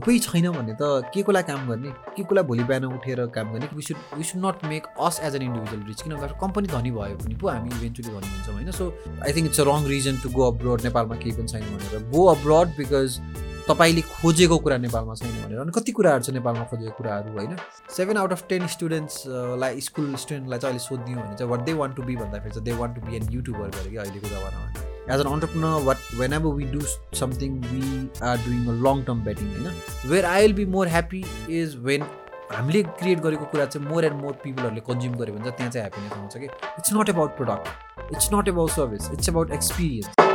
कोही 0.00 0.18
छैन 0.20 0.50
भने 0.52 0.74
त 0.80 1.10
के 1.14 1.22
कोलाई 1.22 1.42
काम 1.42 1.68
गर्ने 1.68 1.90
के 2.16 2.22
कोलाई 2.24 2.44
भोलि 2.44 2.64
बिहान 2.70 2.84
उठेर 2.84 3.26
काम 3.34 3.52
गर्ने 3.52 3.68
we 3.74 3.82
should 3.82 3.98
we 4.16 4.24
should 4.24 4.44
not 4.46 4.64
make 4.70 4.86
us 5.00 5.20
as 5.24 5.36
an 5.36 5.42
individual 5.42 5.82
rich 5.88 6.02
किन 6.02 6.14
भन्दा 6.14 6.38
कम्पनी 6.40 6.68
धनी 6.68 6.90
भयो 6.96 7.16
भने 7.20 7.36
पो 7.42 7.48
हामी 7.48 7.70
इभेन्चुली 7.76 8.08
धनी 8.08 8.32
हुन्छौँ 8.32 8.54
होइन? 8.54 8.70
So 8.70 8.84
I 9.26 9.32
think 9.36 9.46
it's 9.46 9.60
a 9.60 9.64
wrong 9.68 9.86
reason 9.92 10.18
to 10.22 10.28
go 10.30 10.50
abroad 10.50 10.82
नेपालमा 10.84 11.16
केही 11.22 11.36
पनि 11.36 11.48
छैन 11.48 11.62
भनेर। 11.76 12.10
गो 12.10 12.24
अब्रोड 12.34 12.76
बिकज 12.76 13.20
तपाईँले 13.68 14.02
खोजेको 14.02 14.58
कुरा 14.58 14.76
नेपालमा 14.84 15.14
छैन 15.14 15.34
भनेर 15.42 15.58
अनि 15.60 15.72
कति 15.74 15.92
कुराहरू 15.98 16.22
छ 16.24 16.30
नेपालमा 16.36 16.64
खोजेको 16.70 16.96
कुराहरू 16.98 17.32
होइन? 17.38 17.56
सेभेन 17.96 18.16
आउट 18.16 18.32
अफ 18.32 18.46
टेन 18.48 18.66
स्टुडेन्ट्सलाई 18.76 19.80
स्कुल 19.88 20.14
स्टुडेन्टलाई 20.24 20.58
चाहिँ 20.58 20.72
अहिले 20.74 20.86
सोधिदियो 20.86 21.18
भने 21.24 21.36
चाहिँ 21.36 21.50
what 21.52 21.66
they 21.66 21.72
want 21.82 21.96
to 21.96 22.02
be 22.02 22.16
भन्दाखेरि 22.22 22.54
चाहिँ 22.54 22.64
they 22.64 22.78
want 22.80 22.96
to 22.96 23.06
be 23.06 23.16
an 23.16 23.32
YouTuber 23.32 23.68
गरेर 23.76 23.90
कि 23.90 23.96
अहिलेको 23.96 24.28
जमानामा। 24.28 24.89
As 25.12 25.20
an 25.20 25.26
entrepreneur 25.26 25.82
what 25.84 26.14
whenever 26.32 26.54
we 26.54 26.64
do 26.72 26.80
something 27.18 27.60
we 27.62 27.82
are 28.22 28.36
doing 28.46 28.66
a 28.68 28.78
long 28.86 29.02
term 29.04 29.22
betting 29.24 29.52
होइन 29.52 30.10
where 30.10 30.24
I 30.26 30.42
will 30.42 30.52
be 30.54 30.66
more 30.76 30.88
happy 30.88 31.24
is 31.60 31.76
when 31.82 32.04
हामीले 32.52 32.82
create 33.00 33.20
गरेको 33.24 33.44
कुरा 33.50 33.64
चाहिँ 33.66 33.88
मोर 33.88 34.04
एन्ड 34.04 34.20
मोर 34.22 34.32
पिपलहरूले 34.44 34.80
कन्ज्युम 34.86 35.14
गर्यो 35.18 35.34
भने 35.34 35.50
चाहिँ 35.50 35.56
त्यहाँ 35.56 35.70
चाहिँ 35.72 35.84
ह्याप्पिनेस 35.84 36.12
आउँछ 36.12 36.36
कि? 36.36 36.46
It's 36.78 36.92
not 36.94 37.08
about 37.08 37.36
product 37.36 38.12
it's 38.12 38.28
not 38.34 38.48
about 38.48 38.70
service 38.70 39.10
it's 39.12 39.28
about 39.28 39.52
experience 39.52 40.29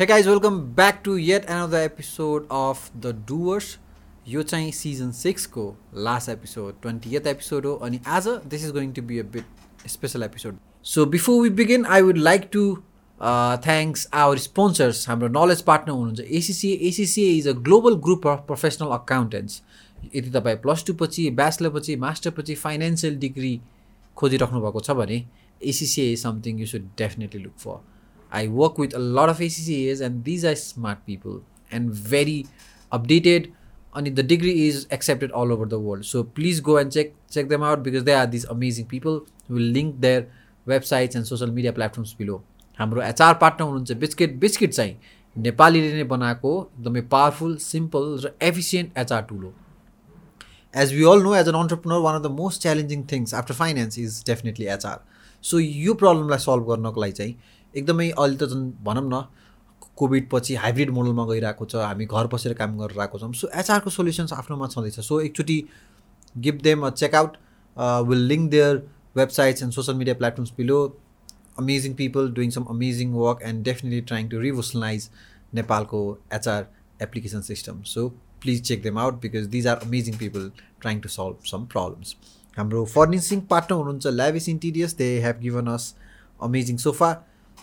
hey 0.00 0.06
guys 0.06 0.28
welcome 0.28 0.58
back 0.76 1.00
to 1.04 1.16
yet 1.16 1.44
another 1.44 1.78
episode 1.78 2.46
of 2.50 2.90
the 2.96 3.06
doers 3.28 3.66
यो 4.28 4.42
चाहिँ 4.42 4.70
season 4.72 5.10
सिक्सको 5.12 5.64
last 5.96 6.28
episode 6.28 6.80
twenty 6.82 7.16
eighth 7.16 7.26
episode 7.26 7.66
हो 7.66 7.72
अनि 7.84 8.00
आज 8.08 8.28
this 8.46 8.64
is 8.64 8.70
going 8.72 8.92
to 8.92 9.02
be 9.02 9.18
a 9.18 9.22
bit 9.32 9.88
special 9.88 10.22
episode 10.22 10.56
so 10.84 11.04
before 11.06 11.42
we 11.42 11.50
begin 11.58 11.84
I 11.86 12.02
would 12.02 12.18
like 12.18 12.48
to 12.52 12.62
thanks 13.66 14.08
our 14.14 14.38
sponsors 14.38 15.08
हाम्रो 15.08 15.28
knowledge 15.36 15.62
partner 15.64 15.94
हुनुहुन्छ 15.94 16.20
ACCA 16.32 16.78
ACCA 16.88 17.36
is 17.36 17.48
a 17.48 17.56
global 17.60 18.00
group 18.00 18.26
of 18.28 18.44
professional 18.46 18.96
accountants 18.98 19.62
यदि 20.14 20.30
तपाईँ 20.30 20.56
plus 20.58 20.84
two 20.86 20.94
पछि 21.04 21.30
bachelor 21.36 21.78
पछि 21.78 21.96
master 22.06 22.38
पछि 22.40 22.54
financial 22.64 23.18
degree 23.18 23.54
खोजिराख्नु 24.16 24.60
भएको 24.60 24.80
छ 24.80 25.00
भने 25.04 25.24
ACCA 25.68 26.12
is 26.12 26.22
something 26.22 26.60
you 26.60 26.66
should 26.66 26.90
definitely 26.98 27.42
look 27.42 27.58
for 27.58 27.80
I 28.32 28.48
work 28.48 28.78
with 28.78 28.94
a 28.94 28.98
lot 28.98 29.28
of 29.28 29.38
ACCAs, 29.38 30.00
and 30.00 30.24
these 30.24 30.44
are 30.44 30.54
smart 30.56 31.04
people 31.06 31.42
and 31.70 31.90
very 31.90 32.46
updated. 32.92 33.52
And 33.92 34.06
the 34.14 34.22
degree 34.24 34.68
is 34.68 34.86
accepted 34.92 35.32
all 35.32 35.52
over 35.52 35.66
the 35.66 35.78
world. 35.78 36.04
So 36.04 36.22
please 36.22 36.60
go 36.60 36.76
and 36.76 36.92
check 36.92 37.08
check 37.30 37.48
them 37.48 37.62
out 37.62 37.82
because 37.82 38.04
they 38.04 38.14
are 38.14 38.26
these 38.26 38.44
amazing 38.46 38.86
people. 38.86 39.26
We'll 39.48 39.72
link 39.78 40.00
their 40.00 40.28
websites 40.66 41.16
and 41.16 41.26
social 41.26 41.50
media 41.50 41.72
platforms 41.72 42.14
below. 42.14 42.42
हाम्रो 42.78 43.02
HR 43.02 43.34
partner 43.40 43.66
हुनुहुन्छ 43.66 43.92
biscuit 44.02 44.36
biscuit 44.40 44.72
चाहिँ 44.72 44.94
नेपालीले 45.36 45.92
नै 45.94 46.04
बनाएको 46.12 46.52
एकदमै 46.60 47.00
powerful 47.14 47.56
simple 47.64 48.06
र 48.24 48.30
efficient 48.42 48.98
HR 48.98 49.22
tool 49.32 49.42
हो 49.44 49.52
as 50.74 50.94
we 50.94 51.04
all 51.10 51.22
know 51.22 51.34
as 51.34 51.48
an 51.48 51.58
entrepreneur 51.58 52.00
one 52.06 52.14
of 52.14 52.22
the 52.22 52.30
most 52.38 52.62
challenging 52.62 53.02
things 53.12 53.34
after 53.40 53.54
finance 53.60 53.98
is 53.98 54.22
definitely 54.26 54.66
HR 54.76 54.98
so 55.44 55.58
यो 55.58 55.94
प्रब्लमलाई 56.04 56.44
सल्भ 56.46 56.66
गर्नको 56.70 57.00
लागि 57.00 57.12
चाहिँ 57.20 57.34
एकदमै 57.74 58.08
अहिले 58.10 58.36
त 58.36 58.48
झन् 58.50 58.64
भनौँ 58.84 59.08
न 59.08 59.22
कोभिड 59.96 60.28
पछि 60.30 60.54
हाइब्रिड 60.62 60.90
मोडलमा 60.96 61.24
गइरहेको 61.26 61.64
छ 61.66 61.84
हामी 61.84 62.06
घर 62.06 62.26
बसेर 62.32 62.52
काम 62.60 62.78
गरेर 62.78 63.00
आएको 63.00 63.18
छौँ। 63.18 63.32
सो 63.32 63.48
एचआरको 63.60 63.90
सोल्युसन्स 63.90 64.32
आफ्नोमा 64.32 64.66
छँदैछ। 64.74 65.00
सो 65.00 65.20
एकचोटि 65.20 65.58
give 66.34 66.60
them 66.62 66.86
a 66.86 66.90
checkout 67.02 67.36
will 68.08 68.26
link 68.32 68.50
their 68.50 68.82
websites 69.16 69.62
and 69.62 69.72
social 69.74 69.94
media 69.94 70.14
platforms 70.14 70.52
below. 70.56 70.80
Amazing 71.58 71.94
people 71.94 72.32
doing 72.34 72.50
some 72.50 72.64
amazing 72.74 73.12
work 73.14 73.42
and 73.44 73.64
definitely 73.64 74.00
trying 74.10 74.28
to 74.28 74.40
revolutionize 74.40 75.08
नेपालको 75.54 76.02
HR 76.34 76.66
application 77.02 77.40
system. 77.48 77.82
So 77.92 78.08
please 78.42 78.62
check 78.68 78.82
them 78.82 78.98
out 78.98 79.20
because 79.22 79.46
these 79.54 79.66
are 79.66 79.76
amazing 79.86 80.14
people 80.18 80.50
trying 80.80 81.00
to 81.00 81.08
solve 81.08 81.50
some 81.50 81.64
problems. 81.72 82.14
हाम्रो 82.56 82.84
furnishing 82.94 83.40
partner 83.50 83.78
हुनुहुन्छ 83.78 84.06
lavish 84.06 84.48
interiors 84.48 84.94
they 84.96 85.08
have 85.22 85.40
given 85.40 85.66
us 85.74 85.94
amazing 86.40 86.76
sofa 86.84 87.10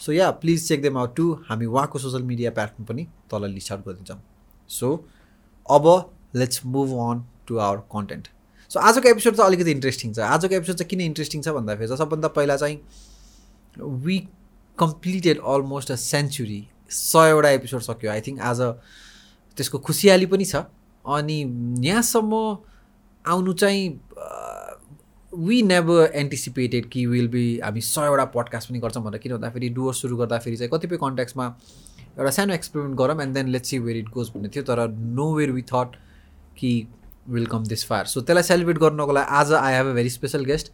so 0.01 0.11
yeah 0.11 0.29
please 0.41 0.67
check 0.67 0.81
them 0.81 0.97
out 0.97 1.15
to 1.15 1.31
हामी 1.49 1.65
उहाँको 1.65 1.99
social 1.99 2.23
media 2.23 2.51
platform 2.51 2.85
पनि 2.85 3.07
तल 3.31 3.49
list 3.51 3.71
out 3.71 3.85
गरिदिन्छौँ। 3.85 4.19
So 4.69 4.93
अब 5.65 5.85
let's 6.35 6.65
move 6.65 6.93
on 7.09 7.23
to 7.47 7.57
our 7.57 7.77
content 7.93 8.27
so 8.71 8.79
आजको 8.79 9.09
episode 9.09 9.35
चाहिँ 9.35 9.47
अलिकति 9.47 9.71
इन्ट्रेस्टिङ 9.71 10.13
छ। 10.13 10.19
आजको 10.19 10.55
एपिसोड 10.55 10.75
चाहिँ 10.75 10.89
किन 10.89 11.01
इन्ट्रेस्टिङ 11.01 11.41
छ 11.41 11.49
भन्दाखेरि 11.57 11.87
चाहिँ 11.87 11.97
सबभन्दा 11.97 12.27
पहिला 12.37 12.55
चाहिँ 12.57 12.79
we 14.05 14.17
completed 14.77 15.39
almost 15.53 15.91
a 15.91 15.95
century 15.95 16.61
सयवटा 16.91 17.49
एपिसोड 17.49 17.81
सक्यो। 17.81 18.11
आई 18.11 18.21
थिङ्क 18.21 18.41
आज 18.41 18.61
त्यसको 19.57 19.77
खुसियाली 19.79 20.25
पनि 20.25 20.45
छ। 20.45 20.63
अनि 21.05 21.37
यहाँसम्म 21.87 22.33
आउनु 23.25 23.53
चाहिँ 23.53 23.87
वी 25.37 25.61
नेभर 25.61 26.11
एन्टिसिपेटेड 26.15 26.85
कि 26.89 27.05
विल 27.05 27.27
बी 27.27 27.59
हामी 27.63 27.81
सयवटा 27.81 28.23
पडकास्ट 28.35 28.69
पनि 28.69 28.79
गर्छौँ 28.79 29.03
भनेर 29.03 29.19
किन 29.19 29.31
भन्दाखेरि 29.31 29.69
डुवर 29.69 29.93
सुरु 29.93 30.17
गर्दाखेरि 30.17 30.57
चाहिँ 30.57 30.69
कतिपय 30.73 30.97
कन्ट्याक्समा 30.97 31.45
एउटा 32.17 32.29
सानो 32.29 32.53
एक्सपेरिमेन्ट 32.53 32.97
गरौँ 32.99 33.21
and 33.21 33.33
then 33.33 33.47
let's 33.47 33.69
see 33.69 33.79
where 33.79 33.97
it 33.97 34.09
goes 34.09 34.29
भन्ने 34.35 34.49
थियो 34.55 34.63
तर 34.63 34.87
नो 35.19 35.33
वेयर 35.35 35.51
वी 35.51 35.61
थट 35.73 35.95
कि 36.57 36.71
will 37.29 37.45
come 37.45 37.63
this 37.65 37.85
fire 37.85 38.05
so 38.05 38.21
त्यसलाई 38.21 38.43
सेलिब्रेट 38.43 38.77
गर्नको 38.77 39.13
लागि 39.13 39.35
आज 39.39 39.53
I 39.53 39.73
have 39.73 39.87
a 39.87 39.93
very 39.93 40.09
special 40.09 40.45
guest 40.45 40.71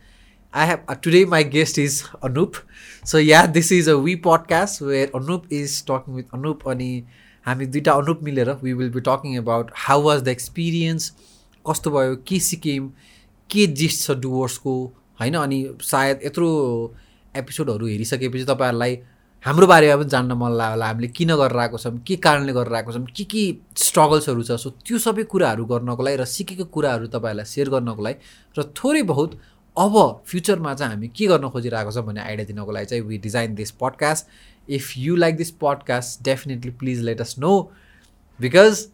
I 0.53 0.67
have 0.67 0.93
today 1.03 1.25
my 1.25 1.43
guest 1.57 1.79
is 1.79 2.01
Anup 2.23 2.63
so 3.05 3.19
yeah 3.19 3.45
this 3.57 3.71
is 3.71 3.89
a 3.89 3.95
we 4.07 4.15
podcast 4.27 4.81
where 4.81 5.11
Anup 5.15 5.53
is 5.53 5.81
talking 5.87 6.15
with 6.15 6.33
Anup 6.33 6.67
अनि 6.69 6.91
हामी 7.45 7.65
दुइटा 7.65 7.93
अनुप 8.03 8.19
मिलेर 8.23 8.51
we 8.63 8.73
will 8.73 8.89
be 8.89 9.01
talking 9.07 9.37
about 9.37 9.71
how 9.87 10.01
was 10.01 10.21
the 10.21 10.27
experience 10.37 11.11
कस्तो 11.65 11.91
भयो 11.91 12.15
के 12.27 12.39
सिक्यौँ 12.39 12.91
के 13.49 13.67
gist 13.67 14.07
छ 14.07 14.11
डुवर्सको? 14.11 14.73
होइन 15.19 15.33
अनि 15.35 15.65
सायद 15.81 16.19
यत्रो 16.25 16.49
एपिसोडहरू 17.37 17.85
हेरिसकेपछि 17.87 18.45
तपाईँहरूलाई 18.45 18.97
हाम्रो 19.45 19.67
बारेमा 19.67 19.95
पनि 19.95 20.09
जान्न 20.09 20.31
मन 20.31 20.51
लाग्यो 20.51 20.73
होला। 20.73 20.85
हामीले 20.87 21.07
किन 21.07 21.35
गरेर 21.35 21.57
आएको 21.59 21.77
छौँ 21.77 21.97
के 22.07 22.15
कारणले 22.15 22.53
गरेर 22.53 22.73
आएको 22.73 22.91
छौँ 22.91 23.05
के 23.05 23.23
के 23.23 23.43
स्ट्रगल्सहरू 23.75 24.43
छ? 24.43 24.51
सो 24.51 24.69
त्यो 24.85 24.97
सबै 24.97 25.23
कुराहरू 25.23 25.65
गर्नको 25.65 26.03
लागि 26.03 26.17
र 26.17 26.25
सिकेको 26.25 26.65
कुराहरू 26.65 27.07
तपाईँहरूलाई 27.07 27.45
सेयर 27.45 27.69
गर्नको 27.69 28.01
लागि 28.03 28.17
र 28.57 28.63
थोरै 28.77 29.03
बहुत 29.03 29.39
अब 29.77 30.23
फ्युचरमा 30.25 30.73
चाहिँ 30.73 30.93
हामी 30.93 31.07
के 31.07 31.27
गर्न 31.27 31.49
खोजिरहेको 31.49 31.91
छौँ 31.91 32.05
भन्ने 32.05 32.21
आइडिया 32.21 32.45
दिनको 32.45 32.71
लागि 32.71 32.85
चाहिँ 32.85 33.03
we 33.03 33.17
design 33.17 33.55
this 33.55 33.71
podcast 33.71 34.27
if 34.69 34.97
you 34.97 35.15
like 35.15 35.35
this 35.35 35.51
podcast 35.51 36.23
definitely 36.23 36.71
please 36.71 37.01
let 37.01 37.21
us 37.21 37.35
know 37.39 37.53
because 38.39 38.87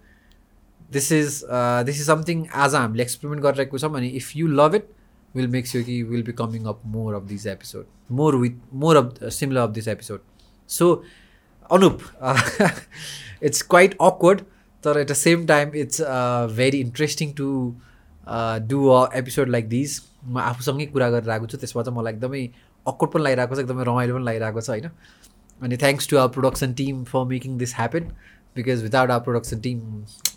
this 0.89 1.11
is 1.11 1.41
this 1.85 1.99
is 1.99 2.05
something 2.07 2.45
आज 2.57 2.75
हामीले 2.75 3.03
एक्सपेरिमेन्ट 3.03 3.43
गरिरहेको 3.43 3.77
छौँ 3.77 3.93
अनि 3.97 4.07
if 4.17 4.35
you 4.35 4.47
love 4.53 4.75
it 4.75 4.87
will 5.33 5.47
make 5.47 5.67
sure 5.67 5.83
कि 5.83 6.01
will 6.03 6.23
be 6.23 6.31
coming 6.35 6.65
up 6.65 6.81
more 6.87 7.15
of 7.15 7.23
this 7.23 7.45
episode 7.47 7.85
more 8.11 8.35
with 8.35 8.57
more 8.75 8.97
of 8.97 9.23
similar 9.31 9.61
of 9.61 9.69
this 9.69 9.87
episode 9.87 10.21
so 10.69 10.93
Anup 11.69 12.01
it's 13.43 13.61
quite 13.63 13.97
awkward 14.01 14.41
तर 14.83 14.99
at 14.99 15.11
the 15.11 15.13
same 15.15 15.45
time 15.45 15.75
it's 15.75 16.01
very 16.55 16.79
interesting 16.79 17.33
to 17.33 17.49
do 18.67 18.87
a 18.87 19.07
episode 19.17 19.49
like 19.49 19.69
this 19.69 20.01
म 20.25 20.37
आफूसँगै 20.39 20.85
कुरा 20.87 21.09
गरेर 21.09 21.29
आएको 21.29 21.47
छु 21.47 21.57
त्यसमा 21.57 21.83
चाहिँ 21.83 21.97
मलाई 21.97 22.13
एकदमै 22.13 22.41
अकवर्ड 22.85 23.11
पनि 23.11 23.23
लागिरहेको 23.23 23.55
छ 23.55 23.59
एकदमै 23.59 23.83
रमाइलो 23.83 24.15
पनि 24.15 24.25
लागिरहेको 24.25 24.61
छ 24.61 24.69
होइन 24.69 24.89
अनि 25.61 25.77
thanks 25.77 26.07
to 26.07 26.17
our 26.17 26.31
production 26.31 26.73
team 26.73 27.03
for 27.05 27.25
making 27.27 27.57
this 27.57 27.75
happen 27.75 28.11
because 28.55 28.83
without 28.83 29.09
our 29.11 29.23
production 29.23 29.59
team 29.61 29.79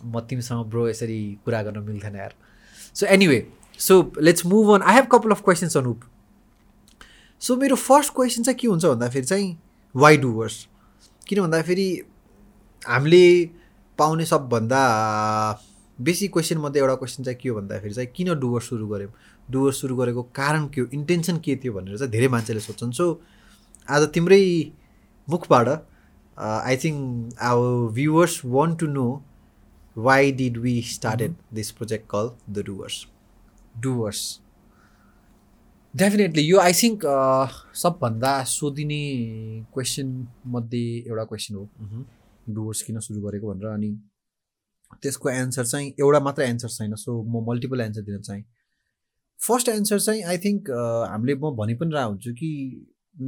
म 0.05 0.21
तिमीसँग 0.31 0.65
ब्रो 0.71 0.89
यसरी 0.89 1.21
कुरा 1.45 1.63
गर्न 1.63 1.79
मिल्थेन 1.89 2.17
यार. 2.17 2.35
So 2.95 3.07
anyway 3.07 3.47
so 3.79 3.95
let's 4.21 4.47
move 4.47 4.75
on 4.75 4.83
I 4.83 4.95
have 4.95 5.07
couple 5.13 5.31
of 5.31 5.43
questions 5.45 5.77
Anup 5.77 6.01
so 7.43 7.57
मेरो 7.57 7.77
फर्स्ट 7.77 8.15
क्वेसन 8.15 8.43
चाहिँ 8.43 8.59
के 8.59 8.69
हुन्छ 8.69 8.85
भन्दाखेरि 8.85 9.27
चाहिँ 9.27 9.57
वाइ 9.95 10.17
डुवर्स 10.17 10.67
किन 11.29 11.41
भन्दाखेरि 11.43 11.89
हामीले 12.83 13.25
पाउने 13.99 14.25
सबभन्दा 14.27 14.83
बेसी 15.99 16.29
क्वेसनमध्ये 16.29 16.81
एउटा 16.81 16.95
क्वेसन 16.95 17.25
चाहिँ 17.25 17.39
के 17.41 17.49
हो 17.49 17.57
भन्दाखेरि 17.57 17.95
चाहिँ 17.95 18.09
किन 18.17 18.35
डुवर्स 18.41 18.69
सुरु 18.69 18.87
गऱ्यौँ? 18.89 19.11
डुवर्स 19.51 19.81
सुरु 19.81 19.97
गरेको 19.97 20.23
कारण 20.35 20.67
के 20.75 20.81
हो? 20.81 20.87
इन्टेन्सन 20.95 21.37
के 21.45 21.57
थियो 21.57 21.73
भनेर 21.73 21.99
चाहिँ 21.99 22.11
धेरै 22.13 22.29
मान्छेले 22.29 22.61
सोध्छन्. 22.61 22.93
सो 22.93 23.21
आज 23.89 24.03
तिम्रै 24.15 24.43
मुखबाट 25.29 25.69
I 26.43 26.77
think 26.85 27.35
our 27.51 27.93
viewers 27.95 28.41
want 28.45 28.79
to 28.81 28.87
know 28.93 29.09
why 29.97 30.33
did 30.33 30.57
we 30.59 30.81
started 30.91 31.35
this 31.55 31.71
project 31.81 32.07
call 32.11 32.31
the 32.51 32.65
doers 32.67 33.07
doers 33.83 34.23
definitely 35.95 36.43
यो 36.43 36.59
आई 36.59 36.73
थिङ्क 36.73 37.03
सबभन्दा 37.77 38.33
सोधिने 38.49 39.03
क्वेसन 39.75 40.09
मध्ये 40.55 40.85
एउटा 40.99 41.25
क्वेसन 41.33 41.55
हो। 41.55 41.69
डुवर्स 42.55 42.83
किन 42.83 42.99
सुरु 43.07 43.21
गरेको 43.23 43.53
भनेर 43.53 43.69
अनि 43.73 43.91
त्यसको 45.03 45.29
एन्सर 45.31 45.65
चाहिँ 45.67 45.93
एउटा 46.01 46.21
मात्रै 46.21 46.47
एन्सर 46.49 46.69
छैन 46.69 46.95
सो 47.03 47.23
म 47.23 47.45
मल्टिपल 47.49 47.81
एन्सर 47.81 48.03
दिन 48.03 48.21
चाहेँ। 48.21 48.45
फर्स्ट 49.41 49.69
एन्सर 49.69 49.99
चाहिँ 49.99 50.23
आई 50.25 50.39
थिङ्क 50.45 50.71
हामीले 51.11 51.35
म 51.35 51.55
भनि 51.61 51.75
पनि 51.83 51.95
रहेको 51.95 52.11
हुन्छु 52.11 52.33
कि 52.41 52.51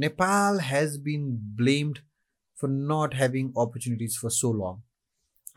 Nepal 0.03 0.59
has 0.63 0.97
been 1.05 1.29
blamed 1.61 1.99
for 2.61 2.69
not 2.91 3.15
having 3.15 3.51
opportunities 3.63 4.19
for 4.21 4.29
so 4.39 4.53
long 4.53 4.81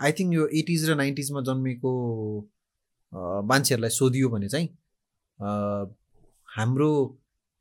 I 0.00 0.12
think 0.18 0.34
यो 0.34 0.46
एटिज 0.60 0.90
र 0.90 0.94
नाइन्टिजमा 0.96 1.40
जन्मेको 1.48 1.92
मान्छेहरूलाई 3.52 3.90
सोधियो 3.90 4.28
भने 4.28 4.48
चाहिँ 4.48 4.68
हाम्रो 6.48 6.90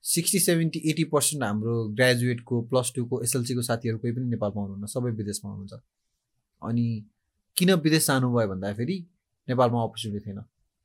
सिक्सटी 0.03 0.39
सेभेन्टी 0.39 0.79
एटी 0.89 1.03
पर्सेन्ट 1.13 1.43
हाम्रो 1.43 1.73
ग्रेजुएटको 1.95 2.61
प्लस 2.71 2.91
टूको 2.95 3.21
एसएलसीको 3.23 3.61
साथीहरू 3.61 3.97
कोही 3.99 4.13
पनि 4.13 4.25
नेपालमा 4.29 4.61
हुनुहुन्न 4.61 4.85
सबै 4.87 5.11
विदेशमा 5.19 5.51
हुनुहुन्छ। 5.51 5.73
अनि 6.61 6.85
किन 7.57 7.73
विदेश 7.85 8.07
जानुभयो 8.07 8.47
भन्दाखेरि 8.47 8.97
नेपालमा 9.47 9.83
अपर्च्युनिटी 9.83 10.25
थिएन। 10.25 10.39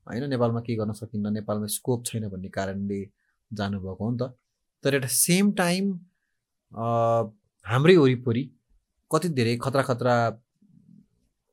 होइन 0.06 0.24
नेपालमा 0.30 0.60
के 0.66 0.76
गर्न 0.76 0.92
सकिन्न 1.00 1.32
नेपालमा 1.32 1.66
स्कोप 1.76 2.04
छैन 2.06 2.28
भन्ने 2.28 2.48
कारणले 2.56 3.00
जानुभएको 3.50 4.04
हो 4.04 4.10
नि 4.10 4.18
त। 4.18 4.22
तर 4.84 4.94
एट 4.94 5.04
द 5.04 5.08
सेम 5.16 5.52
टाइम 5.62 5.84
हाम्रै 7.66 7.96
वरिपरि 7.96 8.42
कति 9.10 9.28
धेरै 9.38 9.56
खतरा 9.64 9.82
खतरा 9.90 10.14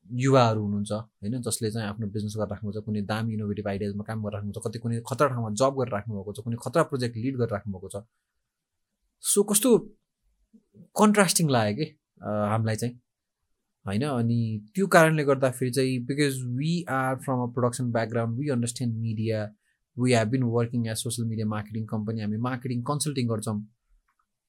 युवाहरू 0.10 0.62
हुनुहुन्छ 0.64 0.92
होइन? 0.92 1.42
जसले 1.48 1.72
चाहिँ 1.72 1.88
आफ्नो 1.90 2.08
बिजनेस 2.14 2.36
गरेर 2.38 2.50
राख्नुहुन्छ 2.54 2.86
कुनै 2.86 3.02
दामी 3.12 3.34
इनोभेटिभ 3.34 3.68
आइडियाजमा 3.72 4.04
काम 4.10 4.24
गरेर 4.24 4.36
राख्नुहुन्छ 4.36 4.66
कति 4.66 4.80
कुनै 4.84 5.02
खतरा 5.10 5.28
ठाउँमा 5.34 5.52
जब 5.62 5.74
गरेर 5.80 5.94
राख्नुभएको 5.98 6.34
छ 6.34 6.40
कुनै 6.46 6.58
खतरा 6.66 6.84
प्रोजेक्ट 6.90 7.16
लिड 7.24 7.36
गरेर 7.42 7.54
राख्नुभएको 7.58 7.90
छ। 7.94 8.04
सो 9.24 9.44
कस्तो 9.52 9.70
कन्ट्रास्टिङ 10.96 11.50
लाग्यो 11.56 11.76
कि 11.80 11.86
हामीलाई 12.52 12.76
चाहिँ 12.82 12.94
होइन? 13.86 14.04
अनि 14.04 14.40
त्यो 14.76 14.88
कारणले 14.96 15.24
गर्दाखेरि 15.32 15.72
चाहिँ 15.78 15.98
because 16.10 16.44
we 16.60 16.72
are 17.00 17.16
from 17.26 17.40
a 17.44 17.48
production 17.56 17.92
background 17.92 18.40
we 18.40 18.50
understand 18.56 18.96
media 19.08 19.48
we 19.98 20.14
have 20.14 20.28
been 20.34 20.44
working 20.58 20.88
as 20.88 20.98
social 21.04 21.28
media 21.28 21.48
marketing 21.56 21.86
company 21.94 22.22
हामी 22.22 22.38
मार्केटिङ 22.48 22.82
कन्सल्टिङ 22.90 23.28
गर्छौँ। 23.30 23.60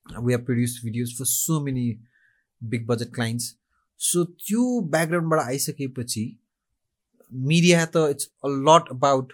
We 0.07 0.33
have 0.33 0.45
produce 0.47 0.81
videos 0.85 1.19
for 1.19 1.25
so 1.25 1.61
many 1.65 1.87
big 2.61 2.87
budget 2.87 3.15
clients 3.15 3.57
so 4.01 4.25
त्यो 4.25 4.81
ब्याकग्राउन्डबाट 4.91 5.41
आइसकेपछि 5.41 6.25
media 7.33 7.85
त 7.87 8.07
it's 8.11 8.31
a 8.45 8.49
lot 8.69 8.91
about 8.91 9.33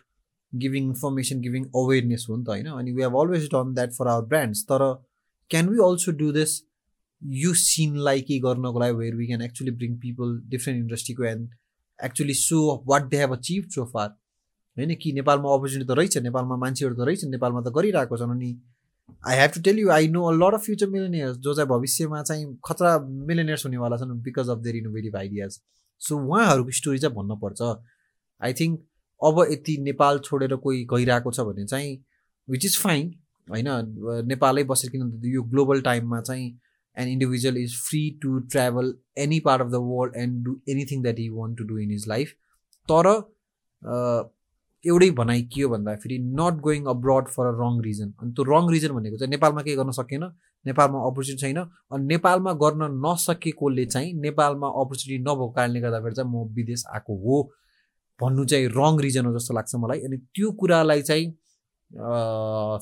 giving 0.52 0.84
information 0.84 1.40
giving 1.40 1.64
awareness 1.76 2.26
हो 2.28 2.36
नि 2.36 2.44
त 2.44 2.48
होइन? 2.48 2.66
अनि 2.66 2.92
we 2.92 3.02
have 3.02 3.16
always 3.20 3.48
done 3.54 3.74
that 3.74 3.92
for 3.92 4.08
our 4.08 4.24
brands 4.26 4.62
तर 4.64 4.84
can 5.50 5.68
we 5.68 5.78
also 5.84 6.12
do 6.22 6.30
this 6.32 6.62
यो 7.22 7.52
सिनलाई 7.54 8.20
के 8.20 8.38
गर्नको 8.38 8.80
लागि 8.80 8.94
where 8.94 9.14
we 9.16 9.26
can 9.26 9.42
actually 9.42 9.70
bring 9.80 9.96
people 9.98 10.38
different 10.48 10.80
इन्डस्ट्रीको 10.80 11.24
and 11.24 11.48
actually 11.98 12.34
so 12.34 12.62
what 12.88 13.08
they 13.10 13.16
have 13.16 13.32
achieve 13.32 13.68
so 13.74 13.84
far 13.94 14.08
होइन 14.76 14.94
कि 15.02 15.12
नेपालमा 15.12 15.54
अपर्च्युनिटी 15.54 15.92
त 15.92 15.98
रहेछ 15.98 16.18
नेपालमा 16.28 16.56
मान्छेहरू 16.64 16.94
त 16.94 17.06
रहेछ 17.08 17.24
नेपालमा 17.34 17.60
त 17.60 17.72
गरिरहेको 17.76 18.16
छन् 18.16 18.30
अनि 18.30 18.50
I 19.28 19.36
have 19.36 19.50
to 19.50 19.60
tell 19.62 19.78
you 19.78 19.90
I 19.90 20.08
know 20.08 20.22
a 20.24 20.32
lot 20.32 20.54
of 20.54 20.64
future 20.64 20.88
millionaires 20.88 21.36
जो 21.36 21.54
चाहिँ 21.54 21.68
भविष्यमा 21.68 22.22
चाहिँ 22.22 22.46
खतरा 22.64 22.98
मिलेनियर्स 23.28 23.64
हुनेवाला 23.66 23.96
छन् 23.96 24.20
because 24.22 24.48
of 24.50 24.58
their 24.58 24.76
innovative 24.76 25.16
ideas 25.16 25.60
so 26.00 26.18
उहाँहरूको 26.18 26.70
स्टोरी 26.70 26.98
चाहिँ 26.98 27.14
भन्नुपर्छ। 27.16 27.62
आई 28.42 28.52
थिङ्क 28.60 28.80
अब 29.20 29.46
यति 29.50 29.76
नेपाल 29.82 30.18
छोडेर 30.18 30.54
कोही 30.56 30.84
गइरहेको 30.92 31.30
छ 31.30 31.40
भने 31.48 31.66
चाहिँ 31.66 31.96
विच 32.48 32.64
इज 32.64 32.78
फाइन 32.78 33.14
होइन? 33.48 33.68
नेपालै 34.28 34.64
बसेर 34.64 34.90
किन 34.90 35.20
यो 35.24 35.42
ग्लोबल 35.42 35.80
टाइममा 35.82 36.20
चाहिँ 36.20 36.48
an 36.96 37.08
individual 37.08 37.56
is 37.58 37.76
free 37.88 38.02
to 38.22 38.38
travel 38.52 38.94
any 39.18 39.40
part 39.40 39.62
of 39.62 39.68
the 39.68 39.80
world 39.90 40.16
and 40.16 40.44
do 40.44 40.60
anything 40.68 41.02
that 41.02 41.18
you 41.18 41.34
want 41.34 41.58
to 41.58 41.64
do 41.64 41.78
in 41.78 41.92
his 41.92 42.08
life 42.08 42.32
तर 42.88 43.08
एउटै 44.84 45.10
भनाइ 45.10 45.42
के 45.42 45.62
हो 45.62 45.68
भन्दाखेरि 45.68 46.18
not 46.40 46.60
going 46.60 46.84
abroad 46.86 47.28
for 47.28 47.46
a 47.46 47.54
wrong 47.60 47.80
reason 47.82 48.12
अनि 48.22 48.32
त्यो 48.32 48.44
रङ 48.44 48.70
रिजन 48.70 48.92
भनेको 48.92 49.16
चाहिँ 49.16 49.30
नेपालमा 49.30 49.62
केही 49.62 49.76
गर्न 49.76 49.90
सकेन 49.90 50.24
नेपालमा 50.66 50.98
अपर्च्युनिटी 51.06 51.42
छैन 51.42 51.58
अनि 51.90 52.06
नेपालमा 52.06 52.52
गर्न 52.52 52.90
नसकेकोले 53.06 53.86
चाहिँ 53.86 54.12
नेपालमा 54.20 54.68
अपर्च्युनिटी 54.82 55.22
नभएको 55.22 55.48
कारणले 55.50 55.80
गर्दाखेरि 55.80 56.14
चाहिँ 56.14 56.30
म 56.30 56.44
विदेश 56.54 56.84
आएको 56.94 57.16
हो 57.16 57.42
भन्नु 58.20 58.44
चाहिँ 58.44 58.68
रङ 58.68 59.00
रिजन 59.00 59.26
हो 59.26 59.32
जस्तो 59.38 59.54
लाग्छ 59.54 59.74
मलाई। 59.76 60.00
अनि 60.00 60.16
त्यो 60.34 60.50
कुरालाई 60.52 61.02
चाहिँ 61.02 61.30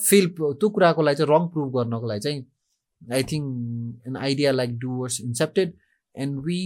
फेल 0.08 0.26
त्यो 0.40 0.68
कुराको 0.68 1.02
लागि 1.02 1.16
चाहिँ 1.16 1.30
रङ 1.30 1.48
प्रुभ 1.48 1.72
गर्नको 1.76 2.06
लागि 2.06 2.20
चाहिँ 2.20 2.44
I 3.12 3.22
think 3.22 4.06
an 4.06 4.16
idea 4.16 4.52
like 4.52 4.78
doers 4.78 5.20
incepted 5.20 5.74
and 6.14 6.38
we 6.40 6.60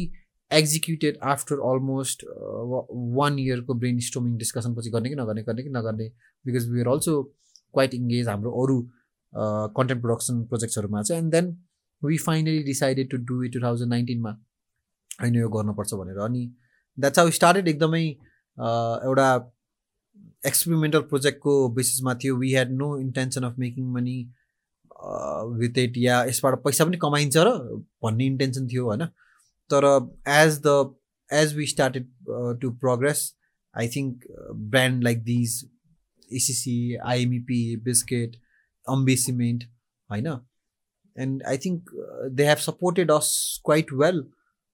executed 0.51 1.19
after 1.31 1.57
almost 1.71 2.25
one 3.17 3.39
इयरको 3.39 3.75
brain 3.75 3.99
storming 4.01 4.37
डिस्कसनपछि 4.39 4.91
गर्ने 4.91 5.09
कि 5.09 5.17
नगर्ने 5.17 5.43
गर्ने 5.43 5.63
कि 5.63 5.71
नगर्ने? 5.71 6.09
Because 6.45 6.69
we 6.71 6.81
are 6.81 6.89
also 6.89 7.23
quite 7.75 7.95
engage 7.95 8.29
हाम्रो 8.29 8.51
अरू 8.63 8.81
कन्टेन्ट 9.77 10.03
प्रोडक्सन 10.03 10.45
प्रोजेक्ट्सहरूमा 10.49 11.03
चाहिँ 11.03 11.23
and 11.23 11.33
then 11.33 11.57
we 12.03 12.17
finally 12.19 12.63
decided 12.63 13.11
to 13.11 13.17
do 13.29 13.43
it 13.45 13.53
two 13.53 13.61
thousand 13.63 13.91
नाइन्टिनमा 13.91 14.31
होइन 15.21 15.35
यो 15.35 15.49
गर्नुपर्छ 15.59 15.95
भनेर। 15.95 16.19
अनि 16.25 16.47
द्याट्स 16.99 17.19
हाउ 17.19 17.31
स्टार्टेड 17.39 17.69
एकदमै 17.69 18.03
एउटा 18.09 19.29
एक्सपेरिमेन्टल 20.47 21.01
प्रोजेक्टको 21.13 21.53
बेसिसमा 21.77 22.15
थियो। 22.25 22.37
We 22.37 22.53
had 22.53 22.71
no 22.73 22.97
intention 22.99 23.43
of 23.45 23.59
making 23.59 23.93
money 23.93 24.19
with 25.61 25.79
it 25.79 25.99
yeah 25.99 26.23
यसबाट 26.25 26.55
पैसा 26.65 26.85
पनि 26.85 26.97
कमाइन्छ 27.03 27.37
र 27.37 27.51
भन्ने 28.05 28.27
इन्टेन्सन 28.27 28.69
थियो 28.69 28.85
होइन? 28.85 29.09
तर 29.71 29.87
as 30.37 30.59
the 30.67 30.75
as 31.31 31.55
we 31.57 31.67
started 31.67 32.09
to 32.61 32.71
progress 32.85 33.23
I 33.75 33.89
think 33.97 34.25
brand 34.75 35.05
like 35.05 35.23
these 35.25 35.59
ACC 36.31 36.79
IMEP 37.13 37.61
biscuit 37.85 38.37
Ambe 38.87 39.17
cement 39.27 39.65
होइन 40.11 40.27
and 41.17 41.43
I 41.53 41.59
think 41.67 41.95
they 42.41 42.47
have 42.49 42.59
supported 42.65 43.11
us 43.11 43.31
quite 43.65 43.93
well 44.03 44.25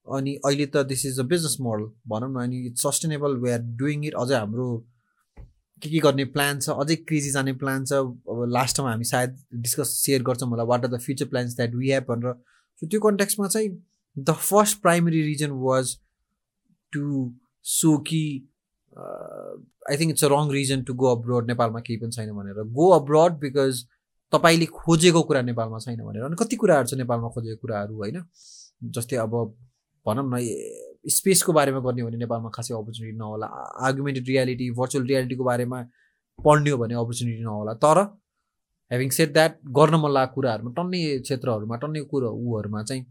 अनि 0.06 0.34
अहिले 0.44 0.66
त 0.66 0.86
this 0.88 1.04
is 1.06 1.20
a 1.20 1.22
business 1.28 1.56
model 1.60 1.84
भनौँ 2.08 2.32
न 2.32 2.42
अनि 2.42 2.66
it's 2.66 2.82
sustainable 2.86 3.36
we 3.44 3.52
are 3.52 3.62
doing 3.82 4.04
it 4.06 4.14
अझै 4.22 4.34
हाम्रो 4.36 4.66
के 5.82 5.90
के 5.90 5.98
गर्ने 6.00 6.24
प्लान 6.34 6.60
छ 6.60 6.74
अझै 6.82 6.96
क्रेजी 7.08 7.30
जाने 7.30 7.52
प्लान 7.62 7.84
छ। 7.84 7.92
अब 7.92 8.44
लास्ट 8.48 8.76
टाइम 8.76 8.88
हामी 8.88 9.04
सायद 9.04 9.38
डिस्कस 9.64 9.88
सेयर 10.04 10.22
गर्छौँ 10.28 10.48
होला 10.50 10.62
what 10.70 10.84
are 10.84 10.90
the 10.90 11.00
future 11.06 11.26
plans 11.32 11.56
that 11.56 11.74
we 11.74 11.90
have 11.90 12.04
भनेर। 12.10 12.32
सो 12.82 12.86
त्यो 12.86 13.00
कन्ट्याक्समा 13.00 13.48
चाहिँ 13.48 13.68
the 14.16 14.32
first 14.40 14.80
primary 14.82 15.22
reason 15.22 15.50
was 15.62 15.96
to 16.92 17.32
so 17.64 17.96
कि 18.08 18.22
I 18.96 19.96
think 20.00 20.10
it's 20.10 20.24
a 20.24 20.28
wrong 20.28 20.50
reason 20.52 20.82
to 20.84 20.94
go 20.94 21.14
abroad 21.16 21.46
नेपालमा 21.48 21.80
केही 21.86 21.98
पनि 22.00 22.10
छैन 22.16 22.32
भनेर। 22.32 22.62
गो 22.78 22.88
अब्रोड 22.98 23.38
बिकज 23.40 23.84
तपाईँले 24.32 24.66
खोजेको 24.78 25.22
कुरा 25.22 25.42
नेपालमा 25.42 25.78
छैन 25.78 26.02
भनेर। 26.04 26.22
अनि 26.24 26.36
कति 26.40 26.56
कुराहरू 26.56 26.86
छ 26.88 26.94
नेपालमा 27.02 27.28
खोजेको 27.34 27.60
कुराहरू 27.60 27.94
होइन? 27.96 28.22
जस्तै 28.94 29.16
अब 29.16 29.34
भनौँ 30.06 30.24
न 30.30 30.40
स्पेसको 31.10 31.52
बारेमा 31.52 31.80
गर्ने 31.84 32.02
हो 32.02 32.08
भने 32.08 32.18
नेपालमा 32.18 32.50
खासै 32.54 32.74
अपर्च्युनिटी 32.74 33.16
नहोला। 33.18 33.46
आर्गुमेन्टेड 33.86 34.26
रियालिटी 34.28 34.70
भर्चुअल 34.78 35.04
रियालिटीको 35.06 35.44
बारेमा 35.44 35.80
पढ्ने 36.38 36.70
हो 36.70 36.78
भने 36.78 36.94
अपर्च्युनिटी 37.02 37.42
नहोला। 37.42 37.74
तर 37.84 37.98
हेभिङ 38.90 39.10
सेट 39.16 39.32
द्याट 39.32 39.58
गर्न 39.78 39.94
मन 40.00 40.10
लागेको 40.12 40.34
कुराहरूमा 40.34 40.70
टन्नै 40.78 41.02
क्षेत्रहरूमा 41.26 41.76
टन्नै 41.82 42.00
कुरो 42.12 42.30
ऊहरूमा 42.30 42.82
चाहिँ 42.82 43.04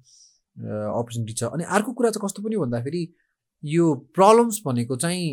अपर्च्युनिटी 0.57 1.33
छ। 1.33 1.43
अनि 1.43 1.63
अर्को 1.77 1.93
कुरा 1.93 2.10
चाहिँ 2.10 2.25
कस्तो 2.25 2.43
पनि 2.43 2.57
भन्दाखेरि 2.63 3.03
यो 3.63 3.93
प्रब्लम्स 4.15 4.62
भनेको 4.65 4.95
चाहिँ 4.95 5.29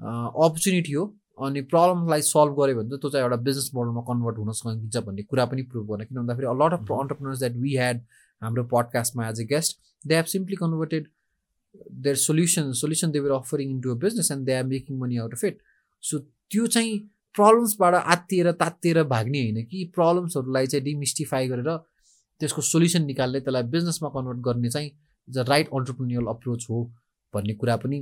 अपर्च्युनिटी 0.00 0.92
हो। 0.92 1.04
अनि 1.44 1.60
प्रब्लमलाई 1.72 2.22
सल्भ 2.22 2.52
गऱ्यो 2.58 2.76
भने 2.76 2.88
चाहिँ 2.88 3.00
त्यो 3.00 3.10
चाहिँ 3.10 3.24
एउटा 3.24 3.36
बिजनेस 3.44 3.70
मोडलमा 3.74 4.00
कन्भर्ट 4.08 4.38
हुन 4.38 4.52
सकिन्छ 4.52 4.96
भन्ने 5.06 5.22
कुरा 5.22 5.44
पनि 5.52 5.62
प्रुभ 5.72 5.86
गर्न 5.90 6.04
किन 6.04 6.18
भन्दाखेरि 6.18 6.46
a 6.46 6.52
lot 6.62 6.72
of 6.72 6.92
entrepreneurs 6.92 7.38
that 7.38 7.56
we 7.62 7.74
had 7.76 8.00
हाम्रो 8.42 8.64
पडकास्टमा 8.72 9.28
as 9.28 9.40
a 9.40 9.44
guest 9.52 9.78
they 10.06 10.14
have 10.14 10.24
simply 10.32 10.56
converted 10.56 11.08
their 12.04 12.16
solution 12.24 12.72
solution 12.80 13.10
they 13.12 13.20
were 13.20 13.30
offering 13.32 13.70
in 13.70 13.80
to 13.80 13.94
a 13.94 13.98
business 14.04 14.30
and 14.32 14.44
they 14.46 14.54
are 14.54 14.64
making 14.72 14.98
money 14.98 15.16
out 15.24 15.32
of 15.34 15.44
it 15.44 15.62
so 16.02 16.18
त्यो 16.18 16.66
चाहिँ 16.76 16.98
प्रब्लम्सबाट 17.34 17.94
आत्तिएर 17.94 18.50
तात्तिएर 18.62 19.02
भाग्ने 19.14 19.42
होइन 19.42 19.64
कि 19.66 19.84
प्रब्लम्सहरूलाई 19.94 20.66
चाहिँ 20.66 20.84
demystify 20.84 21.48
गरेर 21.48 21.70
त्यसको 22.40 22.62
solution 22.62 23.04
निकाल्ने 23.04 23.40
त्यसलाई 23.40 23.62
बिजनेसमा 23.74 24.08
कन्भर्ट 24.16 24.38
गर्ने 24.48 24.70
चाहिँ 24.70 24.90
is 25.28 25.38
a 25.38 25.42
right 25.48 25.68
entrepreneurial 25.74 26.26
approach 26.28 26.66
हो 26.70 26.82
भन्ने 27.34 27.54
कुरा 27.54 27.76
पनि 27.84 28.00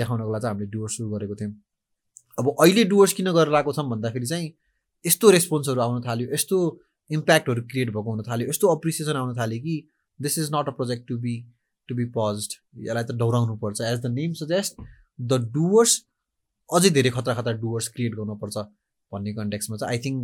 देखाउनको 0.00 0.32
लागि 0.32 0.42
चाहिँ 0.42 0.54
हामीले 0.54 0.70
डुवर्स 0.70 0.96
सुरु 0.96 1.10
गरेको 1.10 1.34
थियौँ। 1.34 1.52
अब 2.38 2.48
अहिले 2.60 2.84
डुवर्स 2.92 3.12
किन 3.12 3.32
गरेर 3.32 3.54
आएको 3.54 3.72
छौँ 3.72 3.88
भन्दाखेरि 3.90 4.26
चाहिँ 4.26 4.52
यस्तो 5.04 5.30
रेस्पोन्सहरू 5.30 5.80
आउन 5.80 6.02
थाल्यो 6.02 6.32
यस्तो 6.34 6.58
इम्प्याक्टहरू 7.10 7.62
क्रिएट 7.70 7.88
भएको 7.88 8.10
हुन 8.10 8.22
थाल्यो 8.28 8.48
यस्तो 8.48 8.74
अप्रिसिएसन 8.76 9.16
आउन 9.16 9.36
थाल्यो 9.36 9.60
कि 9.62 9.76
this 10.20 10.38
is 10.38 10.50
not 10.54 10.68
a 10.68 10.72
project 10.78 11.08
to 11.08 11.18
be 11.18 11.34
to 11.88 11.94
be 11.94 12.04
pause 12.16 12.48
यसलाई 12.78 13.04
त 13.04 13.18
डौराउनु 13.22 13.56
पर्छ। 13.56 13.80
As 13.80 14.00
the 14.00 14.12
name 14.14 14.32
suggest 14.42 14.80
the 15.20 15.40
doers 15.52 15.98
अझै 16.70 16.90
धेरै 16.90 17.10
खतरा 17.10 17.34
खतरा 17.34 17.52
डुवर्स 17.62 17.88
क्रिएट 17.88 18.14
गर्नुपर्छ 18.14 18.56
भन्ने 19.12 19.32
कन्टेक्समा 19.34 19.76
चाहिँ 19.76 19.96
आई 19.96 20.04
थिङ्क 20.04 20.18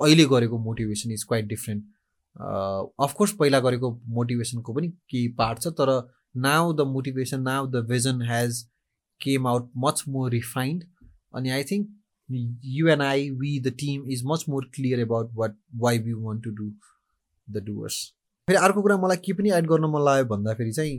अहिले 0.00 0.24
गरेको 0.32 0.58
motivation 0.64 1.12
is 1.12 1.24
quite 1.24 1.46
different 1.46 1.84
of course 2.38 3.32
पहिला 3.32 3.60
गरेको 3.60 3.90
मोटिभेसनको 4.08 4.74
पनि 4.74 4.88
केही 5.10 5.28
पार्ट 5.38 5.62
छ 5.62 5.72
तर 5.80 5.92
now 6.36 6.72
the 6.72 6.86
motivation 6.88 7.42
now 7.42 7.66
the 7.66 7.84
vision 7.84 8.22
has 8.22 8.62
came 9.20 9.46
out 9.46 9.70
much 9.76 10.04
more 10.08 10.30
refined 10.30 10.84
अनि 11.34 11.50
I 11.50 11.64
think 11.64 11.88
you 12.76 12.88
and 12.88 13.02
I 13.02 13.28
we 13.40 13.58
the 13.60 13.74
team 13.78 14.10
is 14.10 14.22
much 14.26 14.44
more 14.48 14.70
clear 14.74 15.00
about 15.00 15.32
what 15.34 15.56
why 15.76 15.98
we 15.98 16.12
want 16.20 16.44
to 16.44 16.50
do 16.50 16.70
the 17.48 17.64
doers 17.64 18.00
फेरि 18.48 18.58
अर्को 18.58 18.82
कुरा 18.82 18.96
मलाई 18.96 19.16
के 19.24 19.32
पनि 19.32 19.50
add 19.52 19.66
गर्न 19.66 19.90
मन 19.92 20.04
लाग्यो 20.04 20.24
भन्दाखेरि 20.26 20.72
चाहिँ 20.72 20.96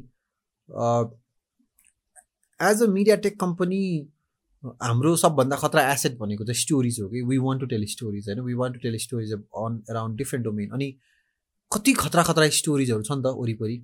as 2.60 2.82
a 2.84 2.88
media 2.88 3.16
tech 3.26 3.40
company 3.40 3.82
हाम्रो 4.84 5.16
सबभन्दा 5.16 5.56
खतरा 5.56 5.92
एसेट 5.92 6.18
भनेको 6.18 6.46
चाहिँ 6.46 6.60
स्टोरिज 6.62 7.00
हो 7.02 7.08
कि? 7.10 7.22
We 7.22 7.38
want 7.38 7.62
to 7.62 7.68
tell 7.68 7.86
stories 7.86 8.28
होइन? 8.30 8.40
We 8.46 8.54
want 8.54 8.76
to 8.76 8.80
tell 8.80 8.98
stories 8.98 9.32
on 9.34 9.84
around 9.90 10.18
different 10.18 10.46
domain 10.46 10.70
अनि 10.70 10.96
कति 11.72 11.94
खतरा 11.94 12.24
खतरा 12.24 12.50
स्टोरिजहरू 12.60 13.04
छ 13.04 13.12
नि 13.12 13.24
त 13.24 13.34
वरिपरि। 13.40 13.78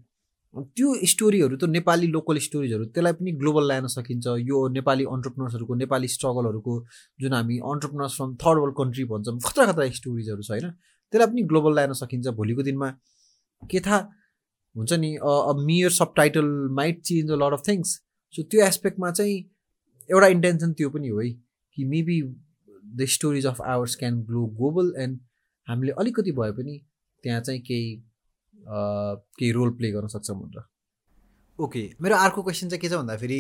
त्यो 0.75 0.89
स्टोरीहरू 1.11 1.55
त 1.57 1.63
नेपाली 1.69 2.07
लोकल 2.15 2.37
स्टोरिजहरू 2.43 2.85
त्यसलाई 2.95 3.13
पनि 3.13 3.31
ग्लोबल 3.41 3.63
ल्यान 3.69 3.87
सकिन्छ। 3.93 4.25
यो 4.49 4.57
नेपाली 4.77 5.03
अन्टरप्रिनर्सहरूको 5.15 5.75
नेपाली 5.83 6.07
स्ट्रगलहरूको 6.15 6.73
जुन 7.21 7.33
हामी 7.33 7.57
entrepreneurs 7.71 8.13
from 8.17 8.35
third 8.43 8.57
world 8.61 8.75
country 8.77 9.03
भन्छौँ 9.11 9.37
खतरा 9.47 9.65
खतरा 9.71 9.89
स्टोरिजहरू 9.99 10.41
छ 10.41 10.51
होइन? 10.51 10.69
त्यसलाई 11.13 11.27
पनि 11.31 11.41
ग्लोबल 11.51 11.73
ल्यान 11.75 11.93
सकिन्छ। 12.01 12.27
भोलिको 12.39 12.63
दिनमा 12.69 12.89
के 13.61 13.79
थाहा 13.85 13.99
हुन्छ 14.75 14.93
नि 15.03 15.11
mere 15.67 15.91
subtitle 16.15 16.47
might 16.79 17.01
change 17.09 17.31
a 17.31 17.35
lot 17.43 17.53
of 17.53 17.61
things 17.67 17.93
so 18.33 18.43
त्यो 18.51 18.65
एस्पेक्टमा 18.65 19.11
चाहिँ 19.11 19.37
एउटा 20.09 20.27
इन्टेन्सन 20.35 20.73
त्यो 20.79 20.89
पनि 20.89 21.07
हो 21.09 21.19
है 21.19 21.29
कि 21.77 21.85
maybe 21.93 22.17
the 22.97 23.05
stories 23.13 23.45
of 23.45 23.61
ours 23.75 23.95
can 24.01 24.21
glow 24.25 24.45
global 24.57 24.93
and 25.03 25.19
हामीले 25.67 25.91
अलिकति 26.03 26.31
भए 26.39 26.51
पनि 26.57 26.75
त्यहाँ 27.25 27.41
चाहिँ 27.41 27.62
केही 27.67 27.89
केही 29.36 29.51
रोल 29.51 29.70
प्ले 29.77 29.91
गर्न 29.91 30.08
सक्छौँ 30.13 30.38
भनेर। 30.39 30.63
ओके 31.60 31.84
मेरो 32.01 32.15
अर्को 32.15 32.41
क्वेसन 32.44 32.70
चाहिँ 32.70 32.82
के 32.82 32.89
छ 32.89 32.94
भन्दाखेरि 33.01 33.39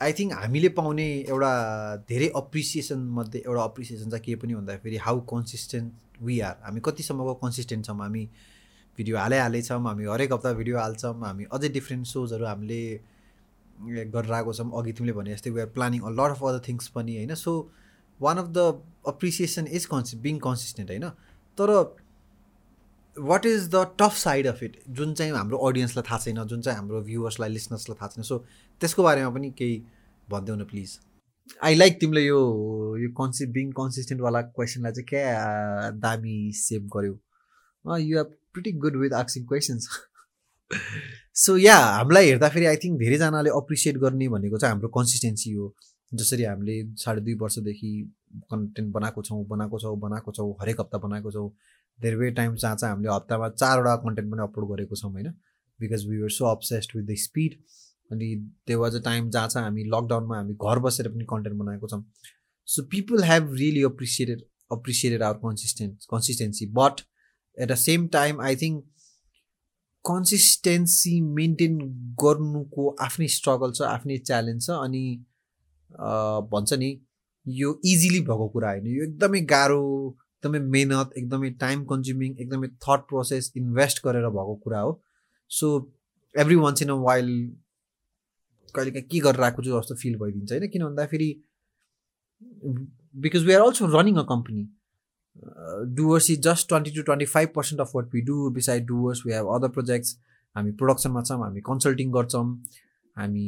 आई 0.00 0.12
थिङ्क 0.18 0.32
हामीले 0.32 0.68
पाउने 0.78 1.06
एउटा 1.28 1.52
धेरै 2.08 2.28
अप्रिसिएसन 2.40 2.98
मध्ये 3.18 3.40
एउटा 3.46 3.62
अप्रिसिएसन 3.62 4.10
चाहिँ 4.10 4.24
के 4.24 4.34
पनि 4.40 4.54
भन्दाखेरि 4.54 4.96
हाउ 5.06 5.20
कन्सिस्टेन्ट 5.32 6.22
वी 6.22 6.38
आर 6.48 6.56
हामी 6.64 6.80
कतिसम्मको 6.88 7.34
कन्सिस्टेन्ट 7.44 7.86
छौँ 7.86 7.96
हामी 8.00 8.24
भिडियो 8.98 9.16
हालै 9.18 9.38
हालेछौँ 9.38 9.80
हामी 9.86 10.04
हरेक 10.12 10.32
हप्ता 10.32 10.52
भिडियो 10.60 10.78
हाल्छौँ 10.78 11.14
हामी 11.24 11.44
अझै 11.52 11.68
डिफ्रेन्ट 11.78 12.06
सोजहरू 12.06 12.44
हामीले 12.46 12.80
गरेर 14.14 14.32
आएको 14.38 14.52
छौँ 14.58 14.70
अघि 14.78 14.92
तिमीले 14.92 15.12
भने 15.18 15.34
जस्तै 15.34 15.50
we 15.50 15.60
are 15.60 15.70
planning 15.76 16.00
a 16.02 16.10
lot 16.18 16.30
of 16.36 16.42
other 16.50 16.60
things 16.68 16.88
पनि 16.94 17.16
होइन? 17.16 17.34
So 17.34 17.52
one 18.20 18.36
of 18.38 18.48
the 18.56 18.58
appreciation 19.12 19.66
is 19.78 19.86
consi 19.92 20.16
being 20.24 20.38
consistent 20.46 20.90
होइन? 20.90 21.06
तर 21.58 21.68
what 23.18 23.46
is 23.46 23.68
the 23.74 23.84
tough 24.00 24.16
side 24.16 24.46
of 24.46 24.62
it 24.62 24.80
जुन 24.90 25.14
चाहिँ 25.14 25.32
हाम्रो 25.32 25.58
अडियन्सलाई 25.68 26.10
थाहा 26.10 26.18
छैन 26.18 26.42
जुन 26.44 26.60
चाहिँ 26.60 26.78
हाम्रो 26.78 27.02
भ्युवर्सलाई 27.02 27.50
लिसनर्सलाई 27.50 27.96
थाहा 28.00 28.08
छैन 28.08 28.24
सो 28.24 28.38
त्यसको 28.80 29.02
बारेमा 29.02 29.30
पनि 29.30 29.50
केही 29.58 29.76
भनिदेऊ 30.30 30.56
न 30.56 30.64
प्लिज 30.64 30.98
आई 31.62 31.74
लाइक 31.74 32.00
तिमीले 32.00 32.22
यो 32.24 32.40
यो 32.98 33.08
कन्सि 33.18 33.46
बिङ 33.52 33.70
कन्सिस्टेन्टवाला 33.72 34.40
क्वेसनलाई 34.42 34.92
चाहिँ 34.92 35.06
क्या 35.08 35.90
दामी 36.04 36.52
सेभ 36.54 36.88
गर्यो। 36.96 37.98
You 37.98 38.18
are 38.18 38.24
pretty 38.52 38.72
good 38.78 38.96
with 38.96 39.12
आक्सिङ 39.14 39.44
questions 39.46 39.88
so 41.44 41.56
या 41.56 41.76
हामीलाई 41.76 42.26
हेर्दाखेरि 42.26 42.66
आई 42.66 42.76
थिङ्क 42.84 42.98
धेरैजनाले 42.98 43.50
अप्रिसिएट 43.56 43.96
गर्ने 43.98 44.28
भनेको 44.28 44.58
चाहिँ 44.58 44.72
हाम्रो 44.72 44.88
कन्सिस्टेन्सी 44.96 45.52
हो। 45.52 45.74
जसरी 46.12 46.44
हामीले 46.44 46.76
साढे 46.96 47.20
दुई 47.20 47.34
वर्षदेखि 47.40 47.90
कन्टेन्ट 48.50 48.92
बनाएको 48.92 49.22
छौँ 49.22 49.44
बनाएको 49.46 49.78
छौँ 49.78 49.98
बनाएको 50.00 50.32
छौँ 50.32 50.52
हरेक 50.60 50.80
हप्ता 50.80 50.98
बनाएको 50.98 51.30
छौँ। 51.32 51.48
धेरै 51.98 52.30
टाइम 52.32 52.54
चाहिँ 52.56 52.76
हामीले 52.84 53.12
हप्तामा 53.14 53.48
चारवटा 53.50 53.94
कन्टेन्ट 54.02 54.30
पनि 54.32 54.42
अपलोड 54.42 54.68
गरेको 54.72 54.96
छौँ 54.96 55.12
होइन? 55.12 55.28
Because 55.80 56.06
we 56.08 56.18
were 56.18 56.30
so 56.30 56.44
obsessed 56.46 56.96
with 56.96 57.04
the 57.06 57.14
speed 57.18 57.54
अनि 58.10 58.28
त्यो 58.66 58.80
वाज 58.80 58.94
अ 58.96 59.00
टाइम 59.04 59.30
जहाँ 59.30 59.48
चाहिँ 59.48 59.64
हामी 59.64 59.84
लकडाउनमा 59.94 60.36
हामी 60.36 60.54
घर 60.54 60.78
बसेर 60.84 61.08
पनि 61.08 61.24
कन्टेन्ट 61.30 61.58
बनाएको 61.58 61.88
छौँ। 61.88 62.02
So 62.68 62.82
people 62.92 63.22
have 63.24 63.52
really 63.54 63.82
appreciated 63.84 64.42
appreciated 64.72 65.22
our 65.22 65.36
consistent 65.38 66.04
consistency 66.10 66.66
but 66.78 67.00
at 67.56 67.68
the 67.68 67.74
same 67.82 68.06
time 68.16 68.40
I 68.42 68.56
think 68.56 68.84
consistency 70.04 71.20
maintain 71.36 71.78
गर्नुको 72.22 72.88
आफ्नै 73.04 73.28
स्ट्रगल 73.36 73.72
छ 73.72 73.82
आफ्नै 73.88 74.18
च्यालेन्ज 74.26 74.66
छ। 74.66 74.70
अनि 74.70 75.04
भन्छ 76.52 76.72
नि 76.74 76.90
यो 77.46 77.70
इजिली 77.86 78.20
भएको 78.20 78.48
कुरा 78.48 78.70
होइन। 78.70 78.86
यो 78.86 79.04
एकदमै 79.04 79.40
गाह्रो 79.52 79.82
एकदमै 80.38 80.58
मेहनत 80.72 81.12
एकदमै 81.18 81.50
टाइम 81.60 81.84
कन्ज्युमिङ 81.84 82.36
एकदमै 82.40 82.68
थट 82.86 83.00
प्रोसेस 83.08 83.52
इन्भेस्ट 83.56 84.04
गरेर 84.04 84.28
भएको 84.30 84.54
कुरा 84.64 84.80
हो। 84.80 85.00
So 85.50 85.66
every 86.34 86.56
once 86.56 86.82
in 86.82 86.88
a 86.88 86.94
while 87.08 87.28
कहिले 88.74 88.90
काहीँ 88.90 89.08
के 89.10 89.18
गरेर 89.20 89.42
आएको 89.42 89.62
छु 89.62 89.70
जस्तो 89.70 89.94
फिल 90.02 90.16
भइदिन्छ 90.18 90.52
होइन? 90.52 90.68
किन 90.68 90.84
भन्दाखेरि 90.84 91.30
because 93.24 93.44
we 93.46 93.52
are 93.52 93.60
also 93.60 93.86
running 93.98 94.16
a 94.16 94.26
company 94.28 94.68
Doers 95.96 96.30
is 96.30 96.40
just 96.42 96.68
twenty 96.68 96.90
to 96.96 97.02
twenty 97.02 97.26
five 97.34 97.48
percent 97.56 97.80
of 97.80 97.90
what 97.94 98.14
we 98.14 98.20
do 98.30 98.48
beside 98.54 98.86
Doers 98.86 99.22
we 99.26 99.32
have 99.32 99.46
other 99.54 99.68
projects 99.76 100.16
हामी 100.56 100.72
प्रोडक्सनमा 100.80 101.22
छौँ 101.22 101.42
हामी 101.44 101.60
कन्सल्टिङ 101.66 102.12
गर्छौँ 102.12 102.46
हामी 103.16 103.44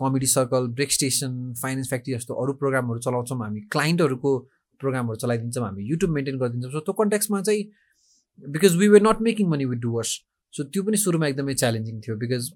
Comedy 0.00 0.26
Circle 0.26 0.66
Break 0.78 0.92
Station 0.92 1.42
Finance 1.62 1.88
Factory 1.88 2.14
जस्तो 2.14 2.34
अरू 2.42 2.52
प्रोग्रामहरू 2.62 3.00
चलाउँछौँ 3.00 3.38
हामी 3.38 3.60
क्लाइन्टहरूको 3.74 4.32
प्रोग्रामहरू 4.80 5.16
चलाइदिन्छौँ 5.22 5.64
हामी 5.64 5.82
युट्युब 5.90 6.10
मेन्टेन 6.10 6.38
गरिदिन्छौँ। 6.38 6.72
सो 6.72 6.80
त्यो 6.80 6.92
कन्ट्याक्समा 7.00 7.40
चाहिँ 7.42 7.62
because 8.54 8.76
we 8.76 8.88
were 8.88 9.02
not 9.02 9.20
making 9.28 9.48
money 9.48 9.64
with 9.72 9.80
Doers 9.80 10.10
so 10.54 10.64
त्यो 10.64 10.82
पनि 10.82 10.96
सुरुमा 10.96 11.26
एकदमै 11.28 11.54
च्यालेन्जिङ 11.62 12.00
थियो 12.06 12.16
बिकज 12.16 12.52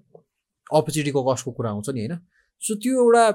अपर्च्युनिटीको 0.69 1.21
कस्टको 1.31 1.51
कुरा 1.57 1.69
आउँछ 1.69 1.89
नि 1.89 1.99
होइन? 1.99 2.17
सो 2.61 2.75
त्यो 2.83 2.93
एउटा 3.03 3.25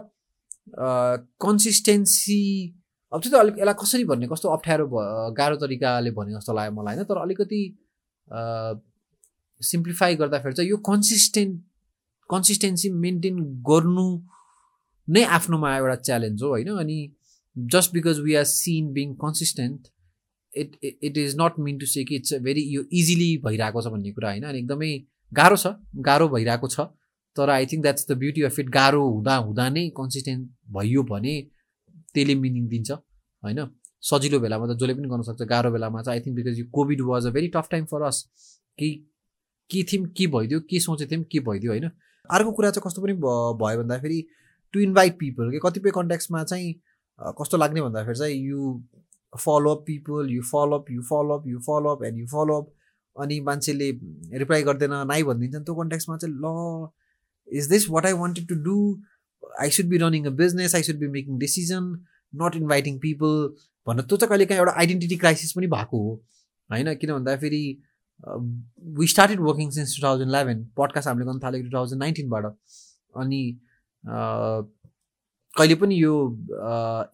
कन्सिस्टेन्सी 1.44 2.42
अब 3.12 3.20
त्यो 3.20 3.30
त 3.30 3.35
अलिक 3.35 3.54
यसलाई 3.59 3.75
कसरी 3.82 4.04
भन्ने 4.11 4.26
कस्तो 4.32 4.49
अप्ठ्यारो 4.49 4.87
गाह्रो 5.38 5.56
तरिकाले 5.62 6.11
भने 6.18 6.32
जस्तो 6.35 6.52
लाग्यो 6.54 6.73
मलाई 6.75 6.94
होइन? 6.97 7.06
तर 7.11 7.18
अलिकति 7.23 7.62
सिम्प्लिफाई 9.61 10.16
गर्दाखेरि 10.16 10.54
चाहिँ 10.54 10.70
यो 10.70 10.76
कन्सिस्टेन्ट 10.90 11.54
कन्सिस्टेन्सी 12.30 12.90
मेन्टेन 13.04 13.37
गर्नु 13.70 14.06
नै 15.09 15.23
आफ्नोमा 15.38 15.76
एउटा 15.76 15.97
च्यालेन्ज 16.09 16.42
हो 16.42 16.49
होइन? 16.49 16.68
अनि 16.82 16.99
just 17.57 17.92
because 17.92 18.21
we 18.21 18.35
are 18.35 18.45
seen 18.45 18.92
being 18.92 19.14
consistent 19.23 19.88
it 20.52 20.76
it 20.85 21.19
is 21.19 21.37
not 21.40 21.59
mean 21.59 21.78
to 21.78 21.87
say 21.87 22.04
कि 22.04 22.16
इट्स 22.16 22.35
भेरी 22.42 22.62
यो 22.75 22.83
इजिली 22.92 23.37
भइरहेको 23.47 23.83
छ 23.83 23.92
भन्ने 23.92 24.12
कुरा 24.12 24.28
होइन। 24.30 24.45
अनि 24.45 24.59
एकदमै 24.59 24.92
गाह्रो 25.33 25.57
छ 25.57 25.75
गाह्रो 26.09 26.28
भइरहेको 26.28 26.69
छ। 26.69 26.87
तर 27.37 27.50
I 27.50 27.66
think 27.66 27.83
that's 27.83 28.07
the 28.09 28.16
beauty 28.19 28.42
of 28.42 28.59
it 28.59 28.69
गाह्रो 28.71 29.02
हुँदा 29.09 29.37
हुँदा 29.37 29.69
नै 29.71 29.88
कन्सिस्टेन्ट 29.97 30.49
भयो 30.76 31.02
भने 31.11 31.35
त्यसले 32.14 32.35
मिनिङ 32.35 32.66
दिन्छ 32.69 32.90
होइन? 32.90 33.61
सजिलो 34.02 34.40
बेलामा 34.40 34.66
त 34.66 34.78
जसले 34.80 34.95
पनि 34.95 35.09
गर्न 35.09 35.23
सक्छ 35.23 35.42
गाह्रो 35.49 35.71
बेलामा 35.71 36.02
चाहिँ 36.02 36.21
आई 36.21 36.25
थिङ्क 36.26 36.37
बिकज 36.37 36.59
यो 36.59 36.66
COVID 36.73 37.00
was 37.07 37.26
a 37.26 37.30
very 37.30 37.49
tough 37.57 37.69
time 37.71 37.85
for 37.92 38.02
us 38.02 38.19
कि 38.78 38.88
के 39.71 39.83
थियौँ 39.92 40.07
के 40.16 40.26
भइदियो 40.26 40.61
के 40.71 40.80
सोचेको 40.80 41.11
थियौँ 41.11 41.25
के 41.33 41.40
भइदियो 41.49 41.73
होइन? 41.73 41.90
अर्को 42.30 42.52
कुरा 42.52 42.71
चाहिँ 42.71 42.83
कस्तो 42.87 43.02
पनि 43.02 43.14
भयो 43.23 43.83
भन्दाखेरि 43.83 44.21
टु 44.75 44.80
इन्भाइट 44.80 45.19
पिपल 45.19 45.50
कि 45.50 45.59
कतिपय 45.64 45.90
कन्ट्याक्समा 45.95 46.42
चाहिँ 46.45 46.75
कस्तो 47.21 47.57
लाग्ने 47.57 47.83
भन्दाखेरि 47.83 48.19
चाहिँ 48.19 48.37
you 48.37 48.83
follow up 49.39 49.85
people 49.87 50.31
you 50.31 50.43
follow up 50.43 50.91
you 50.91 51.03
follow up 51.03 51.47
you 51.47 51.59
follow up 51.59 52.05
and 52.05 52.19
you 52.19 52.27
follow up 52.27 52.73
अनि 53.21 53.41
मान्छेले 53.41 53.91
रिप्लाई 54.39 54.62
गर्दैन 54.62 54.95
नाइ 55.07 55.23
भनिदिन्छन् 55.23 55.65
त्यो 55.65 55.75
कन्ट्याक्समा 55.75 56.17
चाहिँ 56.17 56.35
ल 56.37 57.59
is 57.59 57.69
this 57.69 57.91
what 57.91 58.07
I 58.07 58.12
wanted 58.12 58.49
to 58.49 58.55
do 58.55 59.03
I 59.61 59.71
should 59.71 59.87
be 59.87 59.99
running 59.99 60.25
a 60.25 60.31
business 60.31 60.75
I 60.75 60.83
should 60.83 60.97
be 60.97 61.09
making 61.09 61.39
decision 61.39 61.93
not 62.35 62.57
inviting 62.57 62.99
people 62.99 63.55
भनेर 63.87 64.05
त्यो 64.05 64.17
चाहिँ 64.17 64.29
कहिले 64.29 64.47
काहीँ 64.47 64.61
एउटा 64.61 64.73
आइडेन्टिटी 64.73 65.17
क्राइसिस 65.17 65.53
पनि 65.53 65.67
भएको 65.67 65.99
हो। 65.99 66.15
होइन? 66.71 66.95
किन 66.95 67.12
भन्दाखेरि 67.12 67.83
we 68.99 69.07
started 69.07 69.41
working 69.41 69.71
since 69.71 69.97
two 69.97 70.03
thousand 70.07 70.29
eleven 70.29 70.65
podcast 70.77 71.09
हामीले 71.09 71.27
गर्न 71.27 71.39
थालेको 71.39 71.71
टु 71.71 71.77
थाउजन्ड 71.77 72.03
नाइन्टिनबाट 72.03 72.45
अनि 73.17 73.61
कहिले 75.57 75.75
पनि 75.75 75.95
यो 76.02 76.14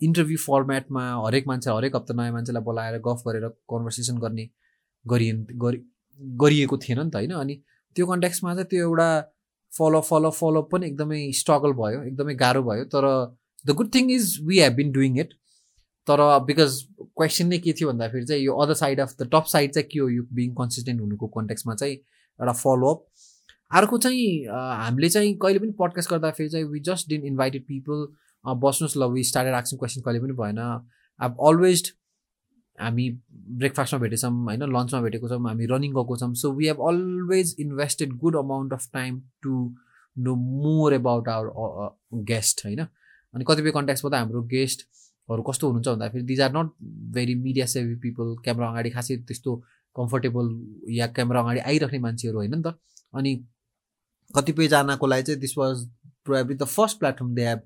इन्टरभ्यू 0.07 0.37
फर्मेटमा 0.39 1.03
हरेक 1.27 1.47
मान्छे 1.49 1.71
हरेक 1.71 1.97
हप्ता 1.97 2.15
नयाँ 2.15 2.33
मान्छेलाई 2.33 2.63
बोलाएर 2.63 2.99
गफ 3.07 3.23
गरेर 3.27 3.49
कन्भर्सेसन 3.73 4.19
गर्ने 4.25 4.49
गरिए 5.05 5.33
गरिएको 6.43 6.77
थिएन 6.79 7.01
नि 7.01 7.11
त 7.11 7.17
होइन? 7.17 7.33
अनि 7.33 7.55
त्यो 7.97 8.07
कन्ट्याक्समा 8.07 8.55
चाहिँ 8.55 8.69
त्यो 8.71 8.83
एउटा 8.89 9.09
फलो 9.73 10.01
फलो 10.09 10.31
फलोअप 10.31 10.69
पनि 10.73 10.87
एकदमै 10.87 11.21
स्ट्रगल 11.39 11.73
भयो 11.81 12.03
एकदमै 12.03 12.35
गाह्रो 12.43 12.63
भयो। 12.63 12.85
तर 12.95 13.05
the 13.67 13.77
good 13.77 13.95
thing 13.95 14.11
is 14.11 14.39
we 14.49 14.59
have 14.61 14.75
been 14.77 14.93
doing 14.93 15.19
it 15.21 15.33
तर 16.07 16.23
बिकज 16.47 16.77
क्वेसन 17.01 17.47
नै 17.49 17.59
के 17.59 17.73
थियो 17.81 17.89
भन्दाखेरि 17.93 18.27
चाहिँ 18.27 18.43
यो 18.43 18.53
other 18.65 18.75
side 18.83 19.01
of 19.01 19.15
the 19.21 19.29
top 19.33 19.45
side 19.53 19.73
चाहिँ 19.73 19.89
के 19.93 19.99
हो? 19.99 20.09
यो 20.09 20.23
बिङ 20.33 20.55
कन्सिस्टेन्ट 20.61 21.01
हुनुको 21.01 21.27
कन्टेक्समा 21.39 21.75
चाहिँ 21.75 21.95
एउटा 21.95 22.53
फलोअप 22.53 23.07
अर्को 23.71 23.99
चाहिँ 23.99 24.29
हामीले 24.51 25.09
चाहिँ 25.09 25.35
कहिले 25.43 25.59
पनि 25.59 25.73
पडकास्ट 25.81 26.11
गर्दाखेरि 26.11 26.49
चाहिँ 26.49 26.67
we 26.73 26.81
just 26.89 27.09
didn't 27.09 27.25
invited 27.27 27.63
people 27.69 28.07
बस्नुहोस् 28.45 28.97
ल 28.97 29.11
वी 29.13 29.23
स्टार्टेड 29.25 29.55
आक्सिङ 29.55 29.79
क्वेसन 29.79 30.01
कहिले 30.01 30.21
पनि 30.21 30.33
भएन। 30.41 30.59
अब 31.21 31.37
अलवेज 31.49 31.93
हामी 32.79 33.09
ब्रेकफास्टमा 33.61 34.01
भेटेछौँ 34.01 34.31
होइन 34.45 34.63
लन्चमा 34.73 35.01
भेटेको 35.03 35.29
छौँ 35.29 35.41
हामी 35.47 35.67
रनिङ 35.67 35.93
गएको 35.95 36.17
छौँ। 36.17 36.35
So 36.35 36.53
we 36.53 36.67
have 36.67 36.81
always 36.89 37.55
invested 37.61 38.13
good 38.19 38.37
amount 38.37 38.73
of 38.73 38.89
time 38.93 39.21
to 39.43 39.53
know 40.17 40.35
more 40.35 40.95
about 40.95 41.29
our 41.29 42.23
guest 42.31 42.65
होइन। 42.65 42.81
अनि 42.81 43.45
कतिपय 43.49 43.71
कन्ट्याक्समा 43.71 44.11
त 44.11 44.15
हाम्रो 44.15 44.43
गेस्टहरू 44.53 45.43
कस्तो 45.43 45.67
हुनुहुन्छ 45.67 45.89
भन्दाखेरि 45.89 46.25
these 46.25 46.41
are 46.41 46.53
not 46.57 46.71
very 47.15 47.35
media 47.35 47.67
savvy 47.67 47.95
people 48.05 48.35
camera 48.45 48.69
अगाडि 48.71 48.91
खासै 48.91 49.17
त्यस्तो 49.29 49.55
कम्फर्टेबल 49.97 50.47
या 50.95 51.07
क्यामेरा 51.17 51.41
अगाडि 51.41 51.61
आइराख्ने 51.61 51.99
मान्छेहरू 51.99 52.39
होइन 52.39 52.55
नि 52.55 52.63
त। 52.63 52.79
अनि 53.15 53.33
कतिपयजनाको 54.35 55.07
लागि 55.07 55.23
चाहिँ 55.23 55.41
this 55.41 55.57
was 55.59 55.87
probably 56.25 56.57
the 56.57 56.65
first 56.69 56.99
platform 56.99 57.35
they 57.35 57.47
have 57.47 57.61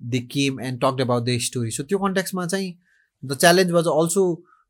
they 0.00 0.18
came 0.32 0.60
and 0.60 0.80
talk 0.80 1.00
about 1.02 1.24
the 1.24 1.38
story 1.42 1.70
so 1.70 1.82
त्यो 1.84 1.98
कन्ट्याक्समा 1.98 2.46
चाहिँ 2.46 2.72
the 3.22 3.36
challenge 3.36 3.70
was 3.72 3.86
also 3.92 4.24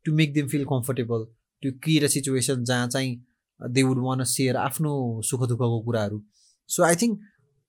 to 0.05 0.13
make 0.15 0.33
them 0.33 0.47
feel 0.47 0.65
comfortable 0.65 1.25
to 1.63 1.71
create 1.83 2.03
a 2.03 2.07
situation 2.09 2.63
जहाँ 2.63 2.87
चाहिँ 2.87 3.15
दे 3.59 3.83
वुड 3.83 3.99
वान 4.03 4.23
सेयर 4.31 4.57
आफ्नो 4.57 4.93
सुख 5.25 5.47
दुःखको 5.49 5.79
कुराहरू। 5.85 6.21
So 6.69 6.83
I 6.83 6.95
think 7.01 7.19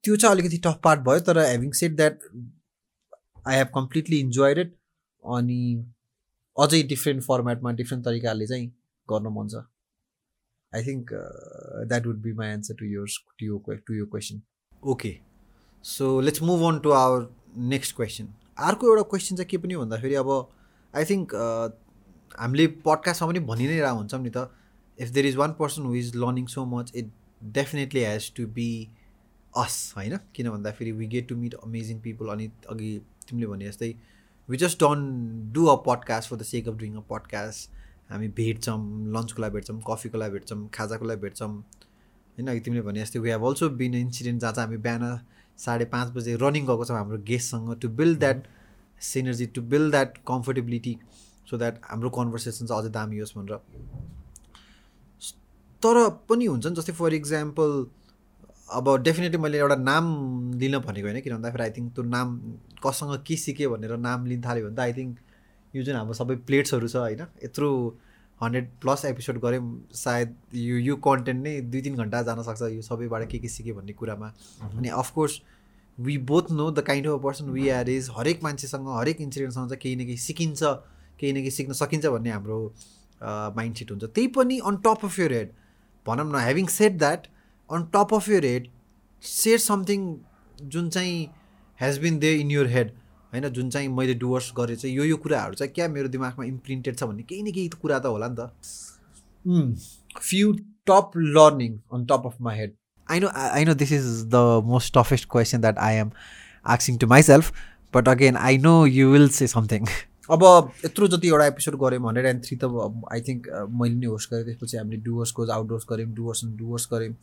त्यो 0.04 0.16
चाहिँ 0.16 0.34
अलिकति 0.34 0.58
टफ 0.64 0.80
पार्ट 0.84 1.00
भयो 1.00 1.20
तर 1.26 1.38
having 1.38 1.70
set 1.78 1.96
that 1.96 2.18
I 3.48 3.56
have 3.56 3.70
completely 3.74 4.18
enjoyed 4.20 4.58
it 4.58 4.74
अनि 5.22 5.60
अझै 6.56 6.82
डिफ्रेन्ट 6.88 7.22
फर्मेटमा 7.22 7.72
डिफ्रेन्ट 7.80 8.04
तरिकाले 8.04 8.46
चाहिँ 8.46 8.68
गर्न 9.08 9.32
मन 9.36 9.48
छ। 9.48 9.62
I 10.72 10.84
think 10.86 11.12
that 11.88 12.06
would 12.06 12.20
be 12.22 12.32
my 12.40 12.48
answer 12.52 12.74
to 12.80 12.86
yours 12.86 13.18
to 13.38 13.46
यो 13.46 13.58
टु 13.68 13.94
यो 13.94 14.06
question 14.06 14.42
okay 14.82 15.12
so 15.84 16.20
let's 16.20 16.42
move 16.42 16.64
on 16.68 16.78
to 16.80 16.90
our 16.92 17.22
next 17.58 17.96
question 17.96 18.28
अर्को 18.58 18.88
एउटा 18.88 19.02
क्वेसन 19.10 19.36
चाहिँ 19.36 19.48
के 19.48 19.58
पनि 19.58 19.76
भन्दाखेरि 19.76 20.14
अब 20.14 20.30
आई 20.94 21.04
थिङ्क 21.04 21.34
हामीले 22.38 22.66
पडकास्टमा 22.86 23.28
पनि 23.28 23.40
भनि 23.46 23.66
नै 23.66 23.78
रहेको 23.80 23.96
हुन्छौँ 23.96 24.20
नि 24.22 24.30
त। 24.30 24.50
If 24.98 25.08
there 25.08 25.26
is 25.26 25.36
one 25.36 25.52
person 25.58 25.82
who 25.82 25.94
is 25.94 26.14
learning 26.16 26.46
so 26.46 26.64
much 26.66 26.92
it 26.96 27.10
definitely 27.42 28.00
has 28.04 28.32
to 28.36 28.46
be 28.58 28.68
us 29.54 29.74
होइन? 29.96 30.16
किन 30.34 30.50
भन्दाखेरि 30.50 30.92
we 30.92 31.06
get 31.06 31.28
to 31.28 31.36
meet 31.36 31.54
amazing 31.54 32.00
people 32.00 32.28
अनि 32.32 32.50
अघि 32.70 32.90
तिमीले 33.28 33.46
भने 33.46 33.68
जस्तै 33.68 33.94
we 34.48 34.56
just 34.56 34.80
don't 34.80 35.52
do 35.54 35.66
a 35.66 35.76
podcast 35.86 36.30
for 36.30 36.36
the 36.36 36.42
sake 36.42 36.68
of 36.68 36.74
doing 36.78 36.94
a 36.96 37.00
podcast 37.10 37.70
हामी 38.10 38.28
भेट्छौँ 38.36 38.78
लन्चको 39.14 39.42
लागि 39.42 39.54
भेट्छौँ 39.54 39.80
कफीको 39.88 40.18
लागि 40.18 40.32
भेट्छौँ 40.32 40.68
खाजाको 40.74 41.04
लागि 41.04 41.20
भेट्छौँ। 41.20 41.50
होइन 41.50 42.48
अघि 42.48 42.60
तिमीले 42.60 42.82
भने 42.82 43.00
जस्तै 43.02 43.18
we 43.18 43.30
have 43.30 43.44
also 43.46 43.68
been 43.80 43.94
incident 43.94 44.40
जहाँ 44.40 44.52
चाहिँ 44.52 44.66
हामी 44.66 44.82
बिहान 44.82 45.04
साढे 45.58 45.84
पाँच 45.84 46.12
बजे 46.12 46.36
रनिङ 46.36 46.66
गएको 46.66 46.84
छौँ 46.84 46.96
हाम्रो 46.96 47.18
गेस्टसँग 47.24 47.74
to 47.78 47.88
build 47.94 48.18
that 48.18 48.46
synergy 49.02 49.46
to 49.46 49.62
build 49.64 49.90
that 49.90 50.18
comfortability 50.26 50.98
so 51.46 51.58
that 51.58 51.80
हाम्रो 51.84 52.10
कन्भर्सेसन 52.10 52.66
चाहिँ 52.66 52.82
अझै 52.82 52.90
दामी 52.90 53.18
होस् 53.18 53.36
भनेर। 53.38 53.60
तर 55.82 56.08
पनि 56.28 56.46
हुन्छ 56.46 56.66
नि 56.66 56.74
जस्तै 56.74 56.92
फर 56.92 57.14
इक्जाम्पल 57.14 57.86
अब 58.70 58.96
डेफिनेटली 59.02 59.38
मैले 59.38 59.58
एउटा 59.58 59.76
नाम 59.82 60.04
लिन 60.58 60.78
भनेको 60.80 61.06
होइन 61.08 61.20
किन 61.20 61.34
भन्दाखेरि 61.34 61.62
आई 61.62 61.70
थिङ्क 61.70 61.94
त्यो 61.94 62.04
नाम 62.06 62.36
कसँग 62.82 63.16
के 63.22 63.36
सिकेँ 63.36 63.68
भनेर 63.68 63.96
नाम 63.98 64.26
लिन 64.26 64.42
थाल्यो 64.42 64.66
भने 64.66 64.76
त 64.76 64.80
आई 64.80 64.92
थिङ्क 64.92 65.18
यो 65.74 65.82
जुन 65.82 65.96
हाम्रो 65.96 66.14
सबै 66.14 66.36
प्लेट्सहरू 66.48 66.88
छ 66.88 66.96
होइन 66.98 67.22
यत्रो 67.44 67.70
हन्ड्रेड 68.42 68.68
प्लस 68.80 69.04
एपिसोड 69.04 69.38
गऱ्यौँ। 69.40 69.66
सायद 69.94 70.34
यो 70.54 70.76
यो 70.78 70.96
कन्टेन्ट 71.04 71.42
नै 71.44 71.60
दुई 71.60 71.80
तिन 71.82 71.96
घन्टा 71.96 72.22
जान 72.22 72.42
सक्छ 72.42 72.62
यो 72.72 72.82
सबैबाट 72.82 73.28
के 73.30 73.38
के 73.38 73.48
सिकेँ 73.48 73.74
भन्ने 73.74 73.92
कुरामा। 73.92 74.26
अनि 74.62 74.88
of course 74.88 75.40
we 75.98 76.18
both 76.30 76.50
know 76.52 76.70
the 76.70 76.80
kind 76.86 77.06
of 77.08 77.22
person 77.22 77.50
we 77.50 77.68
are 77.76 77.88
is 77.90 78.10
हरेक 78.16 78.42
मान्छेसँग 78.44 78.88
हरेक 78.98 79.20
इन्सिडेन्टसँग 79.20 79.68
चाहिँ 79.68 79.80
केही 79.82 79.96
न 79.96 80.06
केही 80.06 80.16
सिकिन्छ 80.26 80.62
केही 80.62 81.32
न 81.32 81.36
केही 81.36 81.50
सिक्न 81.50 81.72
सकिन्छ 81.74 82.06
भन्ने 82.06 82.30
हाम्रो 82.30 82.60
माइन्ड 83.56 83.76
सेट 83.76 83.90
हुन्छ। 83.90 84.04
त्यही 84.04 84.26
पनि 84.36 84.58
on 84.66 84.76
top 84.84 85.04
of 85.04 85.18
your 85.18 85.32
head 85.32 85.50
भनौँ 86.06 86.30
न 86.30 86.44
having 86.44 86.66
set 86.76 86.98
that 86.98 87.26
on 87.70 87.90
top 87.94 88.14
of 88.14 88.28
your 88.28 88.44
head 88.44 88.68
share 89.22 89.58
something 89.58 90.14
जुन 90.62 90.88
चाहिँ 90.90 91.18
has 91.78 91.98
been 91.98 92.18
there 92.18 92.34
in 92.36 92.50
your 92.50 92.66
head 92.76 92.92
होइन 93.32 93.48
जुन 93.50 93.70
चाहिँ 93.70 93.88
मैले 93.88 94.14
डुवर्स 94.14 94.52
गरेँ 94.56 94.76
चाहिँ 94.76 94.96
यो 94.96 95.04
यो 95.04 95.16
कुराहरू 95.22 95.54
चाहिँ 95.54 95.72
क्या 95.74 95.88
मेरो 95.88 96.08
दिमागमा 96.08 96.44
इम्प्रिन्टेड 96.44 96.98
छ 96.98 97.04
भन्ने 97.04 97.22
केही 97.22 97.42
न 97.42 97.52
केही 97.52 97.68
कुरा 97.82 97.98
त 97.98 98.06
होला 98.06 98.28
नि 98.28 98.36
त। 98.38 98.50
Few 100.20 100.52
top 100.86 101.10
learning 101.16 101.78
on 101.92 102.04
top 102.06 102.22
of 102.26 102.36
my 102.40 102.58
head 102.58 102.74
I 103.08 103.20
know 103.20 103.28
I 103.36 103.64
know 103.64 103.74
this 103.74 103.92
is 103.92 104.06
the 104.34 104.36
most 104.66 104.94
toughest 104.98 105.28
question 105.30 105.60
that 105.60 105.78
I 105.78 105.94
am 105.94 106.10
आक्सिङ 106.66 106.98
to 106.98 107.06
myself 107.06 107.52
but 107.94 108.08
again 108.08 108.36
I 108.36 108.58
know 108.58 108.74
you 108.86 109.10
will 109.10 109.28
say 109.38 109.46
something 109.46 109.86
अब 110.30 110.42
यत्रो 110.84 111.06
जति 111.08 111.28
एउटा 111.28 111.46
episode 111.46 111.76
गऱ्यौँ 111.80 112.06
hundred 112.08 112.26
and 112.26 112.44
three 112.44 112.56
त 112.62 112.64
I 113.12 113.20
think 113.28 113.46
मैले 113.80 113.94
नै 113.94 114.06
host 114.06 114.30
गरेँ 114.32 114.44
त्यसपछि 114.44 114.76
हामीले 114.76 115.00
डुवर्सको 115.04 115.46
आउटडोर्स 115.52 115.86
गऱ्यौँ 115.90 116.10
डुवर्स 116.14 116.44
डुवर्स 116.58 116.88
गऱ्यौँ 116.92 117.14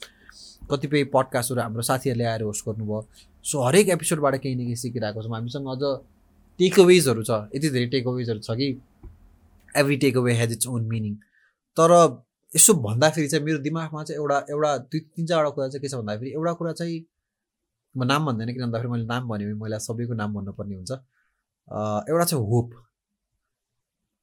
कतिपय 0.72 1.04
पडकास्टहरू 1.13 1.62
हाम्रो 1.62 1.82
साथीहरूले 1.89 2.26
आएर 2.26 2.44
होस्ट 2.44 2.65
गर्नुभयो। 2.70 3.02
सो 3.46 3.62
हरेक 3.64 3.90
एपिसोडबाट 3.90 4.36
केही 4.42 4.56
न 4.56 4.66
केही 4.66 4.76
सिकिरहेको 4.76 5.22
छौँ। 5.24 5.34
हामीसँग 5.34 5.68
अझ 5.70 5.82
टेक 6.60 6.80
अवेजहरू 6.80 7.24
छ। 7.24 7.32
यति 7.56 7.70
धेरै 7.70 7.88
टेक 7.94 8.08
अवेजहरू 8.08 8.40
छ 8.40 8.58
कि 8.58 8.68
every 9.80 9.98
takeaway 10.18 10.34
has 10.34 10.52
its 10.52 10.68
own 10.68 10.86
meaning 10.90 11.16
तर 11.78 11.92
यसो 12.52 12.74
भन्दाखेरि 12.82 13.28
चाहिँ 13.28 13.46
मेरो 13.46 13.60
दिमागमा 13.68 14.04
चाहिँ 14.04 14.20
एउटा 14.22 14.38
एउटा 14.50 14.78
दुई 14.90 15.00
तिन 15.00 15.26
चारवटा 15.28 15.50
कुरा 15.56 15.68
चाहिँ 15.68 15.82
के 15.82 15.90
छ 15.90 15.96
भन्दाखेरि 16.02 16.32
एउटा 16.32 16.54
कुरा 16.60 16.74
चाहिँ 16.74 16.98
म 17.96 18.04
नाम 18.04 18.26
भन्दैन 18.26 18.54
किन 18.54 18.64
भन्दाखेरि 18.66 18.92
मैले 18.92 19.06
नाम 19.06 19.28
भने 19.30 19.54
मैले 19.62 19.80
सबैको 19.80 20.14
नाम 20.14 20.34
भन्नुपर्ने 20.34 20.76
हुन्छ। 20.76 20.92
एउटा 22.10 22.26
चाहिँ 22.26 22.46
hope 22.46 22.74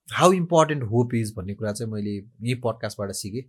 how 0.09 0.33
important 0.33 0.83
hope 0.91 1.15
is 1.15 1.35
भन्ने 1.37 1.55
कुरा 1.55 1.73
चाहिँ 1.73 1.93
मैले 1.93 2.17
यही 2.17 2.55
पडकास्टबाट 2.65 3.11
सिकेँ। 3.23 3.43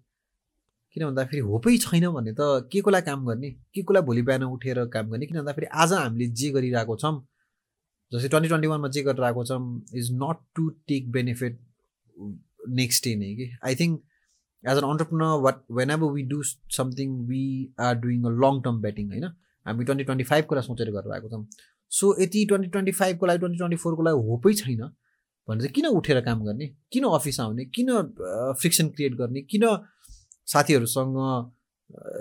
किन 0.95 1.05
भन्दाखेरि 1.05 1.41
होपै 1.41 1.77
छैन 1.83 2.07
भने 2.15 2.33
त 2.39 2.69
के 2.71 2.81
को 2.81 2.89
लागि 2.93 3.05
काम 3.05 3.25
गर्ने? 3.25 3.49
के 3.73 3.81
को 3.81 3.93
लागि 3.93 4.05
भोलि 4.05 4.21
बिहान 4.21 4.43
उठेर 4.43 4.85
काम 4.93 5.09
गर्ने? 5.11 5.25
किन 5.25 5.37
भन्दाखेरि 5.39 5.67
आज 5.83 5.93
हामीले 5.93 6.27
जे 6.39 6.49
गरिरहेको 6.55 6.95
छौँ 7.03 7.13
जस्तै 8.11 8.29
ट्वेन्टी 8.29 8.49
ट्वेन्टी 8.49 8.67
वानमा 8.67 8.87
जे 8.95 9.01
गरिरहेको 9.03 9.43
छौँ 9.49 9.61
is 9.99 10.11
not 10.23 10.37
to 10.55 10.69
take 10.87 11.11
benefit 11.11 11.59
next 12.81 13.03
day 13.05 13.15
नै 13.15 13.33
कि? 13.35 13.49
I 13.65 13.75
think 13.75 14.01
as 14.63 14.77
an 14.77 14.85
entrepreneur 14.89 15.39
what 15.45 15.63
whenever 15.97 16.11
we 16.17 16.23
do 16.33 16.41
something 16.77 17.15
we 17.29 17.43
are 17.85 17.95
doing 18.03 18.19
a 18.23 18.31
long 18.43 18.61
term 18.65 18.81
batting 18.81 19.07
होइन? 19.13 19.25
हामी 19.65 19.85
ट्वेन्टी 19.85 20.03
ट्वेन्टी 20.03 20.23
फाइभको 20.31 20.55
लागि 20.55 20.67
सोचेर 20.67 20.91
गरिरहेको 20.97 21.29
छौँ। 21.29 21.45
सो 21.91 22.05
यति 22.21 22.45
ट्वेन्टी 22.49 22.69
ट्वेन्टी 22.75 22.91
फाइभको 22.99 23.25
लागि 23.25 23.39
ट्वेन्टी 23.39 23.57
ट्वेन्टी 23.57 23.77
फोरको 23.83 24.03
लागि 24.09 24.27
होपै 24.29 24.53
छैन 24.61 24.83
भने 25.47 25.59
चाहिँ 25.59 25.73
किन 25.75 25.85
उठेर 25.97 26.19
काम 26.29 26.43
गर्ने? 26.45 26.67
किन 26.91 27.03
अफिस 27.17 27.39
आउने? 27.39 27.65
किन 27.75 27.89
फ्रिक्सन 28.61 28.87
क्रिएट 28.95 29.13
गर्ने? 29.21 29.41
किन 29.51 29.65
साथीहरूसँग 30.47 31.17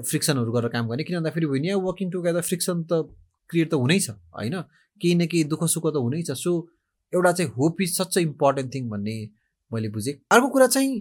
फ्रिक्सनहरू 0.08 0.52
गरेर 0.52 0.70
काम 0.70 0.88
गर्ने। 0.88 1.04
किन 1.04 1.16
भन्दाखेरि 1.18 1.46
when 1.46 1.64
you 1.64 1.76
working 1.86 2.10
together 2.10 2.42
friction 2.50 2.82
त 2.90 2.92
क्रिएट 3.50 3.70
त 3.70 3.74
हुनै 3.82 3.98
छ 4.00 4.10
होइन? 4.10 4.56
केही 5.00 5.14
न 5.14 5.26
केही 5.26 5.44
दुःख 5.52 5.64
सुख 5.74 5.86
त 5.92 5.96
हुनै 5.96 6.22
छ। 6.22 6.36
सो 6.36 6.50
एउटा 7.12 7.32
चाहिँ 7.32 7.50
hope 7.56 7.80
is 7.82 7.90
such 7.96 8.16
important 8.18 8.74
thing 8.74 8.88
भन्ने 8.90 9.16
मैले 9.72 9.88
बुझेँ। 9.96 10.14
अर्को 10.32 10.48
कुरा 10.48 10.66
चाहिँ 10.66 10.92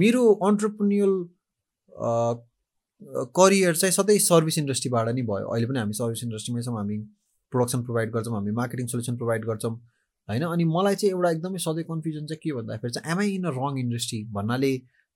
मेरो 0.00 0.22
अन्टरप्रिनियल 0.48 1.12
करियर 3.38 3.76
चाहिँ 3.76 3.92
सधैँ 3.92 4.18
सर्भिस 4.18 4.58
इन्डस्ट्रीबाट 4.58 5.08
नै 5.08 5.22
भयो। 5.22 5.46
अहिले 5.48 5.66
पनि 5.66 5.78
हामी 5.78 5.94
सर्भिस 5.98 6.24
इन्डस्ट्रीमै 6.24 6.62
छौँ 6.62 6.76
हामी 6.76 6.98
प्रोडक्सन 7.52 7.82
प्रोभाइड 7.82 8.10
गर्छौँ 8.12 8.34
हामी 8.34 8.52
मार्केटिङ 8.60 8.86
सोल्युसन 8.92 9.16
प्रोभाइड 9.16 9.44
गर्छौँ 9.46 9.74
होइन? 10.28 10.42
अनि 10.44 10.64
मलाई 10.64 10.94
चाहिँ 11.00 11.12
एउटा 11.14 11.30
एकदमै 11.30 11.58
सधैँ 11.64 11.84
कन्फ्युजन 11.90 12.26
चाहिँ 12.26 12.40
के 12.42 12.52
भन्दाखेरि 12.58 12.92
चाहिँ 12.92 13.12
am I 13.12 13.34
in 13.34 13.44
a 13.44 13.52
wrong 13.56 13.78
industry 13.80 14.18
भन्नाले 14.36 14.72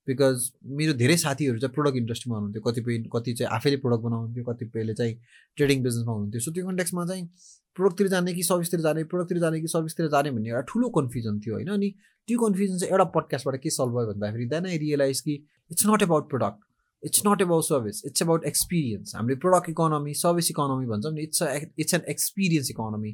बिकज 0.07 0.51
मेरो 0.79 0.93
धेरै 0.93 1.17
साथीहरू 1.17 1.59
चाहिँ 1.59 1.73
प्रोडक्ट 1.73 1.97
इन्डस्ट्रीमा 1.97 2.37
हुनुहुन्थ्यो। 2.37 2.61
कतिपय 2.63 2.97
कति 3.13 3.33
चाहिँ 3.33 3.51
आफैले 3.55 3.77
प्रोडक्ट 3.83 4.03
बनाउनुहुन्थ्यो 4.03 4.43
कतिपयले 4.43 4.93
चाहिँ 4.93 5.15
ट्रेडिङ 5.57 5.83
बिजनेसमा 5.83 6.11
हुनुहुन्थ्यो। 6.11 6.41
सो 6.41 6.51
त्यो 6.51 6.67
कन्टेक्समा 6.67 7.05
चाहिँ 7.05 7.29
प्रोडक्टतिर 7.77 8.07
जाने 8.07 8.33
कि 8.33 8.43
सर्भिसतिर 8.43 8.79
जाने 8.81 9.03
प्रोडक्टतिर 9.13 9.39
जाने 9.39 9.61
कि 9.61 9.67
सर्भिसतिर 9.67 10.07
जाने 10.15 10.31
भन्ने 10.31 10.49
एउटा 10.49 10.61
ठुलो 10.73 10.89
कन्फ्युजन 10.97 11.39
थियो 11.45 11.53
होइन? 11.55 11.67
अनि 11.67 11.89
त्यो 12.27 12.39
कन्फ्युजन 12.39 12.77
चाहिँ 12.77 12.91
एउटा 12.91 13.03
पडकास्टबाट 13.15 13.61
के 13.63 13.69
सल्भ 13.69 13.97
भयो 13.97 14.13
भन्दाखेरि 14.13 14.45
देन 14.51 14.65
आई 14.65 14.77
रियलाइज 14.77 15.21
कि 15.21 15.33
it's 15.71 15.85
not 15.87 16.01
about 16.03 16.29
product 16.29 16.59
it's 17.03 17.21
not 17.27 17.41
about 17.41 17.63
service 17.63 18.01
it's 18.05 18.21
about 18.21 18.45
experience 18.45 19.15
हामीले 19.15 19.35
प्रोडक्ट 19.45 19.69
इकोनोमी 19.69 20.13
सर्भिस 20.19 20.49
इकोनोमी 20.51 20.85
भन्छौँ 20.87 21.13
नि 21.13 21.21
it's 21.21 21.41
it's 21.79 21.93
an 21.93 22.01
experience 22.09 22.69
economy 22.71 23.11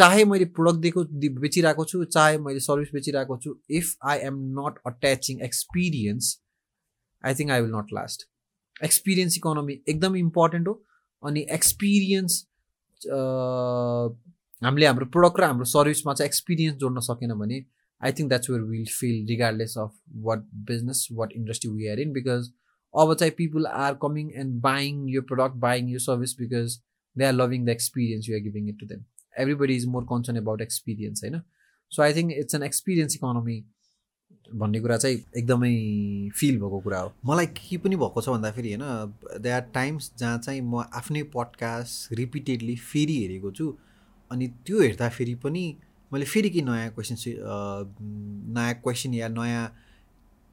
चाहे 0.00 0.24
मैले 0.24 0.44
प्रोडक्ट 0.56 0.80
दिएको 0.80 1.04
बेचिरहेको 1.40 1.84
छु 1.86 2.04
चाहे 2.08 2.38
मैले 2.40 2.60
सर्भिस 2.62 2.92
बेचिरहेको 2.94 3.38
छु 3.38 3.56
if 3.78 4.10
I 4.10 4.18
am 4.26 4.38
not 4.58 4.78
attaching 4.86 5.40
experience 5.44 6.36
I 7.24 7.34
think 7.34 7.50
I 7.50 7.60
will 7.60 7.74
not 7.74 7.92
last 7.94 8.28
experience 8.76 9.36
economy 9.36 9.80
एकदम 9.88 10.16
इम्पोर्टेन्ट 10.16 10.68
हो 10.68 10.74
अनि 11.22 11.46
एक्सपिरियन्स 11.52 12.38
हामीले 14.62 14.86
हाम्रो 14.86 15.06
प्रोडक्ट 15.08 15.40
र 15.40 15.44
हाम्रो 15.44 15.64
सर्भिसमा 15.66 16.14
चाहिँ 16.14 16.28
एक्सपिरियन्स 16.28 16.76
जोड्न 16.78 17.00
सकेन 17.02 17.34
भने 17.38 17.60
I 18.00 18.12
think 18.12 18.28
that's 18.28 18.50
where 18.50 18.62
will 18.64 18.86
feel 18.92 19.26
regardless 19.28 19.76
of 19.78 19.94
what 20.24 20.44
business 20.66 21.06
what 21.12 21.32
industry 21.34 21.70
we 21.72 21.88
are 21.88 22.00
in 22.00 22.12
because 22.12 22.50
अब 22.94 23.14
चाहिँ 23.14 23.32
people 23.36 23.66
are 23.78 23.94
coming 24.02 24.30
and 24.36 24.60
buying 24.62 25.08
यो 25.10 25.22
प्रडक्ट 25.24 25.56
बाइङ 25.60 25.88
यो 25.88 25.98
service 26.00 26.36
because 26.38 26.78
they 27.16 27.24
are 27.24 27.32
loving 27.34 27.64
the 27.64 27.68
experience 27.70 28.28
you 28.28 28.36
are 28.36 28.42
giving 28.42 28.68
it 28.68 28.80
to 28.80 28.86
them 28.86 29.04
everybody 29.38 29.76
is 29.76 29.86
more 29.86 30.04
concerned 30.04 30.38
about 30.38 30.60
experience 30.60 31.24
होइन? 31.24 31.40
So 31.92 32.02
I 32.02 32.14
think 32.14 32.32
it's 32.32 32.54
an 32.54 32.62
experience 32.62 33.14
economy 33.16 33.64
भन्ने 34.54 34.80
कुरा 34.80 34.96
चाहिँ 34.96 35.16
एकदमै 35.36 35.70
feel 36.38 36.58
भएको 36.58 36.80
कुरा 36.80 36.98
हो। 36.98 37.12
मलाई 37.26 37.46
के 37.46 37.76
पनि 37.76 37.96
भएको 37.96 38.20
छ 38.20 38.28
भन्दाखेरि 38.28 38.72
होइन 38.72 39.42
दे 39.42 39.50
आर 39.50 39.60
टाइम्स 39.74 40.10
जहाँ 40.18 40.38
चाहिँ 40.38 40.60
म 40.60 40.84
आफ्नै 40.94 41.22
पडकास्ट 41.22 42.12
रिपिटेडली 42.12 42.76
फेरि 42.76 43.16
हेरेको 43.22 43.50
छु 43.50 43.66
अनि 44.30 44.48
त्यो 44.66 44.80
हेर्दाखेरि 44.80 45.34
पनि 45.34 45.64
मैले 46.12 46.24
फेरि 46.24 46.50
केही 46.50 46.64
नयाँ 46.64 46.90
क्वेसन 46.90 47.16
नयाँ 48.54 48.74
क्वेसन 48.74 49.14
या 49.14 49.28
नयाँ 49.28 49.66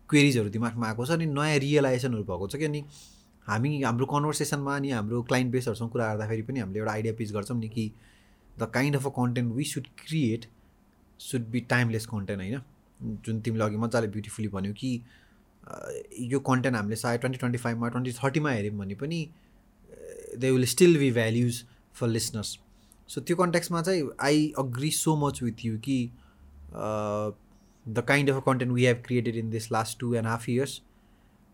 क्वेरिजहरू 0.10 0.50
दिमागमा 0.50 0.88
आएको 0.88 1.06
छ 1.06 1.12
अनि 1.12 1.26
नयाँ 1.26 1.58
रियलाइजेसनहरू 1.60 2.24
भएको 2.24 2.48
छ 2.48 2.56
कि 2.56 2.66
अनि 2.66 2.84
हामी 3.48 3.82
हाम्रो 3.82 4.06
कन्भर्सेसनमा 4.06 4.76
अनि 4.76 4.90
हाम्रो 4.92 5.22
क्लाइन्ट 5.24 5.52
बेसहरूसँग 5.52 5.90
कुरा 5.90 6.14
गर्दाखेरि 6.14 6.42
पनि 6.42 6.60
हामीले 6.60 6.80
एउटा 6.80 6.92
आइडिया 6.92 7.14
पिच 7.14 7.32
गर्छौँ 7.32 7.60
नि 7.60 7.70
कि 7.70 7.92
the 8.60 8.72
kind 8.74 8.96
of 8.96 9.06
a 9.08 9.10
content 9.18 9.54
we 9.54 9.64
should 9.64 9.88
create 9.98 10.46
should 11.20 11.48
be 11.52 11.60
timeless 11.70 12.06
content 12.06 12.42
होइन? 12.42 12.62
जुन 13.26 13.40
तिमीले 13.42 13.64
अघि 13.64 13.78
मजाले 13.78 14.08
ब्युटिफुली 14.08 14.48
भन्यो 14.48 14.74
कि 14.74 15.02
यो 16.32 16.40
कन्टेन्ट 16.40 16.76
हामीले 16.76 16.96
सायद 16.96 17.20
ट्वेन्टी 17.20 17.40
ट्वेन्टी 17.40 17.58
फाइभमा 17.58 17.90
ट्वेन्टी 17.90 18.12
थर्टीमा 18.14 18.52
हेऱ्यौँ 18.52 18.78
भने 18.78 18.96
पनि 18.96 19.28
they 20.38 20.52
will 20.52 20.66
still 20.66 20.98
be 20.98 21.12
values 21.12 21.64
for 21.96 22.08
listeners 22.08 22.58
so 23.10 23.22
त्यो 23.22 23.36
कन्ट्याक्समा 23.36 23.82
चाहिँ 23.82 24.10
I 24.22 24.52
agree 24.60 24.92
so 24.92 25.16
much 25.18 25.42
with 25.44 25.66
you 25.66 25.78
कि 25.80 26.00
the 27.86 28.04
kind 28.08 28.30
of 28.30 28.42
content 28.46 28.74
we 28.74 28.86
have 28.86 29.04
created 29.06 29.36
in 29.36 29.50
this 29.50 29.72
last 29.72 30.00
two 30.00 30.14
and 30.16 30.28
half 30.28 30.50
years 30.50 30.82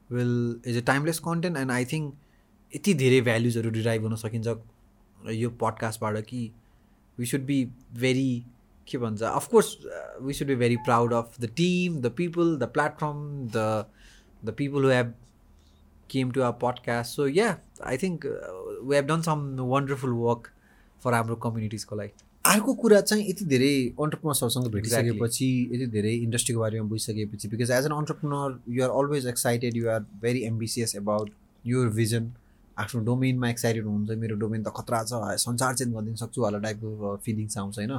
will 0.09 0.61
is 0.67 0.77
a 0.77 0.85
timeless 0.85 1.19
content 1.19 1.57
and 1.57 1.71
I 1.71 1.85
think 1.85 2.13
यति 2.75 2.93
धेरै 2.93 3.21
भ्याल्युजहरू 3.21 3.69
derive 3.69 4.03
गर्न 4.03 4.15
सकिन्छ 4.15 4.55
यो 5.33 5.49
पडकास्टबाट 5.61 6.17
कि 6.25 6.51
वी 7.17 7.25
सुड 7.25 7.45
बी 7.45 7.63
भेरी 7.95 8.43
के 8.87 8.97
भन्छ 8.97 9.21
of course 9.23 9.77
we 10.21 10.33
should 10.33 10.47
be 10.47 10.55
very 10.55 10.77
proud 10.85 11.13
of 11.13 11.39
the 11.41 11.49
team 11.57 12.01
the 12.01 12.11
people 12.17 12.57
the 12.57 12.69
platform 12.73 13.21
the 13.47 13.85
the 14.41 14.53
people 14.57 14.83
who 14.83 14.89
have 14.89 15.13
came 16.09 16.31
to 16.31 16.41
our 16.41 16.57
podcast 16.61 17.15
so 17.15 17.27
yeah 17.29 17.55
I 17.83 17.97
think 17.97 18.25
we 18.25 18.95
have 18.95 19.05
done 19.05 19.21
some 19.21 19.47
wonderful 19.67 20.13
work 20.19 20.51
for 21.01 21.13
हाम्रो 21.13 21.35
कम्युनिटिजको 21.45 21.95
लागि 21.95 22.23
अर्को 22.45 22.73
कुरा 22.75 22.99
चाहिँ 23.01 23.25
यति 23.29 23.45
धेरै 23.45 23.73
अन्टरप्रिनर्सहरूसँग 23.97 24.71
भेटिसकेपछि 24.71 25.47
यति 25.73 25.85
धेरै 25.89 26.13
इन्डस्ट्रीको 26.17 26.61
बारेमा 26.61 26.87
बुझिसकेपछि 26.87 27.47
because 27.47 27.71
as 27.71 27.85
an 27.85 27.91
entrepreneur 27.93 28.57
you 28.69 28.83
are 28.83 28.89
always 29.01 29.27
excited 29.27 29.77
you 29.77 29.89
are 29.89 29.99
very 30.21 30.41
ambitious 30.45 30.95
about 30.95 31.31
your 31.65 31.89
vision 31.95 32.31
आफ्नो 32.77 33.01
डोमेनमा 33.03 33.49
एक्साइटेड 33.49 33.85
हुनुहुन्छ 33.85 34.19
मेरो 34.19 34.35
डोमेन 34.43 34.63
त 34.63 34.73
खतरा 34.77 35.03
छ 35.09 35.13
संसार 35.43 35.75
चेन्ज 35.75 35.93
गरिदिनु 35.93 36.17
सक्छु 36.23 36.41
होला 36.43 36.59
टाइपको 36.65 37.15
फिलिङ्स 37.25 37.57
आउँछ 37.57 37.77
होइन? 37.79 37.93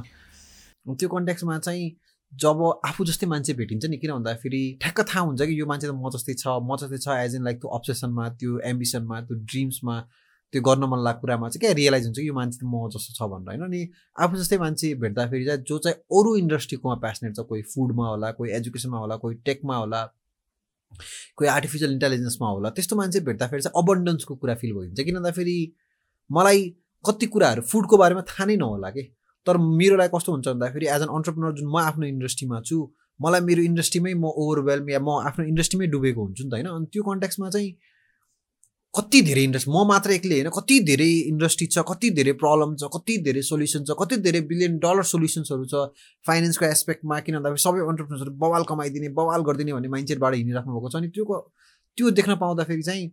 त्यो 0.95 1.09
कन्ट्याक्समा 1.09 1.57
चाहिँ 1.59 1.85
जब 2.33 2.61
आफू 2.85 3.05
जस्तै 3.05 3.27
मान्छे 3.27 3.53
भेटिन्छ 3.53 3.85
नि 3.85 3.97
किन 3.97 4.11
भन्दाखेरि 4.11 4.61
ठ्याक्क 4.81 5.01
थाहा 5.09 5.21
हुन्छ 5.25 5.41
कि 5.41 5.59
यो 5.59 5.65
मान्छे 5.65 5.87
त 5.87 5.91
म 5.91 6.09
जस्तै 6.15 6.33
छ 6.33 6.59
म 6.61 6.75
जस्तै 6.81 6.97
छ 7.05 7.17
एज 7.25 7.35
इन 7.35 7.43
लाइक 7.43 7.57
त्यो 7.61 7.69
अब्सेसनमा 7.77 8.27
त्यो 8.41 8.59
एम्बिसनमा 8.71 9.21
त्यो 9.21 9.37
ड्रिम्समा 9.51 9.95
त्यो 10.53 10.61
गर्न 10.61 10.83
मन 10.91 10.99
लागेको 11.05 11.21
कुरामा 11.21 11.49
चाहिँ 11.49 11.61
क्या 11.61 11.71
रियलाइज 11.79 12.05
हुन्छ 12.05 12.19
कि 12.19 12.27
यो 12.27 12.33
मान्छे 12.33 12.57
त 12.59 12.63
म 12.65 12.89
जस्तो 12.95 13.11
छ 13.17 13.29
भनेर 13.31 13.47
होइन? 13.49 13.63
अनि 13.63 13.81
आफू 14.19 14.37
जस्तै 14.37 14.57
मान्छे 14.57 14.93
भेट्दाखेरि 15.05 15.45
चाहिँ 15.45 15.63
जो 15.63 15.77
चाहिँ 15.85 15.97
अरू 16.19 16.35
इन्डस्ट्रीकोमा 16.43 16.95
प्यासनेट 17.05 17.35
छ 17.35 17.47
कोही 17.49 17.61
फुडमा 17.73 18.07
होला 18.09 18.31
कोही 18.39 18.51
एजुकेसनमा 18.59 18.97
होला 18.97 19.15
कोही 19.23 19.35
टेकमा 19.45 19.75
होला 19.77 20.01
कोही 21.37 21.49
आर्टिफिसियल 21.49 21.91
इन्टेलिजेन्समा 21.91 22.47
होला 22.49 22.69
त्यस्तो 22.75 22.95
मान्छे 22.95 23.19
भेट्दाखेरि 23.29 23.61
चाहिँ 23.61 23.83
अबन्डन्सको 23.83 24.35
कुरा 24.35 24.55
फिल 24.61 24.73
भइन्छ। 24.73 24.99
किन 25.01 25.15
भन्दाखेरि 25.15 25.57
मलाई 26.29 26.59
कति 27.05 27.25
कुराहरू 27.33 27.61
फुडको 27.71 27.97
बारेमा 27.97 28.21
थाहा 28.29 28.45
नै 28.45 28.55
नहोला 28.57 28.89
कि? 28.89 29.03
तर 29.47 29.57
मेरो 29.57 29.95
लागि 29.97 30.11
कस्तो 30.15 30.31
हुन्छ 30.31 30.47
भन्दाखेरि 30.47 30.85
एज 30.95 31.01
एन 31.01 31.09
अन्टरप्रिनर 31.17 31.51
जुन 31.57 31.67
म 31.69 31.77
आफ्नो 31.79 32.05
इन्डस्ट्रीमा 32.05 32.61
छु 32.65 32.77
मलाई 33.19 33.41
मेरो 33.41 33.61
इन्डस्ट्रीमै 33.63 34.13
म 34.13 34.25
ओभरवेल्म 34.43 34.89
या 34.89 34.99
म 34.99 35.09
आफ्नो 35.29 35.45
इन्डस्ट्रीमै 35.45 35.87
डुबेको 35.93 36.21
हुन्छु 36.25 36.43
नि 36.43 36.49
त 36.49 36.53
होइन। 36.53 36.67
अनि 36.67 36.85
त्यो 36.93 37.03
कन्ट्याक्समा 37.03 37.49
चाहिँ 37.49 37.69
कति 38.95 39.21
धेरै 39.21 39.43
इन्डस्ट्री 39.43 39.73
म 39.73 39.83
मात्र 39.87 40.11
एक्लै 40.11 40.35
होइन 40.35 40.49
कति 40.49 40.79
धेरै 40.83 41.09
इन्डस्ट्री 41.25 41.67
छ 41.67 41.83
कति 41.87 42.09
धेरै 42.11 42.33
प्रब्लम 42.43 42.75
छ 42.75 42.89
कति 42.93 43.17
धेरै 43.23 43.41
सोल्युसन 43.41 43.83
छ 43.83 43.97
कति 43.99 44.17
धेरै 44.27 44.41
बिलियन 44.51 44.77
डलर 44.79 45.09
सोल्युसन्सहरू 45.09 45.65
छ 45.65 45.83
फाइनेन्सको 46.25 46.65
एस्पेक्टमा 46.67 47.19
किन 47.19 47.37
भन्दाखेरि 47.37 47.63
सबै 47.63 47.85
अन्टरप्रिनर्सहरू 47.87 48.33
बवाल 48.37 48.63
कमाइदिने 48.63 49.09
बवाल 49.19 49.41
गरिदिने 49.41 49.73
भन्ने 49.73 49.89
माइन्डसेटबाट 49.89 50.35
हिँडिराख्नु 50.35 50.79
भएको 50.79 50.89
छ 50.89 50.95
अनि 50.95 51.11
त्यो 51.17 51.39
त्यो 51.97 52.11
देख्न 52.11 52.35
पाउँदाखेरि 52.37 52.83
चाहिँ 52.83 53.05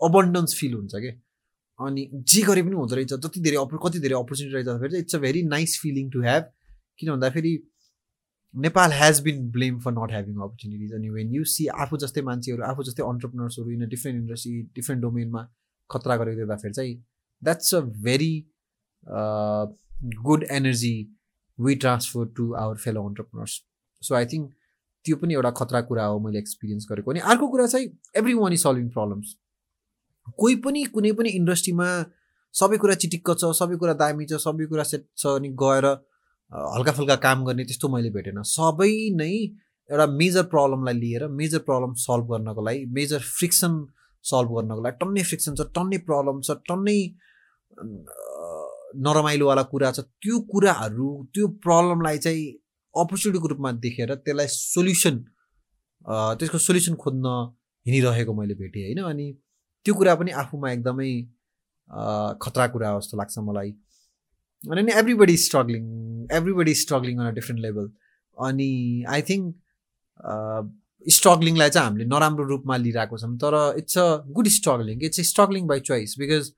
अबन्डन्स 0.00 0.54
फिल 0.54 0.74
हुन्छ 0.74 0.94
कि? 0.96 1.12
अनि 1.80 2.08
जे 2.26 2.42
गरे 2.42 2.62
पनि 2.62 2.74
हुँदो 2.74 2.94
रहेछ 2.94 3.12
जति 3.20 3.40
धेरै 3.40 3.56
अप 3.56 3.78
कति 3.84 3.98
धेरै 3.98 4.14
अपर्च्युनिटी 4.14 4.56
रहेछ 4.56 4.80
फेरि 4.80 4.98
it's 4.98 5.14
a 5.14 5.18
very 5.18 5.42
nice 5.46 5.78
feeling 5.82 6.10
to 6.10 6.22
have 6.22 6.44
किन 6.98 7.10
भन्दाखेरि 7.10 7.52
Nepal 8.56 8.92
has 8.92 9.20
been 9.20 9.50
blame 9.50 9.78
for 9.80 9.92
not 9.92 10.10
having 10.10 10.36
opportunities 10.40 10.94
अनि 10.94 11.10
वेन 11.10 11.32
यु 11.32 11.44
सी 11.44 11.66
आफू 11.84 11.96
जस्तै 11.96 12.22
मान्छेहरू 12.22 12.62
आफू 12.62 12.82
जस्तै 12.82 13.02
अन्टरप्रिनर्सहरू 13.02 13.70
in 13.70 13.82
a 13.82 13.88
different 13.88 14.20
industry 14.20 14.62
different 14.74 15.02
डोमेनमा 15.02 15.42
खतरा 15.90 16.16
गरेको 16.16 16.40
देख्दाखेरि 16.40 16.72
चाहिँ 16.72 16.94
that's 17.42 17.74
a 17.74 17.80
very 17.80 18.32
good 20.22 20.44
energy 20.50 20.94
we 21.58 21.74
transfer 21.76 22.26
to 22.36 22.52
our 22.54 22.76
fellow 22.76 23.06
entrepreneurs 23.08 23.60
so 24.02 24.14
I 24.14 24.26
think 24.26 24.52
त्यो 25.04 25.16
पनि 25.16 25.34
एउटा 25.34 25.50
खतरा 25.50 25.80
कुरा 25.90 26.04
हो 26.04 26.18
मैले 26.20 26.38
एक्सपिरियन्स 26.38 26.86
गरेको. 26.90 27.10
अनि 27.10 27.20
अर्को 27.20 27.48
कुरा 27.48 27.66
चाहिँ 27.66 27.88
every 28.16 28.34
one 28.34 28.52
is 28.52 28.62
solving 28.62 28.88
problems 28.88 29.36
कोही 30.38 30.56
पनि 30.56 30.84
कुनै 30.94 31.12
पनि 31.12 31.28
इन्डस्ट्रीमा 31.40 31.88
सबै 32.54 32.76
कुरा 32.78 32.94
चिटिक्क 32.94 33.30
छ 33.40 33.52
सबै 33.60 33.76
कुरा 33.76 33.94
दामी 34.02 34.26
छ 34.26 34.40
सबै 34.42 34.66
कुरा 34.66 34.84
सेट 34.92 35.08
छ 35.16 35.34
अनि 35.40 35.48
गएर 35.62 35.86
हल्का 36.52 36.92
फुल्का 36.92 37.16
काम 37.26 37.44
गर्ने 37.44 37.64
त्यस्तो 37.64 37.88
मैले 37.94 38.10
भेटेन। 38.16 38.42
सबै 38.46 38.92
नै 39.20 39.32
एउटा 39.90 40.06
मेजर 40.20 40.42
प्रब्लमलाई 40.52 40.94
लिएर 40.94 41.26
मेजर 41.40 41.58
प्रब्लम 41.68 41.92
सल्भ 42.06 42.26
गर्नको 42.32 42.62
लागि 42.66 42.84
मेजर 42.98 43.20
फ्रिक्सन 43.38 43.72
सल्भ 44.24 44.50
गर्नको 44.56 44.82
लागि 44.82 44.96
टन्नै 45.00 45.22
फ्रिक्सन 45.30 45.54
छ 45.58 45.66
टन्नै 45.76 45.98
प्रब्लम 46.08 46.40
छ 46.46 46.58
टन्नै 46.70 46.98
नरमाइलोवाला 49.06 49.62
कुरा 49.72 49.90
छ 49.96 50.06
त्यो 50.22 50.36
कुराहरू 50.52 51.08
त्यो 51.34 51.48
प्रब्लमलाई 51.66 52.18
चाहिँ 52.26 52.44
अपर्च्युनिटीको 52.94 53.48
रूपमा 53.52 53.72
देखेर 53.86 54.14
त्यसलाई 54.26 54.48
सोल्युसन 54.52 55.16
त्यसको 56.38 56.58
सोल्युसन 56.66 56.94
खोज्न 57.02 57.26
हिँडिरहेको 57.86 58.32
मैले 58.40 58.54
भेटेँ 58.60 58.82
होइन? 58.84 59.00
अनि 59.10 59.26
त्यो 59.86 59.94
कुरा 59.94 60.14
पनि 60.20 60.30
आफूमा 60.42 60.70
एकदमै 60.72 61.10
खतरा 62.42 62.66
कुरा 62.74 62.88
जस्तो 62.98 63.16
लाग्छ 63.18 63.38
मलाई। 63.48 63.70
अनि 64.66 64.92
everybody 64.94 65.36
struggling 65.38 65.84
everybody 66.32 66.74
struggling 66.76 67.18
on 67.18 67.26
a 67.26 67.30
different 67.32 67.62
level 67.62 67.90
अनि 68.36 68.70
आई 69.08 69.22
थिङ्क 69.22 69.54
स्ट्रगलिङलाई 71.06 71.70
चाहिँ 71.70 71.88
हामीले 71.88 72.04
नराम्रो 72.06 72.44
रूपमा 72.44 72.76
लिइरहेको 72.76 73.18
छौँ 73.18 73.36
तर 73.38 73.56
it's 73.78 73.98
a 73.98 74.06
good 74.30 74.48
struggling 74.50 75.04
it's 75.04 75.20
a 75.20 75.22
struggling 75.24 75.66
by 75.66 75.80
choice 75.82 76.14
because 76.18 76.52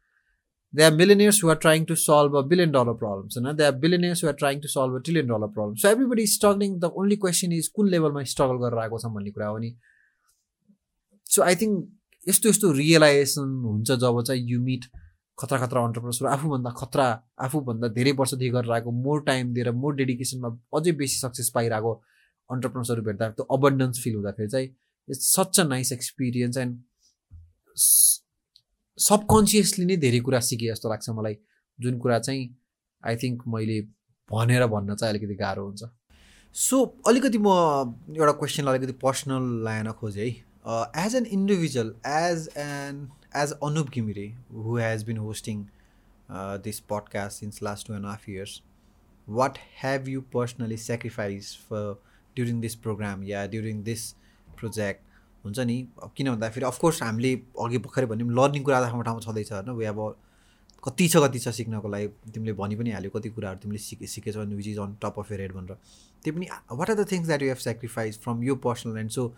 they 0.75 0.83
are 0.83 0.94
millionaires 0.94 1.42
who 1.44 1.51
are 1.51 1.57
trying 1.57 1.85
to 1.85 1.94
solve 1.97 2.37
a 2.37 2.42
billion 2.49 2.71
dollar 2.71 2.94
problems 2.94 3.37
होइन 3.37 3.57
they 3.57 3.64
are 3.64 3.73
billionaires 3.79 4.25
who 4.25 4.29
are 4.29 4.35
trying 4.37 4.61
to 4.61 4.68
solve 4.68 4.94
a 4.94 4.99
trillion 5.01 5.29
dollar 5.29 5.53
problem 5.55 5.75
so 5.75 5.88
everybody 5.88 6.27
struggling 6.29 6.79
the 6.79 6.92
only 6.94 7.16
question 7.18 7.53
is 7.53 7.68
कुन 7.77 7.88
लेभलमा 7.88 8.23
struggle 8.33 8.64
गरेर 8.64 8.79
आएको 8.79 8.99
छौँ 8.99 9.12
भन्ने 9.14 9.31
कुरा 9.31 9.47
हो 9.47 9.59
नि 9.59 9.75
सो 11.27 11.42
आई 11.42 11.57
थिङ्क 11.57 12.29
यस्तो 12.29 12.49
यस्तो 12.49 12.73
रियलाइजेसन 12.75 13.55
हुन्छ 13.64 13.90
जब 13.99 14.23
चाहिँ 14.23 14.44
यु 14.47 14.61
मिट 14.62 14.85
खतरा 15.38 15.59
खतरा 15.64 15.83
अन्टरप्रेनर्सहरू 15.87 16.29
आफूभन्दा 16.31 16.70
खतरा 16.81 17.07
आफूभन्दा 17.46 17.88
धेरै 17.96 18.12
वर्षदेखि 18.20 18.51
गरेर 18.57 18.72
आएको 18.77 18.90
मोर 19.05 19.22
टाइम 19.31 19.53
दिएर 19.55 19.70
मोर 19.83 19.94
डेडिकेसनमा 20.01 20.48
अझै 20.79 20.92
बेसी 21.01 21.18
सक्सेस 21.18 21.51
पाइरहेको 21.57 21.92
अन्टरप्रेनर्सहरू 22.51 23.03
भेट्दा 23.09 23.29
त्यो 23.38 23.44
अबन्डेन्स 23.57 24.03
फिल 24.05 24.14
हुँदाखेरि 24.14 24.48
चाहिँ 24.55 24.68
it's 25.09 25.35
such 25.35 25.61
a 25.61 25.64
nice 25.74 25.92
experience 25.92 26.57
and 26.64 26.72
subconsciously 28.98 29.85
नै 29.87 29.96
धेरै 30.05 30.20
कुरा 30.27 30.40
सिकेँ 30.46 30.68
जस्तो 30.70 30.88
लाग्छ 30.88 31.11
मलाई। 31.18 31.35
जुन 31.79 31.98
कुरा 31.98 32.18
चाहिँ 32.18 32.42
आई 33.03 33.16
थिङ्क 33.22 33.42
मैले 33.55 33.81
भनेर 34.31 34.66
भन्न 34.66 34.94
चाहिँ 34.94 35.14
अलिकति 35.14 35.35
गाह्रो 35.42 35.64
हुन्छ। 35.64 35.83
सो 36.57 36.77
अलिकति 37.07 37.38
म 37.38 37.48
एउटा 38.16 38.33
क्वेसनलाई 38.40 38.79
अलिकति 38.79 38.98
पर्सनल 39.05 39.44
लाइन 39.64 39.92
खोजेँ 40.01 40.27
है। 40.27 40.35
As 41.05 41.14
an 41.16 41.27
individual 41.38 41.94
as 42.07 42.48
an 42.59 43.07
Gimire, 43.35 44.35
who 44.51 44.77
has 44.77 45.05
been 45.05 45.17
hosting 45.17 45.71
uh, 46.31 46.57
this 46.57 46.81
podcast 46.81 47.33
since 47.33 47.61
last 47.61 47.87
two 47.87 47.93
and 47.93 48.07
a 48.07 48.09
half 48.09 48.27
years, 48.27 48.62
what 49.27 49.59
have 49.83 50.09
you 50.09 50.23
personally 50.23 50.79
sacrificed 50.79 51.59
for 51.59 51.99
during 52.35 52.61
this 52.62 52.75
program? 52.75 53.23
या 53.23 53.47
during 53.51 53.85
this 53.85 54.14
project? 54.57 55.03
हुन्छ 55.45 55.59
नि? 55.59 55.87
किन 56.17 56.31
भन्दाखेरि 56.31 56.67
of course 56.67 57.03
हामीले 57.03 57.35
अघि 57.64 57.79
भर्खरै 57.79 58.07
भन्यौँ 58.07 58.31
learning 58.38 58.62
कुरा 58.64 58.79
आफ्नो 58.79 59.03
ठाउँमा 59.03 59.21
छँदैछ 59.21 59.53
होइन? 59.53 59.71
वे 59.77 59.87
अब 59.87 60.17
कति 60.85 61.09
छ 61.09 61.17
कति 61.17 61.38
छ 61.38 61.49
सिक्नको 61.61 61.88
लागि 61.88 62.09
तिमीले 62.33 62.53
भनि 62.53 62.77
पनि 62.77 62.91
हाल्यो 62.91 63.11
कति 63.11 63.29
कुराहरू 63.37 63.59
तिमीले 63.62 63.79
सिके 63.79 64.07
सिकेछौ 64.07 64.45
which 64.45 64.67
is 64.67 64.79
on 64.79 64.97
top 65.05 65.14
of 65.19 65.33
your 65.33 65.41
head 65.41 65.53
भनेर। 65.53 65.77
त्यो 66.25 66.35
पनि 66.35 66.47
what 66.73 66.91
are 66.91 66.97
the 66.97 67.11
things 67.12 67.27
that 67.27 67.43
you 67.43 67.49
have 67.49 67.59
sacrifice 67.69 68.19
from 68.25 68.43
यो 68.45 68.57
personal 68.67 68.99
and 68.99 69.11
so 69.11 69.29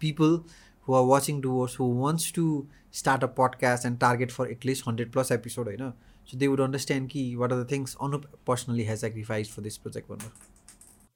people 0.00 0.40
who 0.90 0.98
are 0.98 1.06
watching 1.06 1.40
towards 1.40 1.74
who 1.74 1.88
wants 1.96 2.30
to 2.32 2.44
start 2.92 3.22
a 3.22 3.28
podcast 3.34 3.84
and 3.84 4.00
target 4.00 4.32
for 4.32 4.46
at 4.48 4.64
least 4.64 4.86
100 4.86 5.12
plus 5.16 5.30
episode 5.32 5.66
होइन 5.66 5.92
so 6.28 6.38
they 6.38 6.48
would 6.48 6.62
understand 6.62 7.10
कि 7.10 7.26
what 7.36 7.52
are 7.52 7.58
the 7.58 7.68
things 7.74 7.94
Anup 8.06 8.24
personally 8.50 8.84
has 8.84 9.04
sacrificed 9.06 9.58
for 9.58 9.68
this 9.68 9.78
project 9.84 10.10
भन्नु 10.10 10.30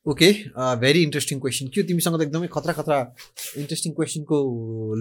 okay 0.06 0.30
very 0.80 1.02
interesting 1.02 1.38
question 1.40 1.68
के 1.74 1.82
तिमीसँग 1.90 2.16
त 2.16 2.22
एकदमै 2.22 2.48
खतरा 2.56 2.72
खतरा 2.80 2.98
interesting 3.60 3.92
क्वेसनको 4.00 4.40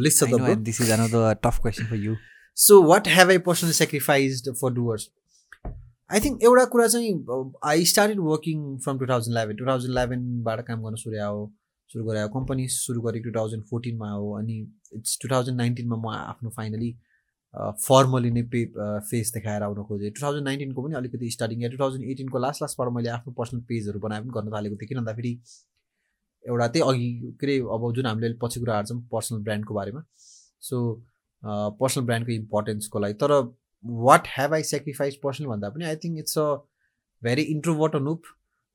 list 0.03 0.23
छ 0.25 0.55
this 0.69 0.79
is 0.81 0.91
another 0.97 1.33
tough 1.43 1.59
question 1.65 1.89
for 1.89 1.99
you 2.03 2.15
so 2.57 2.81
what 2.83 3.07
have 3.15 3.33
I 3.35 3.43
personally 3.47 3.73
sacrifice 3.79 4.49
for 4.61 4.73
Doers 4.77 5.09
I 6.09 6.19
think 6.19 6.43
एउटा 6.43 6.65
कुरा 6.75 6.87
चाहिँ 6.93 7.11
I 7.71 7.85
started 7.91 8.19
working 8.29 8.63
from 8.85 8.99
two 8.99 9.05
thousand 9.11 9.37
eleven 9.37 9.57
two 9.57 9.65
thousand 9.67 9.91
इलेभेनबाट 9.91 10.65
काम 10.67 10.81
गर्न 10.83 11.03
सुरु 11.03 11.21
हो 11.21 11.43
सुरु 11.93 12.03
गरे 12.05 12.21
कम्पनी 12.33 12.67
सुरु 12.73 13.01
गरेको 13.01 13.29
टु 13.29 13.39
थाउजन्ड 13.39 13.63
फोर्टिनमा 13.71 14.09
हो 14.11 14.29
अनि 14.37 14.53
इट्स 14.97 15.17
टु 15.21 15.27
थाउजन्ड 15.31 15.57
नाइन्टिनमा 15.57 15.97
म 16.05 16.13
आफ्नो 16.13 16.49
फाइनली 16.55 16.89
फर्मली 17.85 18.31
नै 18.37 18.41
पे 18.53 18.61
फेस 19.09 19.31
देखाएर 19.33 19.63
आउन 19.63 19.83
खोजेँ। 19.89 20.09
टु 20.11 20.21
थाउजन्ड 20.23 20.45
नाइन्टिनको 20.47 20.83
पनि 20.83 20.95
अलिकति 20.99 21.29
स्टार्टिङ 21.35 21.61
या 21.63 21.69
टु 21.69 21.77
थाउजन्ड 21.81 22.09
एटिनको 22.11 22.39
लास्ट 22.45 22.61
लास्टबाट 22.61 22.93
मैले 22.95 23.09
आफ्नो 23.17 23.33
पर्सनल 23.39 23.61
पेजहरू 23.69 23.99
बनाए 24.05 24.21
पनि 24.21 24.31
गर्न 24.37 24.51
थालेको 24.55 24.75
थिएँ। 24.81 24.89
किन 24.89 24.97
भन्दाखेरि 24.99 25.33
एउटा 26.45 26.67
त्यही 26.67 26.87
अघि 26.89 27.09
के 27.41 27.45
अरे 27.45 27.57
अब 27.75 27.91
जुन 27.95 28.05
हामीले 28.05 28.37
पछि 28.41 28.59
कुरा 28.59 28.73
हार्छौँ 28.75 29.01
पर्सनल 29.13 29.43
ब्रान्डको 29.43 29.73
बारेमा। 29.73 30.01
सो 30.69 30.79
पर्सनल 31.81 32.05
ब्रान्डको 32.05 32.31
इम्पोर्टेन्सको 32.31 32.99
लागि। 32.99 33.13
तर 33.23 33.31
what 34.07 34.27
have 34.37 34.53
I 34.53 34.63
sacrifice 34.73 35.15
personal 35.23 35.47
भन्दा 35.53 35.69
पनि 35.77 35.85
I 35.85 35.95
think 36.03 36.19
it's 36.19 36.37
a 36.37 36.47
very 37.21 37.41
introvert 37.55 37.95
नुप 38.07 38.21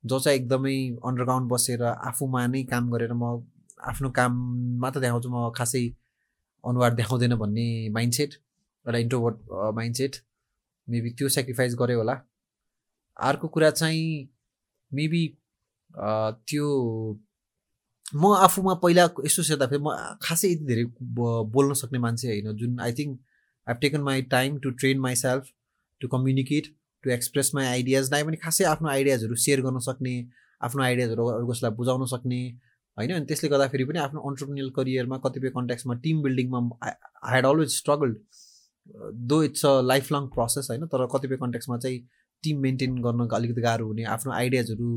जो 0.04 0.18
चाहिँ 0.20 0.38
एकदमै 0.38 0.76
अन्डरग्राउन्ड 1.04 1.48
बसेर 1.52 1.82
आफूमा 1.82 2.46
नै 2.46 2.62
काम 2.72 2.90
गरेर 2.90 3.12
म 3.12 3.24
आफ्नो 3.90 4.10
काम 4.10 4.32
मात्र 4.80 5.00
देखाउँछु 5.00 5.28
म 5.28 5.50
खासै 5.56 5.84
अनुहार 6.64 6.94
देखाउँदैन 6.94 7.34
भन्ने 7.36 7.66
माइन्डसेट 7.90 8.34
एउटा 8.34 8.98
इन्ट्रोभर्ट 8.98 9.38
माइन्डसेट 9.74 10.16
मेबी 10.88 11.10
त्यो 11.18 11.28
सेक्रिफाइस 11.28 11.74
गऱ्यो 11.78 11.98
होला। 11.98 12.14
अर्को 13.16 13.48
कुरा 13.48 13.70
चाहिँ 13.70 14.28
मेबी 14.92 15.22
त्यो 16.48 16.66
म 18.14 18.32
आफूमा 18.36 18.74
पहिला 18.82 19.04
यसो 19.24 19.42
सोच्दाखेरि 19.42 19.82
म 19.82 19.94
खासै 20.22 20.48
यति 20.52 20.64
धेरै 20.64 20.84
बोल्न 21.54 21.72
सक्ने 21.82 21.98
मान्छे 21.98 22.28
होइन 22.28 22.56
जुन 22.56 22.80
I 22.80 22.92
think 22.98 23.20
I 23.66 23.74
taken 23.80 24.00
my 24.02 24.22
time 24.34 24.58
to 24.58 24.70
train 24.80 24.98
myself 25.16 25.50
to 26.00 26.08
communicate 26.08 26.74
to 27.04 27.10
express 27.10 27.50
my 27.54 27.66
आइडियाजलाई 27.66 28.22
पनि 28.24 28.36
खासै 28.44 28.64
आफ्नो 28.64 28.88
आइडियाजहरू 28.88 29.34
सेयर 29.44 29.60
गर्न 29.62 29.78
सक्ने 29.88 30.14
आफ्नो 30.60 30.82
आइडियाजहरू 30.82 31.26
अरू 31.28 31.46
कसैलाई 31.50 31.76
बुझाउन 31.76 32.06
सक्ने 32.12 32.40
होइन? 32.98 33.10
अनि 33.12 33.26
त्यसले 33.26 33.48
गर्दाखेरि 33.50 33.84
पनि 33.90 33.98
आफ्नो 33.98 34.20
अन्टरप्रिनियल 34.28 34.70
करियरमा 34.78 35.18
कतिपय 35.26 35.50
कन्ट्याक्समा 35.56 35.94
team 36.06 36.22
बिल्डिङमा 36.22 36.60
I 36.86 37.34
had 37.34 37.46
always 37.46 37.76
struggled 37.76 38.16
though 39.30 39.42
it's 39.42 39.66
a 39.66 39.80
life 39.82 40.12
long 40.12 40.26
process 40.34 40.66
होइन? 40.70 40.86
तर 40.86 41.06
कतिपय 41.14 41.36
कन्ट्याक्समा 41.42 41.78
चाहिँ 41.78 42.00
टिम 42.44 42.60
मेन्टेन 42.62 42.98
गर्न 43.04 43.28
अलिकति 43.36 43.62
गाह्रो 43.62 43.86
हुने 43.86 44.04
आफ्नो 44.16 44.32
आइडियाजहरू 44.32 44.90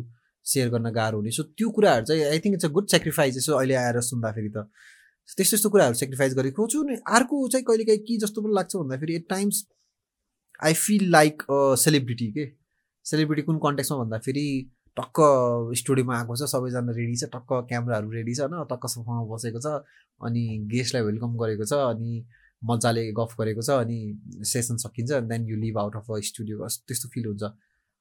सेयर 0.46 0.70
गर्न 0.70 0.92
गाह्रो 0.94 1.18
हुने। 1.18 1.32
सो 1.32 1.44
त्यो 1.44 1.70
कुराहरू 1.78 2.06
चाहिँ 2.06 2.24
I 2.26 2.40
think 2.40 2.56
it's 2.56 2.66
a 2.66 2.70
good 2.78 2.88
sacrifice 2.92 3.38
यसो 3.38 3.54
अहिले 3.58 3.76
आएर 3.84 4.02
सुन्दाखेरि 4.10 4.50
त। 4.50 4.66
त्यस्तो 5.38 5.56
यस्तो 5.56 5.70
कुराहरू 5.70 5.96
सेक्रिफाइस 6.02 6.34
गरेको 6.36 6.68
छु 6.68 6.84
नि 6.84 6.96
अर्को 7.18 7.48
चाहिँ 7.48 7.66
कहिलेकाहीँ 7.66 8.00
के 8.08 8.18
जस्तो 8.26 8.42
पनि 8.42 8.54
लाग्छ 8.56 8.76
भन्दाखेरि 8.76 9.16
at 9.16 9.26
times 9.30 9.62
I 10.62 10.74
feel 10.74 11.10
like 11.12 11.42
a 11.44 11.76
celebrity 11.84 12.28
के? 12.32 12.46
सेलिब्रिटी 13.06 13.42
कुन 13.42 13.58
कन्ट्याक्समा 13.64 13.98
भन्दाखेरि 13.98 14.46
टक्क 14.98 15.20
स्टुडियोमा 15.78 16.18
आएको 16.18 16.36
छ 16.36 16.50
सबैजना 16.52 16.94
रेडी 16.98 17.16
छ 17.16 17.30
टक्क 17.36 17.54
क्यामराहरू 17.70 18.12
रेडी 18.12 18.34
छ 18.36 18.48
होइन 18.48 18.64
टक्क 18.72 18.88
सोफामा 18.94 19.24
बसेको 19.34 19.60
छ 19.66 19.74
अनि 20.22 20.44
गेस्टलाई 20.74 21.04
वेलकम 21.04 21.38
गरेको 21.42 21.66
छ 21.66 21.82
अनि 21.90 22.24
मजाले 22.62 23.04
गफ 23.20 23.36
गरेको 23.40 23.62
छ 23.68 23.78
अनि 23.86 24.00
सेसन 24.50 24.78
सकिन्छ 24.84 25.22
then 25.34 25.48
you 25.50 25.58
leave 25.62 25.78
out 25.84 25.96
of 25.98 26.12
a 26.12 26.20
studio 26.30 26.68
त्यस्तो 26.88 27.10
फिल 27.14 27.26
हुन्छ। 27.26 27.44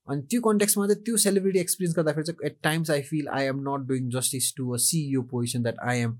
अनि 0.08 0.22
त्यो 0.30 0.40
कन्टेक्समा 0.42 0.86
चाहिँ 0.86 1.02
त्यो 1.04 1.16
सेलिब्रिटी 1.24 1.58
एक्सपिरियन्स 1.58 1.96
गर्दाखेरि 1.96 2.32
चाहिँ 2.32 2.50
at 2.50 2.58
times 2.62 2.90
I 2.90 3.02
feel 3.08 3.28
I 3.38 3.44
am 3.52 3.62
not 3.68 3.86
doing 3.88 4.10
justice 4.10 4.52
to 4.56 4.70
a 4.74 4.76
CEO 4.88 5.22
position 5.32 5.62
that 5.62 5.80
I 5.86 5.98
am 6.00 6.18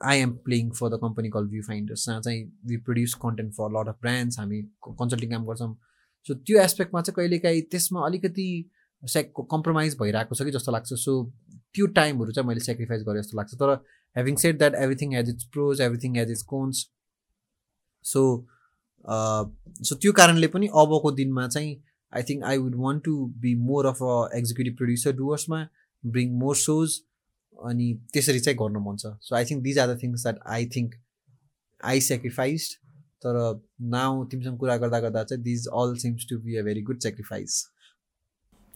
I 0.00 0.18
am 0.18 0.32
playing 0.44 0.70
for 0.70 0.88
the 0.90 0.98
company 1.02 1.28
call 1.30 1.46
view 1.48 1.62
finders 1.62 2.06
जहाँ 2.06 2.20
चाहिँ 2.22 2.44
we 2.66 2.76
produce 2.88 3.14
content 3.22 3.52
for 3.54 3.70
lot 3.78 3.88
of 3.88 4.00
brands 4.00 4.38
हामी 4.38 4.62
consulting 4.88 5.30
काम 5.30 5.46
गर्छौँ। 5.46 5.74
So 6.26 6.34
त्यो 6.34 6.60
एस्पेक्टमा 6.62 7.00
चाहिँ 7.02 7.14
कहिलेकाहीँ 7.16 7.62
त्यसमा 7.70 8.04
अलिकति 8.06 8.48
सेक 9.02 9.32
कम्प्रोमाइज 9.50 9.96
भइरहेको 10.00 10.34
छ 10.34 10.42
कि 10.42 10.50
जस्तो 10.50 10.72
लाग्छ। 10.72 10.92
सो 10.94 11.22
त्यो 11.74 11.86
टाइमहरू 11.98 12.32
चाहिँ 12.32 12.48
मैले 12.48 12.60
सेक्रिफाइस 12.60 13.02
गरेँ 13.08 13.22
जस्तो 13.22 13.36
लाग्छ। 13.38 13.54
तर 13.54 13.74
having 14.16 14.36
said 14.36 14.58
that 14.58 14.74
everything 14.74 15.14
has 15.14 15.28
its 15.30 15.44
pros 15.52 15.80
everything 15.80 16.16
has 16.16 16.30
its 16.30 16.42
cons 16.52 16.86
so 18.04 18.22
so 19.88 19.94
त्यो 20.02 20.12
कारणले 20.12 20.46
पनि 20.54 20.66
अबको 20.82 21.10
दिनमा 21.18 21.46
चाहिँ 21.48 21.76
I 22.12 22.22
think 22.30 22.44
I 22.44 22.58
would 22.58 22.74
want 22.76 23.04
to 23.04 23.14
be 23.42 23.54
more 23.66 23.86
of 23.86 24.02
a 24.02 24.14
executive 24.38 24.76
producer 24.76 25.12
डुवर्समा 25.16 25.66
ब्रिङ 26.04 26.32
मोर 26.38 26.56
सोज 26.56 26.98
अनि 27.58 27.92
त्यसरी 28.12 28.40
चाहिँ 28.40 28.58
गर्न 28.58 28.82
मन 28.86 28.96
छ. 28.96 29.14
So 29.20 29.36
I 29.36 29.44
think 29.44 29.62
these 29.62 29.78
are 29.78 29.94
the 29.94 29.98
things 30.02 30.22
that 30.22 30.38
I 30.56 30.66
think 30.76 30.94
I 31.84 32.00
sacrificed 32.08 32.76
तर 33.24 33.38
नाउ 33.94 34.24
तिमीसँग 34.30 34.58
कुरा 34.58 34.76
गर्दा 34.76 35.00
गर्दा 35.00 35.22
चाहिँ 35.24 35.42
these 35.42 35.66
all 35.74 35.96
seems 36.04 36.26
to 36.30 36.38
be 36.40 36.56
a 36.56 36.62
very 36.62 36.82
good 36.90 37.00
sacrifice 37.02 37.62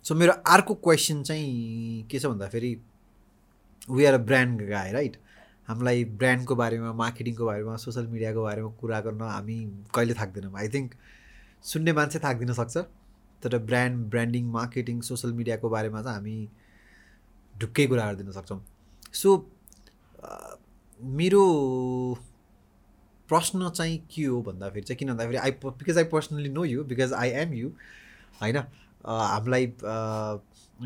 so 0.05 0.15
मेरो 0.15 0.33
अर्को 0.55 0.75
क्वेसन 0.87 1.23
चाहिँ 1.23 2.03
के 2.11 2.19
छ 2.19 2.27
भन्दाखेरि 2.27 2.75
we 3.91 4.05
are 4.05 4.15
a 4.15 4.19
brand 4.31 4.63
guy 4.69 4.93
right 4.93 5.17
हामीलाई 5.69 6.05
ब्रान्डको 6.21 6.55
बारेमा 6.57 6.93
मार्केटिङको 6.93 7.45
बारेमा 7.47 7.77
सोसियल 7.77 8.07
मिडियाको 8.07 8.43
बारेमा 8.43 8.71
कुरा 8.81 9.01
गर्न 9.01 9.21
हामी 9.23 9.59
कहिले 9.95 10.15
थाक्दैनौँ. 10.15 10.53
आई 10.59 10.69
थिङ्क 10.69 10.95
सुन्ने 11.73 11.93
मान्छे 11.93 12.19
थाक्दिन 12.19 12.53
सक्छ 12.53 12.77
तर 13.43 13.59
ब्रान्ड 13.71 14.07
ब्रान्डिङ 14.11 14.51
मार्केटिङ 14.51 15.01
सोसियल 15.11 15.33
मिडियाको 15.35 15.69
बारेमा 15.71 16.03
चाहिँ 16.03 16.17
हामी 16.17 16.37
ढुक्कै 17.55 17.87
कुराहरू 17.87 18.17
दिन 18.17 18.33
सक्छौँ। 18.33 18.61
सो 19.15 19.37
मेरो 21.01 21.43
प्रश्न 23.29 23.69
चाहिँ 23.71 23.99
के 24.15 24.25
हो 24.25 24.41
भन्दाखेरि 24.43 24.85
चाहिँ 24.87 24.99
किन 24.99 25.09
भन्दाखेरि 25.09 25.37
I 25.39 25.51
because 25.65 25.99
I 25.99 26.05
personally 26.13 26.49
know 26.49 26.65
you 26.65 26.85
because 26.85 27.13
I 27.13 27.29
am 27.43 27.53
you 27.55 27.69
होइन? 28.41 28.57
हामीलाई 29.05 29.73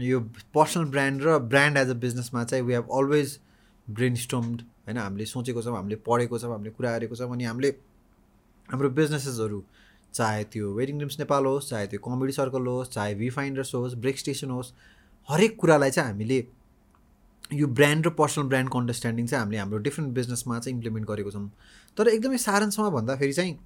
यो 0.07 0.21
पर्सनल 0.55 0.85
ब्रान्ड 0.91 1.23
र 1.23 1.39
ब्रान्ड 1.53 1.79
एज 1.79 1.91
अ 1.91 1.95
बिजनेसमा 2.05 2.45
चाहिँ 2.45 2.65
वी 2.65 2.73
हेभ 2.75 2.89
अलवेज 2.99 3.39
ब्रेन 3.87 4.15
स्टोम्ड 4.17 4.63
होइन? 4.87 4.99
हामीले 4.99 5.27
सोचेको 5.27 5.63
छौँ 5.63 5.77
हामीले 5.77 5.97
पढेको 6.07 6.39
छौँ 6.39 6.53
हामीले 6.53 6.71
कुरा 6.71 6.97
गरेको 6.97 7.17
छौँ 7.17 7.33
अनि 7.33 7.45
हामीले 7.45 7.71
हाम्रो 8.69 8.91
बिजनेसेसहरू 8.91 9.63
चाहे 10.15 10.45
त्यो 10.53 10.73
वेडिङ 10.75 10.99
ड्रिम्स 10.99 11.19
नेपाल 11.19 11.45
होस् 11.47 11.69
चाहे 11.71 11.87
त्यो 11.87 12.01
कमेडी 12.01 12.33
सर्कल 12.33 12.67
होस् 12.67 12.91
चाहे 12.91 13.15
भी 13.15 13.31
फाइन्डर्स 13.31 13.75
होस् 13.75 13.95
ब्रेक 14.05 14.19
स्टेसन 14.19 14.51
होस् 14.51 14.73
हरेक 15.29 15.57
कुरालाई 15.61 15.91
चाहिँ 15.91 16.11
हामीले 16.11 16.41
यो 17.53 17.67
ब्रान्ड 17.79 18.07
र 18.07 18.11
पर्सनल 18.19 18.47
ब्रान्डको 18.49 18.79
अन्डरस्ट्यान्डिङ 18.79 19.27
चाहिँ 19.27 19.41
हामीले 19.41 19.59
हाम्रो 19.59 19.79
डिफ्रेन्ट 19.79 20.15
बिजनेसमा 20.15 20.59
चाहिँ 20.59 20.75
इम्प्लिमेन्ट 20.77 21.09
गरेको 21.09 21.31
छौँ। 21.31 21.51
तर 21.97 22.09
एकदमै 22.09 22.39
सारांशमा 22.39 22.89
भन्दाखेरि 22.91 23.33
चाहिँ 23.33 23.59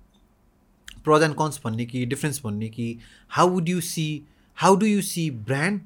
प्रज 1.05 1.23
एन्ड 1.23 1.35
कन्स 1.37 1.61
भन्ने 1.65 1.85
कि 1.87 2.05
डिफ्रेन्स 2.07 2.41
भन्ने 2.45 2.69
कि 2.69 2.89
how 3.37 3.49
would 3.51 3.69
you 3.69 3.81
see 3.81 4.07
how 4.59 4.77
do 4.77 4.87
you 4.87 5.03
see 5.03 5.31
brand 5.31 5.81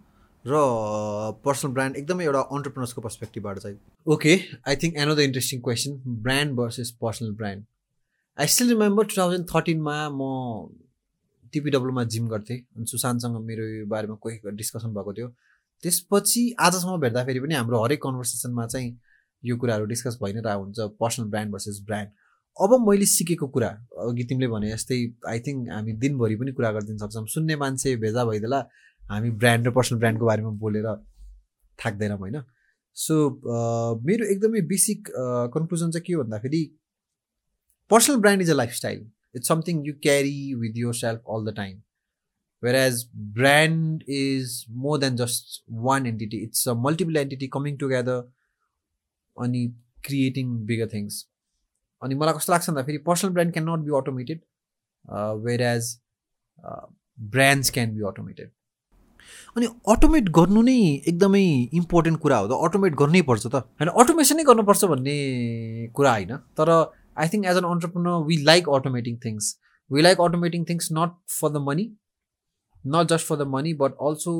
र 0.44 0.54
पर्सनल 1.44 1.72
ब्रान्ड 1.72 1.96
एकदमै 1.96 2.24
एउटा 2.24 2.40
अन्टरप्रिनर्सको 2.56 3.00
पर्सपेक्टिभबाट 3.00 3.58
चाहिँ। 3.58 3.78
Okay 4.06 4.34
I 4.68 4.76
think 4.82 4.96
an 4.96 5.14
the 5.14 5.18
interesting 5.20 5.60
question 5.60 6.00
brand 6.24 6.56
versus 6.56 6.90
personal 7.02 7.30
brand 7.32 7.64
I 8.38 8.46
still 8.54 8.68
remember 8.68 9.06
two 9.06 9.16
thousand 9.18 9.46
थर्टिनमा 9.54 9.96
म 10.10 10.22
टिपिडब्लुमा 11.52 12.04
जिम 12.12 12.26
गर्थेँ। 12.28 12.58
अनि 12.58 12.86
सुशान्तसँग 12.86 13.36
मेरो 13.46 13.64
यो 13.64 13.86
बारेमा 13.86 14.14
कोही 14.20 14.38
डिस्कसन 14.52 14.94
भएको 14.94 15.12
थियो। 15.14 15.28
त्यसपछि 15.82 16.42
आजसम्म 16.66 17.00
भेट्दाखेरि 17.00 17.40
पनि 17.40 17.54
हाम्रो 17.54 17.82
हरेक 17.84 18.02
कन्भर्सेसनमा 18.02 18.66
चाहिँ 18.66 18.90
यो 19.42 19.56
कुराहरू 19.62 19.84
डिस्कस 19.86 20.18
भइ 20.22 20.32
नै 20.32 20.40
रहेको 20.46 20.62
हुन्छ। 20.64 20.78
Personal 21.00 21.26
brand 21.32 21.52
versus 21.52 21.80
brand. 21.86 22.08
अब 22.56 22.70
मैले 22.88 23.06
सिकेको 23.06 23.46
कुरा 23.54 23.68
अघि 24.08 24.24
तिमीले 24.30 24.48
भने 24.48 24.70
जस्तै 24.72 24.98
आई 25.28 25.40
थिङ्क 25.46 25.68
हामी 25.70 25.92
दिनभरि 26.02 26.36
पनि 26.40 26.52
कुरा 26.58 26.70
गरिदिन 26.72 26.98
सक्छौँ। 26.98 27.26
सुन्ने 27.34 27.56
मान्छे 27.62 27.96
भेजा 28.04 28.24
भइदिएला 28.24 28.60
हामी 29.10 29.30
ब्रान्ड 29.42 29.66
र 29.66 29.70
पर्सनल 29.78 29.98
ब्रान्डको 29.98 30.26
बारेमा 30.26 30.50
बोलेर 30.64 30.86
थाक्दैनौँ 31.78 32.18
होइन? 32.18 32.36
सो 32.96 33.14
मेरो 34.08 34.24
एकदमै 34.32 34.60
बेसिक 34.72 35.08
कन्क्लुजन 35.54 35.90
चाहिँ 35.90 36.04
के 36.06 36.16
भन्दाखेरि 36.16 36.62
personal 37.90 38.16
brand 38.24 38.42
is 38.42 38.50
a 38.50 38.54
lifestyle 38.54 39.00
it's 39.36 39.48
something 39.48 39.82
you 39.86 39.94
carry 40.02 40.38
with 40.60 40.78
yourself 41.00 41.20
all 41.34 41.50
the 41.50 41.54
time 41.56 41.80
as 42.72 43.08
brand 43.16 44.02
is 44.08 44.64
more 44.70 44.98
than 44.98 45.16
just 45.16 45.62
one 45.70 46.06
entity 46.06 46.36
it's 46.36 46.68
a 46.68 46.74
multiple 46.74 47.16
entity 47.16 47.46
coming 47.48 47.76
together 47.76 48.32
अनि 49.36 49.66
creating 50.04 50.56
bigger 50.66 50.88
things 50.94 51.26
अनि 52.02 52.14
मलाई 52.14 52.34
कस्तो 52.34 52.52
लाग्छ 52.52 52.70
भन्दाखेरि 52.70 52.98
personal 52.98 53.32
brand 53.32 53.52
can 53.52 53.70
not 53.70 53.78
be 53.78 53.96
automated 53.96 54.40
whereas 55.62 55.98
brands 57.18 57.70
can 57.70 57.94
be 57.94 58.02
automated 58.02 58.50
अनि 59.56 59.66
automate 59.66 60.28
गर्नु 60.28 60.62
नै 60.62 60.76
एकदमै 61.06 61.68
इम्पोर्टेन्ट 61.72 62.18
कुरा 62.20 62.38
हो 62.38 62.48
त। 62.48 62.52
अटोमेट 62.52 62.94
गर्नै 62.94 63.22
पर्छ 63.22 63.46
त। 63.46 63.54
होइन 63.54 63.90
अटोमेसनै 64.02 64.44
गर्नुपर्छ 64.44 64.84
भन्ने 64.84 65.16
कुरा 65.94 66.12
होइन। 66.12 66.36
तर 66.58 66.72
I 67.16 67.28
think 67.28 67.46
as 67.46 67.56
an 67.56 67.64
entrepreneur 67.64 68.24
we 68.26 68.36
like 68.42 68.68
automating 68.68 69.18
things 69.24 69.56
we 69.90 70.02
like 70.02 70.20
automating 70.20 70.64
things 70.64 70.88
not 70.92 71.14
for 71.30 71.50
the 71.50 71.56
money 71.56 71.86
not 72.86 73.08
just 73.08 73.26
for 73.26 73.36
the 73.36 73.46
money 73.48 73.74
but 73.74 73.92
also 74.02 74.32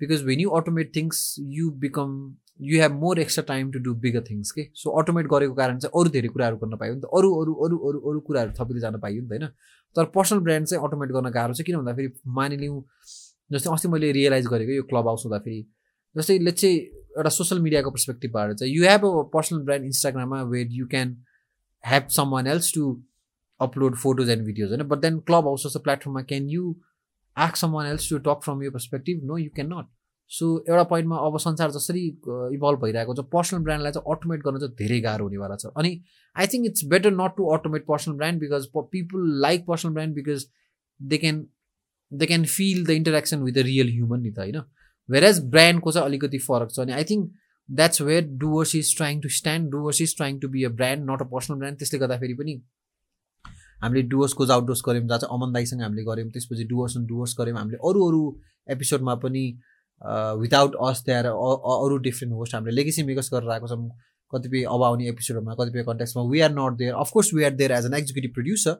because 0.00 0.24
when 0.24 0.40
you 0.40 0.50
automate 0.50 0.94
things 0.96 1.34
you 1.58 1.70
become 1.82 2.14
you 2.60 2.80
have 2.80 2.92
more 3.00 3.18
extra 3.20 3.44
time 3.48 3.70
to 3.72 3.78
do 3.78 3.94
bigger 4.00 4.22
things 4.30 4.50
के 4.52 4.66
so 4.74 4.90
automate 5.00 5.26
गरेको 5.26 5.54
कारण 5.54 5.78
चाहिँ 5.78 6.00
अरू 6.00 6.10
धेरै 6.10 6.28
कुराहरू 6.28 6.56
गर्न 6.56 6.76
पायो। 6.76 6.94
नि 6.94 7.00
त 7.00 7.04
अरू 7.18 7.30
अरू 7.40 7.54
अरू 7.64 7.76
अरू 7.88 7.98
अरू 8.10 8.20
कुराहरू 8.20 8.52
थपिँदै 8.58 8.80
जान 8.80 8.98
पाइयो 9.00 9.22
नि 9.22 9.28
त 9.28 9.32
होइन? 9.32 9.46
तर 9.96 10.04
पर्सनल 10.14 10.40
ब्रान्ड 10.40 10.66
चाहिँ 10.66 10.84
अटोमेट 10.84 11.10
गर्न 11.10 11.30
गाह्रो 11.30 11.54
चाहिँ 11.54 11.66
किन 11.66 11.76
भन्दाखेरि 11.76 12.12
मानिलिउँ 12.38 12.82
जस्तै 13.50 13.72
अस्ति 13.72 13.88
मैले 13.88 14.12
रियलाइज 14.12 14.46
गरेको 14.46 14.72
यो 14.72 14.82
क्लब 14.92 15.06
हाउस 15.06 15.22
हुँदाखेरि 15.26 15.60
जस्तै 16.16 16.38
लेट 16.38 16.54
चाहिँ 16.54 16.78
एउटा 17.18 17.30
सोसियल 17.38 17.60
मिडियाको 17.60 17.90
पर्सपेक्टिभबाट 17.90 18.54
चाहिँ 18.54 18.74
you 18.74 18.84
have 18.84 19.04
a 19.06 19.22
personal 19.34 19.60
brand 19.66 19.84
इन्स्टाग्राममा 19.84 20.42
where 20.54 20.68
you 20.70 20.86
can 20.94 21.16
have 21.84 22.08
someone 22.30 22.46
else 22.46 22.72
to 22.74 22.84
upload 23.60 23.96
photos 23.96 24.30
and 24.30 24.44
videos 24.46 24.70
होइन? 24.70 24.82
बट 24.88 24.98
देन 24.98 25.18
क्लब 25.28 25.44
हाउस 25.46 25.66
जस्तो 25.66 25.80
प्लेटफर्ममा 25.80 26.22
can 26.32 26.48
you 26.50 26.74
ask 27.36 27.56
someone 27.72 27.86
else 27.86 28.08
to 28.10 28.18
talk 28.28 28.40
from 28.44 28.62
your 28.62 28.70
perspective 28.70 29.24
no 29.24 29.36
you 29.38 29.50
can 29.54 29.72
not 29.72 29.86
so 30.30 30.46
एउटा 30.68 30.82
पोइन्टमा 30.90 31.16
अब 31.26 31.38
संसार 31.38 31.70
जसरी 31.70 32.06
evolve 32.56 32.82
भइरहेको 32.82 33.14
छ 33.14 33.24
पर्सनल 33.32 33.62
ब्रान्डलाई 33.62 33.92
चाहिँ 33.92 34.16
अटोमेट 34.16 34.42
गर्न 34.42 34.58
चाहिँ 34.58 34.74
धेरै 34.76 35.00
गाह्रो 35.06 35.24
हुनेवाला 35.24 35.56
छ। 35.56 35.72
अनि 35.76 35.90
I 36.36 36.46
think 36.52 36.66
it's 36.66 36.84
better 36.92 37.10
not 37.12 37.36
to 37.36 37.48
automate 37.56 37.84
personal 37.88 38.16
brand 38.16 38.40
because 38.40 38.66
people 38.76 39.26
like 39.42 39.66
personal 39.66 39.92
brand 39.92 40.14
because 40.14 40.46
they 41.00 41.18
can 41.24 41.44
they 42.12 42.26
can 42.26 42.44
feel 42.54 42.84
the 42.86 42.90
interaction 43.00 43.42
with 43.42 43.52
the 43.54 43.66
real 43.68 43.88
human 43.92 44.20
नि 44.22 44.30
त 44.32 44.38
होइन? 44.38 44.60
वेयर 45.08 45.24
एज 45.24 45.40
ब्रान्डको 45.50 45.92
चाहिँ 45.92 46.06
अलिकति 46.08 46.38
फरक 46.48 46.70
छ। 46.70 46.78
अनि 46.80 46.92
I 46.92 47.04
think 47.10 47.32
that's 47.68 48.02
where 48.02 48.28
Doers 48.40 48.74
is 48.76 48.96
trying 48.96 49.20
to 49.20 49.28
stand 49.38 49.70
Doers 49.70 50.00
is 50.02 50.16
trying 50.16 50.38
to 50.40 50.48
be 50.48 50.64
a 50.64 50.68
brand 50.78 51.10
not 51.10 51.22
a 51.22 51.28
personal 51.32 51.58
brand 51.58 51.78
त्यसले 51.78 51.98
गर्दाखेरि 51.98 52.34
पनि 52.34 52.54
हामीले 53.82 54.02
डुवर्सको 54.08 54.44
आउटडोर्स 54.52 54.82
गऱ्यौँ 54.86 55.06
जहाँ 55.06 55.18
चाहिँ 55.18 55.36
अमन 55.36 55.52
दाईसँग 55.52 55.82
हामीले 55.82 56.04
गऱ्यौँ 56.04 56.30
त्यसपछि 56.30 56.64
डुवर्स 56.70 56.96
एन्ड 56.96 57.08
डुवर्स 57.08 57.34
गऱ्यौँ। 57.40 57.58
हामीले 57.58 57.78
अरू 57.88 58.08
अरू 58.08 58.22
एपिसोडमा 58.68 59.14
पनि 59.24 59.44
विदाउट 60.42 60.76
अस 60.88 61.02
त्यहाँ 61.06 61.22
अरू 61.84 61.96
डिफ्रेन्ट 62.06 62.34
होस्ट 62.34 62.54
हामीले 62.54 62.74
लेगेसी 62.76 63.02
मेकर्स 63.02 63.32
गरेर 63.34 63.50
आएको 63.50 63.68
छौँ। 63.68 63.88
कतिपय 64.32 64.62
अब 64.74 64.82
आउने 64.82 65.08
एपिसोडहरूमा 65.08 65.54
कतिपय 65.54 65.82
कन्ट्याक्समा 65.84 66.22
we 66.30 66.40
are 66.40 66.52
not 66.52 66.76
there 66.78 66.94
of course 67.00 67.32
we 67.34 67.44
are 67.44 67.50
there 67.54 67.72
as 67.72 67.86
an 67.86 67.94
executive 67.94 68.34
producer 68.34 68.74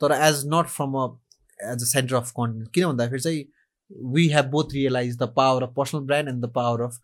तर 0.00 0.12
as 0.12 0.42
not 0.54 0.66
from 0.76 0.94
a 0.98 1.06
as 1.72 1.82
a 1.82 1.86
center 1.86 2.16
of 2.16 2.30
content 2.38 2.68
किन 2.74 2.86
भन्दाखेरि 2.86 3.20
चाहिँ 3.20 3.44
we 4.14 4.26
have 4.28 4.50
both 4.50 4.72
realize 4.74 5.16
the 5.18 5.28
power 5.36 5.62
of 5.62 5.74
personal 5.76 6.00
brand 6.06 6.28
and 6.28 6.44
the 6.44 6.50
power 6.54 6.82
of 6.82 6.98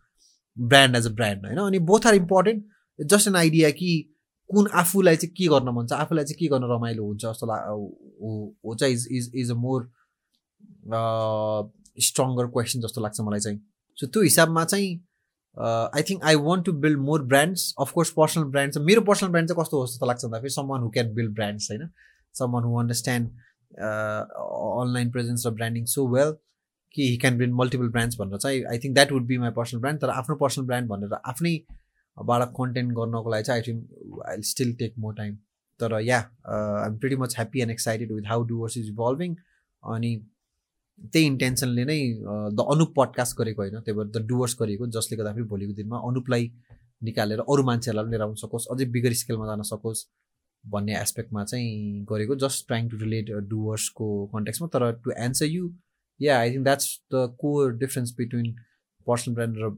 brand 0.57 0.95
as 0.95 1.07
a 1.07 1.11
brand 1.11 1.45
होइन? 1.45 1.57
अनि 1.57 1.79
both 1.91 2.07
are 2.07 2.15
important 2.15 2.65
just 2.99 3.27
an 3.27 3.35
idea 3.35 3.69
कि 3.71 3.91
कुन 4.53 4.67
आफूलाई 4.81 5.15
चाहिँ 5.15 5.33
के 5.37 5.47
गर्न 5.53 5.69
मन 5.75 5.87
छ? 5.87 5.93
आफूलाई 5.93 6.25
चाहिँ 6.25 6.37
के 6.39 6.47
गर्न 6.53 6.63
रमाइलो 6.71 7.05
हुन्छ? 7.05 7.21
जस्तो 7.25 7.45
हो 8.65 8.75
चाहिँ 8.79 8.93
is 8.93 9.07
is 9.11 9.31
is 9.43 9.51
a 9.51 9.55
more 9.65 9.89
stronger 12.07 12.47
question 12.53 12.81
जस्तो 12.81 13.01
लाग्छ 13.01 13.21
मलाई 13.21 13.39
चाहिँ। 13.39 13.59
सो 13.97 14.07
त्यो 14.07 14.21
हिसाबमा 14.23 14.63
चाहिँ 14.65 14.91
I 15.57 16.01
think 16.09 16.23
I 16.25 16.35
want 16.45 16.65
to 16.65 16.71
build 16.85 16.99
more 16.99 17.23
brands 17.33 17.73
of course 17.81 18.09
personal 18.17 18.43
brand 18.53 18.77
मेरो 18.85 19.01
पर्सनल 19.09 19.29
ब्रान्ड 19.31 19.49
चाहिँ 19.49 19.61
कस्तो 19.61 19.79
होस् 19.79 19.93
जस्तो 19.93 20.05
लाग्छ 20.05 20.25
भन्दाखेरि 20.25 20.53
someone 20.67 20.81
who 20.81 20.89
can 20.95 21.13
build 21.13 21.33
brands 21.35 21.71
होइन? 21.71 21.89
Someone 22.51 22.63
who 22.63 22.79
understand 22.79 23.29
online 23.73 25.11
presence 25.11 25.45
र 25.47 25.49
ब्रान्डिङ 25.51 25.85
सो 25.93 26.07
वेल 26.15 26.33
कि 26.95 27.09
he 27.09 27.17
can 27.17 27.37
build 27.37 27.53
multiple 27.55 27.87
brands 27.89 28.19
भनेर 28.19 28.37
चाहिँ 28.37 28.63
I 28.71 28.77
think 28.79 28.93
that 28.95 29.11
would 29.11 29.25
be 29.27 29.37
my 29.37 29.51
personal 29.51 29.81
brand 29.81 30.01
तर 30.01 30.09
आफ्नो 30.09 30.35
पर्सनल 30.41 30.65
ब्रान्ड 30.65 30.89
भनेर 30.89 31.13
आफ्नै 31.25 31.53
बाट 32.17 32.47
कन्टेन्ट 32.53 32.93
गर्नको 32.93 33.31
लागि 33.31 33.43
चाहिँ 33.43 33.61
I 33.61 33.67
think 33.67 34.21
I 34.27 34.41
still 34.49 34.73
take 34.75 34.97
more 34.97 35.15
time 35.15 35.35
तर 35.79 35.99
yeah 36.01 36.19
I 36.49 36.87
am 36.87 36.97
pretty 36.97 37.15
much 37.17 37.35
happy 37.35 37.61
and 37.61 37.71
excited 37.71 38.11
with 38.11 38.27
how 38.27 38.43
Doers 38.47 38.77
is 38.77 38.89
evolving 38.89 39.35
अनि 39.83 40.11
त्यही 41.13 41.25
इन्टेन्सनले 41.25 41.85
नै 41.85 41.99
द 42.51 42.65
अनुप 42.69 42.93
पडकास्ट 42.97 43.37
गरेको 43.37 43.61
होइन 43.61 43.79
त्यही 43.79 43.97
भएर 43.97 44.09
द 44.11 44.25
डुवर्स 44.27 44.55
गरेको 44.59 44.87
जसले 44.91 45.17
गर्दाखेरि 45.17 45.47
भोलिको 45.47 45.73
दिनमा 45.73 46.01
अनुपलाई 46.07 46.51
निकालेर 47.01 47.39
अरू 47.45 47.63
मान्छेहरूलाई 47.63 48.05
पनि 48.05 48.11
लिएर 48.11 48.21
आउन 48.23 48.35
सकोस् 48.37 48.67
अझै 48.71 48.85
बिगर 48.91 49.13
स्केलमा 49.21 49.47
जान 49.47 49.61
सकोस् 49.69 50.05
भन्ने 50.63 50.95
एस्पेक्टमा 50.97 51.43
चाहिँ 51.45 52.05
गरेको 52.05 52.35
जस्ट 52.37 52.67
ट्राइङ 52.67 52.89
टु 52.89 52.97
रिलेट 52.97 53.31
डुवर्सको 53.49 54.09
कन्टेक्समा 54.27 54.67
तर 54.69 54.91
to 55.03 55.11
answer 55.19 55.45
you 55.47 55.71
yeah 56.19 56.39
I 56.39 56.51
think 56.51 56.63
that's 56.63 56.87
the 57.11 57.25
core 57.37 57.73
difference 57.77 58.15
between 58.17 58.55
personal 59.07 59.35
brand 59.35 59.57
र 59.57 59.69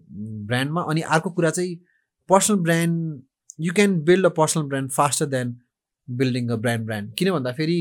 ब्रान्डमा 0.46 0.82
अनि 0.86 1.02
अर्को 1.10 1.30
कुरा 1.32 1.50
चाहिँ 1.52 1.76
personal 2.30 2.58
brand 2.60 3.22
you 3.60 3.74
can 3.74 4.00
build 4.04 4.26
a 4.26 4.30
personal 4.38 4.64
brand 4.64 4.92
faster 4.92 5.26
than 5.28 5.56
building 6.08 6.50
a 6.50 6.56
brand 6.58 6.86
brand 6.86 7.14
किन 7.16 7.32
भन्दाखेरि 7.32 7.80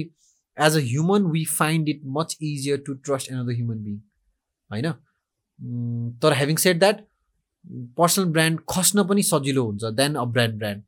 as 0.57 0.77
a 0.77 0.81
human 0.83 1.27
we 1.31 1.45
find 1.53 1.89
it 1.89 2.01
much 2.19 2.37
easier 2.43 2.79
to 2.87 2.95
trust 3.01 3.31
another 3.39 3.53
human 3.53 3.83
being 3.85 3.99
होइन 4.71 4.93
तर 6.19 6.33
having 6.33 6.57
said 6.57 6.79
that 6.79 7.07
personal 7.99 8.25
brand 8.29 8.61
खस्न 8.71 9.07
पनि 9.09 9.23
सजिलो 9.23 9.65
हुन्छ 9.65 9.95
then 9.95 10.15
a 10.15 10.25
brand 10.29 10.59
brand 10.59 10.83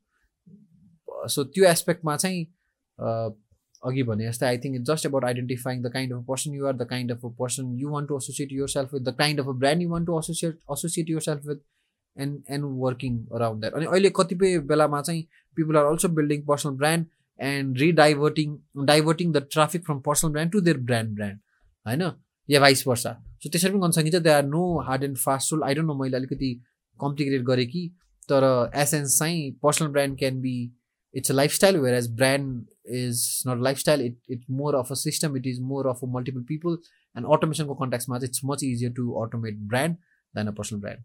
so 1.29 1.43
त्यो 1.45 1.65
एस्पेक्टमा 1.65 2.15
चाहिँ 2.17 2.45
अघि 3.83 4.03
भने 4.03 4.27
जस्तै 4.27 4.45
I 4.45 4.57
think 4.57 4.75
it 4.75 4.83
just 4.83 5.05
about 5.05 5.25
identifying 5.25 5.81
the 5.81 5.91
kind 5.93 6.13
of 6.13 6.23
person 6.27 6.53
you 6.53 6.65
are 6.67 6.75
the 6.75 6.87
kind 6.89 7.11
of 7.11 7.25
a 7.25 7.29
person 7.39 7.73
you 7.79 7.89
want 7.89 8.09
to 8.09 8.17
associate 8.17 8.53
yourself 8.69 8.93
with 8.93 9.01
the 9.01 9.15
kind 9.17 9.39
of 9.39 9.47
a 9.47 9.57
brand 9.63 9.81
you 9.81 9.89
want 9.89 10.07
to 10.07 10.19
associate 10.19 10.59
associate 10.71 11.09
yourself 11.21 11.45
with 11.45 11.61
and 12.19 12.39
and 12.49 12.65
working 12.83 13.17
around 13.35 13.61
that 13.61 13.73
अनि 13.73 13.85
अहिले 13.85 14.09
कतिपय 14.15 14.57
बेलामा 14.69 15.01
चाहिँ 15.01 15.23
people 15.57 15.77
are 15.77 15.85
also 15.85 16.09
building 16.19 16.45
personal 16.47 16.73
brand 16.77 17.05
and 17.39 17.77
rediverting 17.79 18.57
diverting 18.85 19.31
the 19.33 19.47
traffic 19.51 19.85
from 19.85 19.99
personal 20.07 20.31
brand 20.31 20.51
to 20.51 20.61
their 20.61 20.77
brand 20.77 21.15
brand 21.15 21.39
होइन? 21.85 22.11
या 22.49 22.59
vice 22.59 22.87
versa 22.87 23.13
so 23.43 23.49
त्यसरी 23.49 23.71
पनि 23.71 23.79
गर्न 23.81 23.91
सकिन्छ. 23.91 24.15
They 24.15 24.29
are 24.29 24.45
no 24.45 24.63
hard 24.87 25.03
and 25.03 25.17
fast 25.17 25.49
sole 25.49 25.63
I 25.63 25.75
don't 25.75 25.87
know 25.87 25.95
मैले 26.03 26.17
अलिकति 26.17 26.53
complicated 26.99 27.43
गरेँ 27.45 27.67
कि 27.67 27.87
तर 28.29 28.43
एसेन्स 28.75 29.17
चाहिँ 29.19 29.51
personal 29.63 29.87
brand 29.91 30.17
can 30.19 30.39
be 30.41 30.55
it's 31.13 31.31
a 31.31 31.33
lifestyle 31.33 31.77
whereas 31.95 32.09
brand 32.15 32.65
is 32.95 33.43
not 33.47 33.61
lifestyle 33.63 34.01
it 34.05 34.17
it 34.31 34.41
more 34.51 34.75
of 34.75 34.91
a 34.91 34.95
system 35.01 35.37
it 35.37 35.47
is 35.47 35.59
more 35.69 35.87
of 35.87 36.03
a 36.03 36.07
multiple 36.15 36.41
people 36.47 36.77
and 37.15 37.27
अटोमेसनको 37.35 37.75
कन्ट्याक्समा 37.75 38.19
चाहिँ 38.19 38.29
it's 38.29 38.41
much 38.45 38.63
easier 38.63 38.91
to 38.97 39.11
automate 39.23 39.59
brand 39.69 39.95
then 40.33 40.47
a 40.47 40.51
personal 40.57 40.79
brand 40.79 41.03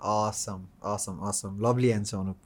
Awesome, 0.00 0.68
awesome, 0.80 1.20
awesome. 1.20 1.60
Lovely 1.60 1.92
answer, 1.92 2.16
Anup. 2.16 2.36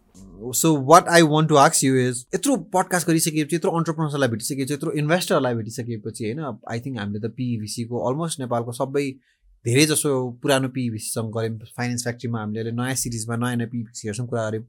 So 0.55 0.73
what 0.73 1.07
I 1.09 1.23
want 1.23 1.49
to 1.49 1.59
ask 1.59 1.83
you 1.83 1.97
is 1.97 2.25
यत्रो 2.35 2.57
podcast 2.73 3.07
गरिसकेपछि 3.07 3.57
यत्रो 3.57 3.71
अन्टरप्रोनर्सलाई 3.79 4.29
भेटिसकेपछि 4.29 4.75
यत्रो 4.75 4.93
इन्भेस्टरलाई 5.01 5.55
भेटिसकेपछि 5.55 6.25
होइन 6.25 6.41
I 6.71 6.81
think 6.81 6.99
हामीले 6.99 7.21
त 7.21 7.33
पिभिसीको 7.37 8.03
almost 8.09 8.41
नेपालको 8.41 8.73
सबै 8.79 9.05
धेरै 9.65 9.85
जसो 9.87 10.13
पुरानो 10.43 10.69
पिभिसीसँग 10.77 11.33
गऱ्यौँ 11.37 11.73
फाइनेन्स 11.77 12.03
फ्याक्ट्रीमा 12.03 12.41
हामीले 12.41 12.73
नयाँ 12.73 12.95
सिरिजमा 13.03 13.37
नयाँ 13.45 13.57
नयाँ 13.57 13.71
पिभिसीहरूसँग 13.71 14.29
कुरा 14.29 14.49
गऱ्यौँ 14.49 14.65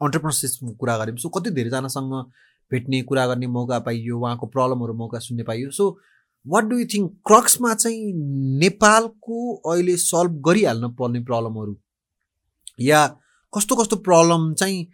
अन्टरप्रोनरसिपको 0.00 0.74
कुरा 0.82 0.96
गऱ्यौँ 0.98 1.22
सो 1.24 1.28
कति 1.38 1.50
धेरैजनासँग 1.58 2.14
भेट्ने 2.70 3.02
कुरा 3.10 3.26
गर्ने 3.26 3.46
मौका 3.58 3.78
पाइयो 3.86 4.18
उहाँको 4.18 4.46
प्रब्लमहरू 4.56 4.94
मौका 5.02 5.18
सुन्ने 5.26 5.44
पाइयो 5.44 5.70
so 5.80 5.86
what 6.46 6.64
do 6.64 6.78
you 6.78 6.86
think 6.94 7.12
क्रक्समा 7.26 7.74
चाहिँ 7.74 8.12
नेपालको 8.60 9.38
अहिले 9.72 9.96
सल्भ 9.96 10.40
गरिहाल्न 10.46 10.88
पर्ने 11.00 11.20
प्रब्लमहरू 11.30 11.76
या 12.80 13.06
कस्तो 13.52 13.76
कस्तो 13.76 13.96
प्रब्लम 14.08 14.52
चाहिँ 14.54 14.86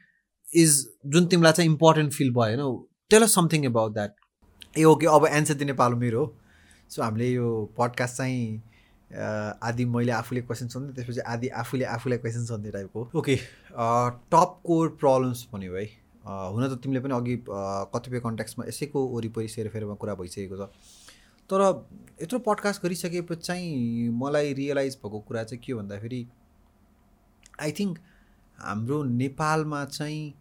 इज 0.46 0.78
जुन 1.14 1.26
तिमीलाई 1.26 1.52
चाहिँ 1.52 1.70
इम्पोर्टेन्ट 1.70 2.12
फिल 2.12 2.30
भयो 2.34 2.62
होइन? 2.62 2.84
Tell 3.10 3.26
something 3.34 3.66
about 3.66 3.92
that 3.92 4.14
uh 4.78 4.84
okay 4.84 5.06
अब 5.06 5.26
एन्सर 5.26 5.54
दिने 5.54 5.72
पालो 5.82 5.96
मेरो 5.96 6.24
सो 6.90 7.02
हामीले 7.02 7.30
यो 7.30 7.48
पडकास्ट 7.78 8.16
चाहिँ 8.16 8.62
आदि 9.68 9.84
मैले 9.94 10.12
आफूले 10.12 10.40
क्वेसन 10.42 10.68
सोध्ने 10.68 10.92
त्यसपछि 10.92 11.20
आदि 11.34 11.48
आफूले 11.62 11.84
आफूलाई 11.94 12.18
क्वेसन 12.18 12.44
सोध्ने 12.44 12.70
टाइपको 12.70 13.08
ओके 13.18 13.36
टप 14.34 14.60
कोर 14.66 14.88
प्रब्लम्स 15.00 15.46
भन्यो 15.52 15.74
है 15.76 15.84
हुन 16.26 16.68
त 16.68 16.78
तिमीले 16.82 17.00
पनि 17.00 17.14
अघि 17.14 17.36
कतिपय 17.94 18.20
कन्ट्याक्समा 18.20 18.66
यसैको 18.68 19.06
वरिपरि 19.08 19.48
सेरफेरमा 19.48 19.94
कुरा 20.02 20.14
भइसकेको 20.22 20.56
छ। 20.56 20.68
तर 21.50 21.60
यत्रो 22.22 22.38
पडकास्ट 22.46 22.82
गरिसकेपछि 22.82 23.40
चाहिँ 23.42 24.08
मलाई 24.18 24.52
रियलाइज 24.54 24.94
भएको 25.02 25.18
कुरा 25.28 25.42
चाहिँ 25.44 25.62
के 25.64 25.74
भन्दाखेरि 25.74 26.26
आई 27.62 27.72
थिङ्क 27.72 27.98
हाम्रो 28.58 29.02
नेपालमा 29.02 29.84
चाहिँ 29.84 30.34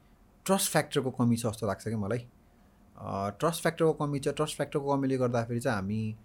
ट्रस्ट 0.45 0.71
फ्याक्टरको 0.71 1.11
कमी 1.11 1.37
छ 1.37 1.45
जस्तो 1.45 1.67
लाग्छ 1.67 1.87
कि 1.87 1.95
मलाई। 1.95 2.25
ट्रस्ट 3.39 3.61
फ्याक्टरको 3.61 3.93
कमी 4.01 4.19
छ। 4.19 4.27
ट्रस्ट 4.37 4.55
फ्याक्टरको 4.55 4.95
कमीले 4.95 5.17
गर्दाखेरि 5.17 5.59
चाहिँ 5.59 5.75
हामी 5.77 6.15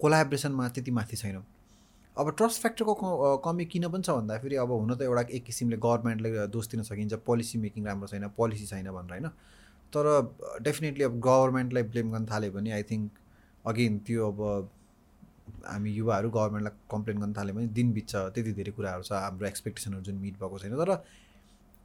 कोलाब्रेसनमा 0.00 0.68
त्यति 0.68 0.90
माथि 0.90 1.16
छैनौँ। 1.16 1.44
अब 2.16 2.30
ट्रस्ट 2.36 2.60
फ्याक्टरको 2.60 3.36
कमी 3.44 3.64
किन 3.64 3.88
पनि 3.88 4.02
छ 4.02 4.10
भन्दाखेरि 4.10 4.56
अब 4.56 4.70
हुन 4.72 4.94
त 4.94 5.02
एउटा 5.02 5.26
एक 5.30 5.44
किसिमले 5.44 5.76
गभर्मेन्टले 5.76 6.46
दोष 6.48 6.68
दिन 6.68 6.82
सकिन्छ 6.82 7.14
पोलिसी 7.26 7.58
मेकिङ 7.58 7.86
राम्रो 7.86 8.06
छैन 8.08 8.28
पोलिसी 8.36 8.66
छैन 8.66 8.90
भनेर 8.90 9.12
होइन? 9.12 9.28
तर 9.92 10.04
डेफिनेटली 10.62 11.04
अब 11.04 11.20
गभर्मेन्टलाई 11.20 11.82
ब्लेम 11.82 12.12
गर्न 12.12 12.26
थाल्यो 12.26 12.52
भने 12.52 12.72
आई 12.72 12.82
थिङ्क 12.90 13.10
अगेन 13.64 13.98
त्यो 14.06 14.30
अब 14.30 14.70
हामी 15.66 15.90
युवाहरू 15.92 16.30
गभर्मेन्टलाई 16.30 16.78
कम्प्लेन 16.90 17.18
गर्न 17.18 17.32
थाल्यो 17.32 17.54
भने 17.54 17.66
दिन 17.78 17.92
त्यति 18.00 18.52
धेरै 18.52 18.72
कुराहरू 18.72 19.02
छ 19.02 19.12
हाम्रो 19.24 19.46
एक्सपेक्टेसनहरू 19.46 20.02
जुन 20.02 20.16
मिट 20.22 20.38
भएको 20.38 20.58
छैन 20.58 20.76
तर 20.76 20.94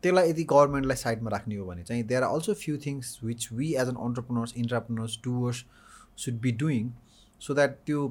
त्यसलाई 0.03 0.29
यदि 0.29 0.43
गभर्मेन्टलाई 0.43 0.97
साइडमा 0.97 1.29
राख्ने 1.29 1.55
हो 1.55 1.65
भने 1.65 1.83
चाहिँ 1.83 2.03
there 2.03 2.23
are 2.23 2.29
also 2.29 2.53
few 2.53 2.77
things 2.85 3.19
which 3.23 3.51
we 3.53 3.73
as 3.75 3.89
an 3.89 3.95
entrepreneurs 4.07 4.53
entrepreneurs 4.57 5.19
Doers 5.23 5.63
should 6.25 6.39
be 6.41 6.51
doing 6.63 6.91
so 7.41 7.53
that 7.53 7.77
त्यो 7.85 8.05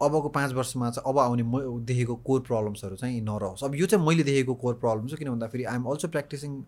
अबको 0.00 0.28
पाँच 0.34 0.52
वर्षमा 0.52 0.90
चाहिँ 0.90 1.12
अब 1.12 1.18
आउने 1.18 1.42
म 1.42 1.84
देखेको 1.84 2.14
कोर 2.26 2.40
प्रब्लम्सहरू 2.40 2.96
चाहिँ 2.96 3.20
नरहोस्। 3.20 3.64
अब 3.64 3.74
यो 3.74 3.86
चाहिँ 3.86 4.06
मैले 4.06 4.22
देखेको 4.22 4.54
कोर 4.62 4.74
प्रब्लम 4.74 5.06
चाहिँ 5.06 5.18
किन 5.18 5.30
भन्दाखेरि 5.30 5.64
I'm 5.64 5.84
also 5.84 6.08
practicing 6.08 6.60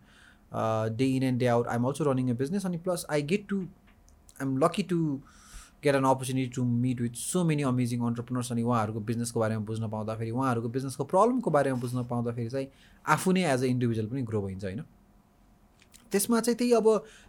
day 0.97 1.07
in 1.17 1.23
and 1.23 1.39
day 1.41 1.47
out 1.47 1.69
I'm 1.69 1.85
also 1.85 2.11
running 2.11 2.31
a 2.31 2.35
business 2.39 2.67
अनि 2.67 2.79
plus 2.87 3.07
I 3.11 3.23
get 3.33 3.47
to 3.49 3.61
I'm 3.61 4.57
lucky 4.59 4.83
to 4.83 4.99
get 5.85 5.95
an 5.95 6.05
opportunity 6.05 6.51
to 6.55 6.65
meet 6.65 7.01
with 7.01 7.15
so 7.17 7.45
many 7.45 7.63
amazing 7.63 8.01
entrepreneurs 8.07 8.53
अनि 8.53 8.63
उहाँहरूको 8.63 9.01
बिजनेसको 9.11 9.41
बारेमा 9.41 9.65
बुझ्न 9.65 9.89
पाउँदाखेरि 9.91 10.31
उहाँहरूको 10.31 10.69
बिजनेसको 10.69 11.05
प्रब्लमको 11.05 11.51
बारेमा 11.51 11.81
बुझ्न 11.81 12.05
पाउँदाखेरि 12.11 12.51
चाहिँ 12.51 12.69
आफू 13.05 13.33
नै 13.33 13.45
एज 13.53 13.63
अ 13.63 13.67
इन्डिभिजुअल 13.67 14.09
पनि 14.09 14.23
ग्रो 14.23 14.43
भइन्छ 14.43 14.65
होइन? 14.65 14.83
त्यसमा 16.13 16.41
चाहिँ 16.41 16.57
त्यही 16.59 16.73
अब 16.73 16.89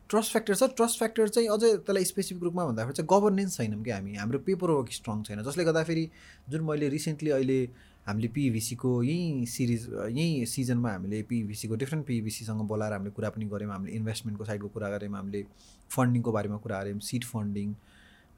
ट्रस्ट 0.09 0.31
फ्याक्टर 0.31 0.55
छ। 0.55 0.63
ट्रस्ट 0.75 0.97
फ्याक्टर 0.99 1.27
चाहिँ 1.27 1.47
अझै 1.49 1.71
त्यसलाई 1.77 2.05
स्पेसिफिक 2.05 2.43
रूपमा 2.43 2.65
भन्दाखेरि 2.65 2.93
चाहिँ 2.93 3.07
गभर्नेन्स 3.11 3.57
छैनौँ 3.57 3.83
कि 3.83 3.91
हामी। 3.91 4.15
हाम्रो 4.15 4.39
पेपर 4.39 4.69
वर्क 4.69 4.91
स्ट्रङ 4.91 5.23
छैन। 5.23 5.41
जसले 5.43 5.63
गर्दाखेरि 5.63 6.09
जुन 6.49 6.61
मैले 6.67 6.89
रिसेन्टली 6.89 7.29
अहिले 7.31 7.59
हामीले 8.07 8.27
पिभिसीको 8.35 8.91
यहीँ 9.03 9.45
सिरिज 9.47 9.87
यहीँ 10.11 10.45
सिजनमा 10.45 10.91
हामीले 10.91 11.21
पिभिसीको 11.31 11.75
डिफ्रेन्ट 11.75 12.05
पिभिसीसँग 12.05 12.61
बोलाएर 12.67 12.93
हामीले 12.93 13.11
कुरा 13.15 13.29
पनि 13.31 13.45
गऱ्यौँ। 13.47 13.71
हामीले 13.71 13.95
इन्भेस्टमेन्टको 13.95 14.45
साइडको 14.45 14.67
कुरा 14.75 14.89
गऱ्यौँ। 14.97 15.15
हामीले 15.15 15.43
फन्डिङको 15.89 16.31
बारेमा 16.31 16.57
कुरा 16.59 16.83
गऱ्यौँ। 16.83 16.99
सिड 16.99 17.23
फन्डिङ 17.23 17.73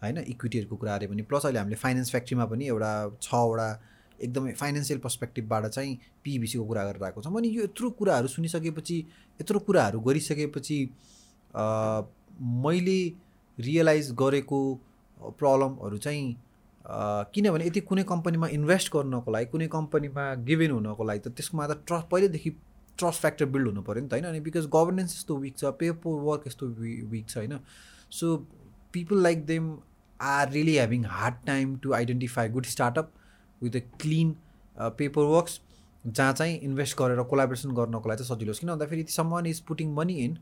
होइन 0.05 0.23
इक्विटीहरूको 0.27 0.75
कुरा 0.75 0.97
गऱ्यो 0.97 1.09
भने 1.09 1.23
प्लस 1.29 1.45
अहिले 1.45 1.59
हामीले 1.59 1.75
फाइनेन्स 1.83 2.11
फ्याक्ट्रीमा 2.11 2.45
पनि 2.45 2.67
एउटा 2.67 2.91
छवटा 3.21 3.67
एकदमै 4.19 4.51
फाइनेन्सियल 4.53 4.99
पर्सपेक्टिभबाट 4.99 5.65
चाहिँ 5.67 5.97
पिबिसीको 6.23 6.65
कुरा 6.65 6.83
गरेर 6.85 7.03
आएको 7.03 7.21
छौँ। 7.21 7.35
अनि 7.37 7.47
यो 7.47 7.63
यत्रो 7.63 7.89
कुराहरू 7.99 8.27
सुनिसकेपछि 8.27 8.97
यत्रो 9.39 9.59
कुराहरू 9.59 9.99
गरिसकेपछि 9.99 10.79
मैले 12.63 12.99
रियलाइज 13.57 14.11
गरेको 14.19 14.59
प्रब्लमहरू 15.39 15.97
चाहिँ 15.97 16.35
किनभने 17.33 17.65
यति 17.65 17.79
कुनै 17.81 18.03
कम्पनीमा 18.03 18.47
इन्भेस्ट 18.51 18.91
गर्नको 18.93 19.31
लागि 19.31 19.45
कुनै 19.51 19.67
कम्पनीमा 19.73 20.23
गिभेन 20.47 20.71
हुनको 20.71 21.03
लागि 21.03 21.19
त 21.19 21.27
त्यसमा 21.37 21.67
त 21.67 21.83
ट्रस्ट 21.87 22.07
पहिल्यैदेखि 22.09 22.49
ट्रस्ट 22.99 23.21
फ्याक्टर 23.21 23.45
बिल्ड 23.53 23.67
हुनु 23.67 23.81
पऱ्यो 23.81 24.01
नि 24.01 24.07
त 24.07 24.13
होइन। 24.13 24.25
अनि 24.25 24.39
बिकज 24.39 24.67
गभर्नेन्स 24.75 25.15
यस्तो 25.15 25.37
विक 25.37 25.57
छ 25.57 25.71
पेपर 25.79 26.19
वर्क 26.27 26.47
यस्तो 26.47 26.67
विक 27.11 27.25
छ 27.29 27.37
होइन। 27.37 27.59
So 28.11 28.35
people 28.93 29.23
like 29.23 29.45
them 29.45 29.71
are 30.19 30.49
really 30.51 30.73
having 30.73 31.05
hard 31.09 31.35
time 31.45 31.75
to 31.83 31.93
identify 31.93 32.49
good 32.49 32.65
startup 32.65 33.11
with 33.61 33.75
a 33.75 33.79
clean 34.01 34.35
paper 34.75 35.21
works 35.35 35.59
जहाँ 36.05 36.33
चाहिँ 36.33 36.59
इन्भेस्ट 36.59 36.97
गरेर 36.97 37.23
कोलाबरेसन 37.29 37.71
गर्नको 37.75 38.09
लागि 38.09 38.23
चाहिँ 38.23 38.37
सजिलो 38.37 38.49
होस्। 38.49 38.59
किन 38.59 38.69
भन्दाखेरि 38.69 39.05
some 39.09 39.39
is 39.47 39.59
putting 39.67 39.93
money 39.93 40.13
in 40.25 40.37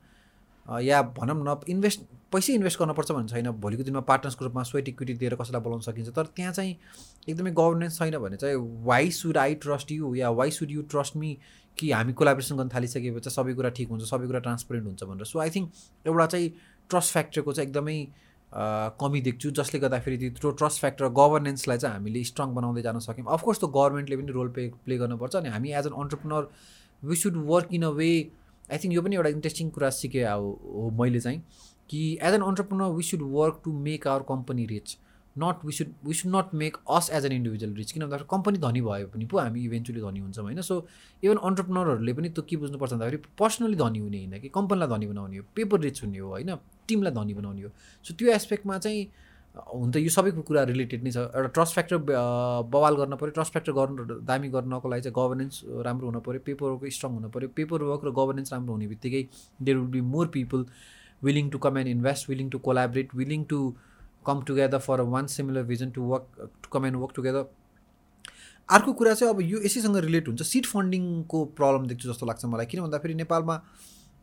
या 0.65 1.01
भनौँ 1.17 1.35
न 1.37 1.59
इन्भेस्ट 1.69 2.01
पैसै 2.31 2.53
इन्भेस्ट 2.53 2.79
गर्नुपर्छ 2.79 3.11
भन्ने 3.11 3.27
छैन। 3.27 3.49
भोलिको 3.63 3.83
दिनमा 3.83 3.99
पार्टनर्सको 4.09 4.45
रूपमा 4.45 4.63
स्वेट 4.63 4.87
इक्विटी 4.89 5.13
दिएर 5.13 5.35
कसैलाई 5.35 5.61
बोलाउन 5.61 5.81
सकिन्छ। 5.81 6.09
तर 6.09 6.25
त्यहाँ 6.35 6.53
चाहिँ 6.53 6.75
एकदमै 7.29 7.51
गभर्नेन्स 7.51 7.97
छैन 7.99 8.17
भने 8.17 8.37
चाहिँ 8.37 8.55
why 8.85 9.11
should 9.11 9.37
I 9.37 9.55
trust 9.65 9.91
you 9.91 10.13
yeah 10.15 10.29
why 10.29 10.51
should 10.51 10.71
you 10.71 10.81
trust 10.91 11.15
me 11.17 11.37
कि 11.77 11.91
हामी 11.91 12.13
कोलाबरेसन 12.13 12.57
गर्न 12.57 12.69
थालिसकेपछि 12.73 13.29
सबै 13.29 13.53
कुरा 13.53 13.69
ठिक 13.77 13.89
हुन्छ 13.89 14.03
सबै 14.09 14.27
कुरा 14.27 14.39
ट्रान्सपरेन्ट 14.39 14.85
हुन्छ 14.87 15.03
भनेर। 15.03 15.25
सो 15.25 15.39
आई 15.39 15.49
थिङ्क 15.49 15.71
एउटा 16.05 16.25
चाहिँ 16.25 16.49
ट्रस्ट 16.89 17.11
फ्याक्टरको 17.13 17.53
चाहिँ 17.53 17.67
एकदमै 17.69 17.97
कमी 19.01 19.21
देख्छु 19.21 19.49
जसले 19.57 19.79
गर्दाखेरि 19.79 20.29
त्यो 20.29 20.51
ट्रस्ट 20.61 20.79
फ्याक्टर 20.79 21.07
गभर्नेन्सलाई 21.19 21.77
चाहिँ 21.77 21.95
हामीले 21.95 22.23
स्ट्रङ 22.23 22.53
बनाउँदै 22.55 22.81
जान 22.81 22.99
सक्यौँ। 23.07 23.27
अफकोर्स 23.33 23.59
त 23.59 23.65
गभर्मेन्टले 23.77 24.17
पनि 24.17 24.31
रोल 24.31 24.49
प्ले 24.55 24.67
प्ले 24.85 24.97
गर्नुपर्छ 24.97 25.35
अनि 25.35 25.49
हामी 25.49 25.71
as 25.79 25.87
an 25.87 25.93
entrepreneur 26.01 26.49
we 27.03 27.15
should 27.23 27.37
work 27.51 27.73
in 27.73 27.83
a 27.83 27.89
way 27.99 28.09
I 28.71 28.77
think 28.83 28.93
यो 28.93 29.01
पनि 29.01 29.15
एउटा 29.15 29.29
इन्ट्रेस्टिङ 29.37 29.69
कुरा 29.77 29.89
सिकेँ 29.99 30.25
हो 30.25 30.89
मैले 30.99 31.19
चाहिँ 31.19 31.39
कि 31.89 32.01
as 32.21 32.33
an 32.33 32.41
entrepreneur 32.49 32.93
we 32.97 33.03
should 33.03 33.21
work 33.31 33.61
to 33.65 33.73
make 33.87 34.07
our 34.07 34.23
company 34.29 34.65
rich 34.67 34.97
not 35.35 35.65
we 35.65 35.71
should 35.73 35.93
we 36.05 36.13
should 36.13 36.35
not 36.35 36.53
make 36.61 36.77
us 36.97 37.09
as 37.13 37.25
an 37.25 37.31
individual 37.31 37.73
rich 37.75 37.91
किन 37.91 38.03
भन्दाखेरि 38.03 38.27
कम्पनी 38.31 38.57
धनी 38.59 38.81
भयो 38.81 39.07
भने 39.13 39.25
पो 39.25 39.39
हामी 39.39 39.63
इभेन्चुली 39.65 40.01
धनी 40.01 40.19
हुन्छौँ 40.19 40.43
होइन 40.45 40.61
सो 40.61 40.85
इभन 41.23 41.37
अन्टरप्रिनरहरूले 41.49 42.13
पनि 42.13 42.29
त्यो 42.29 42.43
के 42.49 42.57
बुझ्नुपर्छ 42.63 42.93
भन्दाखेरि 42.93 43.17
पर्सनली 43.39 43.75
धनी 43.75 43.99
हुने 43.99 44.17
होइन 44.17 44.39
कि 44.41 44.49
कम्पनीलाई 44.55 44.89
धनी 44.95 45.07
बनाउने 45.07 45.37
हो 45.37 45.43
पेपर 45.55 45.79
रिच 45.87 46.03
हुने 46.03 46.17
हो 46.17 46.29
होइन 46.29 46.55
टिमलाई 46.87 47.13
धनी 47.13 47.33
बनाउने 47.33 47.61
हो. 47.61 47.69
सो 48.05 48.13
त्यो 48.13 48.31
एस्पेक्टमा 48.33 48.77
चाहिँ 48.77 49.05
हुन 49.55 49.91
त 49.91 49.97
यो 50.01 50.09
सबै 50.09 50.31
कुरा 50.49 50.63
रिलेटेड 50.69 51.03
नै 51.03 51.11
छ. 51.11 51.17
एउटा 51.17 51.49
ट्रस्ट 51.55 51.73
फ्याक्टर 51.73 51.97
बवाल 52.73 52.95
गर्न 52.95 53.15
पऱ्यो 53.21 53.31
ट्रस्ट 53.37 53.51
फ्याक्टर 53.53 53.71
गर्नु 53.79 54.19
दामी 54.29 54.49
गर्नको 54.55 54.89
लागि 54.89 55.01
चाहिँ 55.01 55.15
गभर्नेन्स 55.17 55.61
राम्रो 55.87 56.07
हुनु 56.09 56.21
पऱ्यो 56.27 56.41
पेपर 56.45 56.69
वर्क 56.69 56.93
स्ट्रङ 56.93 57.11
हुनु 57.13 57.29
पऱ्यो. 57.35 57.49
पेपर 57.57 57.83
वर्क 57.89 58.05
र 58.05 58.11
गभर्नेन्स 58.19 58.53
राम्रो 58.53 58.73
हुने 58.73 58.87
बित्तिकै 58.93 59.23
there 59.61 59.77
will 59.77 59.89
be 59.97 60.01
more 60.13 60.27
people 60.37 60.65
willing 61.23 61.49
to 61.49 61.57
come 61.65 61.77
and 61.77 61.89
invest 61.89 62.29
willing 62.29 62.49
to 62.49 62.59
collaborate 62.67 63.15
willing 63.15 63.43
to 63.53 63.59
come 64.27 64.41
together 64.47 64.79
for 64.79 65.01
one 65.13 65.27
similar 65.35 65.63
vision 65.71 65.89
to 65.91 66.01
work 66.11 66.49
to 66.63 66.69
come 66.73 66.85
and 66.85 66.97
work 66.97 67.13
together 67.15 67.45
अर्को 68.69 68.93
कुरा 68.93 69.13
चाहिँ 69.13 69.33
अब 69.33 69.41
यो 69.41 69.59
यसैसँग 69.61 69.97
रिलेट 70.05 70.27
हुन्छ। 70.27 70.41
सिट 70.43 70.65
फन्डिङको 70.65 71.45
प्रब्लम 71.57 71.87
देख्छु 71.87 72.09
जस्तो 72.09 72.25
लाग्छ 72.25 72.45
मलाई। 72.45 72.65
किन 72.65 72.81
भन्दाखेरि 72.81 73.13
नेपालमा 73.15 73.61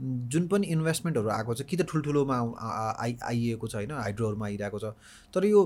जुन 0.00 0.46
पनि 0.48 0.66
इन्भेस्टमेन्टहरू 0.66 1.28
आएको 1.28 1.54
छ 1.54 1.62
कि 1.68 1.76
त 1.76 1.84
ठुल्ठुलोमा 1.88 2.36
आइ 2.98 3.16
आइएको 3.22 3.66
छ 3.68 3.74
होइन? 3.74 3.90
हाइड्रोहरूमा 3.92 4.46
आइरहेको 4.46 4.78
छ। 4.78 4.96
तर 5.34 5.44
यो 5.44 5.60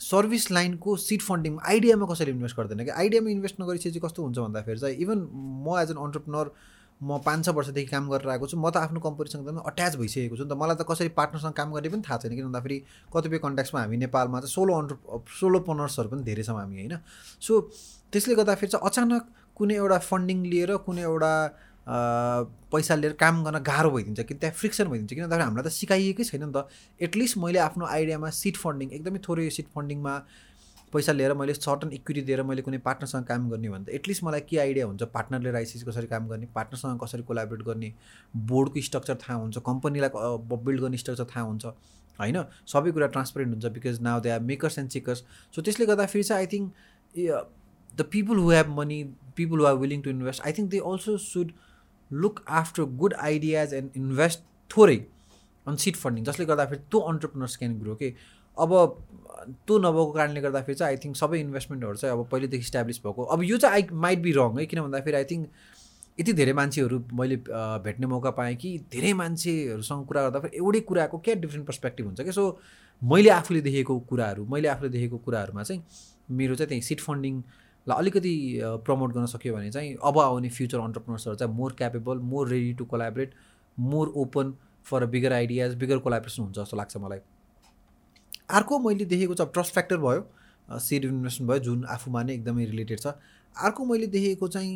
सर्भिस 0.00 0.50
लाइनको 0.50 0.96
सिट 0.96 1.22
फन्डिङ 1.22 1.58
आइडियामा 1.68 2.06
कसरी 2.12 2.32
इन्भेस्ट 2.32 2.56
गर्दैन? 2.56 2.84
कि 2.84 2.90
आइडियामा 2.90 3.30
इन्भेस्ट 3.30 3.60
नगरिसकेपछि 3.60 4.00
कस्तो 4.00 4.22
हुन्छ 4.22 4.38
भन्दाखेरि 4.38 4.80
चाहिँ 4.80 4.96
इभन 5.04 5.28
म 5.68 5.76
एज 5.82 5.90
एन 5.90 6.00
अन्टरप्रिनर 6.00 6.50
म 7.04 7.18
पाँच 7.20 7.44
छ 7.44 7.48
वर्षदेखि 7.52 7.90
काम 7.92 8.08
गरेर 8.08 8.28
आएको 8.32 8.46
छु। 8.48 8.56
म 8.56 8.70
त 8.72 8.80
आफ्नो 8.80 9.00
कम्पनीसँग 9.04 9.42
एकदमै 9.44 9.62
अट्याच 9.68 9.96
भइसकेको 10.00 10.36
छु। 10.36 10.44
नि 10.44 10.50
त 10.50 10.56
मलाई 10.56 10.76
त 10.80 10.88
कसरी 10.88 11.12
पार्टनरसँग 11.12 11.52
काम 11.52 11.68
गर्ने 11.76 11.88
पनि 11.92 12.02
थाहा 12.08 12.18
छैन। 12.24 12.32
किन 12.32 12.44
भन्दाखेरि 12.48 12.78
कतिपय 13.12 13.38
कन्ट्याक्समा 13.44 13.80
हामी 13.84 13.96
नेपालमा 14.08 14.38
चाहिँ 14.40 14.54
सोलो 14.56 14.72
अन्टर 14.80 14.96
सोलो 15.40 15.58
पनर्सहरू 15.68 16.08
पनि 16.08 16.22
धेरै 16.24 16.42
छौँ 16.48 16.56
हामी 16.56 16.76
होइन। 16.80 16.96
सो 17.44 17.52
त्यसले 18.12 18.34
गर्दाखेरि 18.40 18.70
चाहिँ 18.72 18.84
अचानक 18.88 19.22
कुनै 19.52 19.74
एउटा 19.76 19.98
फन्डिङ 20.08 20.38
लिएर 20.52 20.70
कुनै 20.88 21.02
एउटा 21.04 21.32
पैसा 22.72 22.94
लिएर 22.96 23.12
काम 23.20 23.44
गर्न 23.44 23.58
गाह्रो 23.60 23.90
भइदिन्छ 23.92 24.20
कि 24.24 24.34
त्यहाँ 24.40 24.56
फ्रिक्सन 24.56 24.88
भइदिन्छ। 24.88 25.12
किन 25.12 25.22
भन्दाखेरि 25.28 25.44
हामीलाई 25.44 25.64
त 25.68 25.72
सिकाइएकै 25.76 26.24
छैन 26.24 26.48
नि 26.48 26.52
त। 26.56 26.64
एटलिस्ट 27.04 27.36
मैले 27.44 27.58
आफ्नो 27.68 27.84
आइडियामा 27.84 28.28
सिट 28.32 28.56
फन्डिङ 28.56 28.88
एकदमै 28.96 29.20
थोरै 29.20 29.50
सिट 29.52 29.68
फन्डिङमा 29.76 30.14
पैसा 30.94 31.12
लिएर 31.12 31.34
मैले 31.34 31.54
सर्टन 31.54 31.90
इक्विटी 31.92 32.22
दिएर 32.22 32.42
मैले 32.42 32.62
कुनै 32.62 32.78
पार्टनरसँग 32.84 33.24
काम 33.26 33.48
गर्ने 33.50 33.68
भने 33.68 33.84
त 33.84 33.94
एटलिस्ट 33.98 34.24
मलाई 34.24 34.40
के 34.48 34.58
आइडिया 34.58 34.86
हुन्छ? 34.86 35.02
पार्टनरले 35.14 35.50
राइसिस 35.50 35.84
कसरी 35.84 36.06
काम 36.06 36.28
गर्ने? 36.28 36.46
पार्टनरसँग 36.54 37.00
कसरी 37.02 37.22
कोलाबरेट 37.30 37.62
गर्ने? 37.66 37.92
बोर्डको 38.52 38.80
स्ट्रक्चर 38.88 39.14
थाहा 39.22 39.38
हुन्छ? 39.38 39.58
कम्पनीलाई 39.66 40.10
बिल्ड 40.64 40.80
गर्ने 40.80 40.96
स्ट्रक्चर 40.96 41.24
थाहा 41.34 41.44
हुन्छ? 41.46 41.64
होइन? 42.18 42.42
सबै 42.66 42.90
कुरा 42.92 43.06
ट्रान्सपरेन्ट 43.14 43.52
हुन्छ 43.52 43.72
because 43.74 44.00
now 44.02 44.20
they 44.20 44.30
are 44.30 44.40
makers 44.50 44.78
and 44.78 44.90
checkers 44.90 45.24
so 45.54 45.62
त्यसले 45.62 45.86
गर्दाखेरि 45.86 46.24
चाहिँ 46.24 46.40
I 46.40 46.46
think 46.52 46.72
the 47.92 48.06
people 48.12 48.36
who 48.38 48.50
have 48.50 48.68
money 48.76 49.02
people 49.36 49.58
who 49.58 49.64
are 49.66 49.74
willing 49.78 50.02
to 50.02 50.10
invest 50.10 50.46
I 50.46 50.52
think 50.58 50.70
they 50.70 50.78
also 50.92 51.16
should 51.24 51.52
look 52.10 52.44
after 52.60 52.82
good 53.02 53.14
ideas 53.28 53.74
and 53.74 53.96
invest 53.96 54.46
थोरै 54.70 54.96
on 55.66 55.76
seed 55.84 55.96
funding 55.96 56.24
जसले 56.24 56.46
गर्दाखेरि 56.46 56.80
त्यो 56.90 57.00
entrepreneurs 57.12 57.56
can 57.56 57.78
grow 57.80 57.94
के 58.02 58.14
अब 58.58 58.70
त्यो 59.66 59.78
नभएको 59.78 60.12
कारणले 60.12 60.40
गर्दाखेरि 60.40 60.74
चाहिँ 60.74 60.96
आई 60.96 61.04
थिङ्क 61.04 61.16
सबै 61.16 61.40
इन्भेस्टमेन्टहरू 61.40 61.96
चाहिँ 61.96 62.16
अब 62.16 62.26
पहिलेदेखि 62.32 62.64
इस्टाब्लिस 62.64 62.98
भएको। 63.06 63.22
अब 63.24 63.42
यो 63.42 63.56
चाहिँ 63.58 63.74
आई 63.74 63.88
माइट 64.04 64.18
बी 64.22 64.32
रङ 64.32 64.58
है 64.58 64.66
किन 64.66 64.80
भन्दाखेरि 64.82 65.16
आई 65.16 65.24
थिङ्क 65.30 65.48
यति 66.20 66.32
धेरै 66.32 66.52
मान्छेहरू 66.52 67.02
मैले 67.20 67.36
भेट्ने 67.84 68.06
मौका 68.06 68.30
पाएँ 68.30 68.56
कि 68.56 68.78
धेरै 68.92 69.12
मान्छेहरूसँग 69.20 70.06
कुरा 70.06 70.22
गर्दाखेरि 70.22 70.56
एउटै 70.56 70.80
कुराको 70.88 71.18
क्या 71.18 71.34
डिफ्रेन्ट 71.34 71.66
पर्सपेक्टिभ 71.66 72.06
हुन्छ 72.06 72.20
कि? 72.20 72.32
सो 72.32 72.58
मैले 73.02 73.30
आफूले 73.30 73.60
देखेको 73.60 73.98
कुराहरू 74.10 74.46
मैले 74.46 74.68
आफूले 74.68 74.90
देखेको 74.90 75.18
कुराहरूमा 75.26 75.62
चाहिँ 75.62 75.82
मेरो 76.30 76.54
चाहिँ 76.54 76.68
त्यही 76.68 76.82
सिट 76.82 77.00
फन्डिङ 77.00 77.42
लाई 77.86 77.98
अलिकति 77.98 78.34
प्रमोट 78.86 79.12
गर्न 79.14 79.26
सक्यो 79.26 79.54
भने 79.54 79.70
चाहिँ 79.70 79.96
अब 80.04 80.18
आउने 80.18 80.48
फ्युचर 80.48 80.78
अन्टरप्रिनर्सहरू 80.80 81.36
चाहिँ 81.36 81.54
more 81.54 81.72
capable 81.78 82.18
more 82.32 82.48
ready 82.48 82.72
to 82.74 82.84
collaborate 82.94 83.34
more 83.78 84.12
open 84.24 84.54
for 84.86 85.06
bigger 85.06 85.32
ideas 85.32 85.74
bigger 85.82 85.98
collaboration 85.98 86.42
हुन्छ 86.42 86.58
जस्तो 86.58 86.76
लाग्छ 86.76 86.96
मलाई। 86.96 87.18
अर्को 88.50 88.78
मैले 88.78 89.04
देखेको 89.04 89.34
छ 89.34 89.48
ट्रस्ट 89.52 89.72
फ्याक्टर 89.72 89.96
भयो 89.96 90.78
सिड 90.78 91.04
इन्भेस्टमेन्ट 91.04 91.50
भयो 91.50 91.58
जुन 91.64 91.84
आफूमा 91.84 92.22
नै 92.22 92.34
एकदमै 92.34 92.64
रिलेटेड 92.64 93.00
छ। 93.00 93.06
अर्को 93.56 93.84
मैले 93.84 94.06
देखेको 94.06 94.48
चाहिँ 94.48 94.74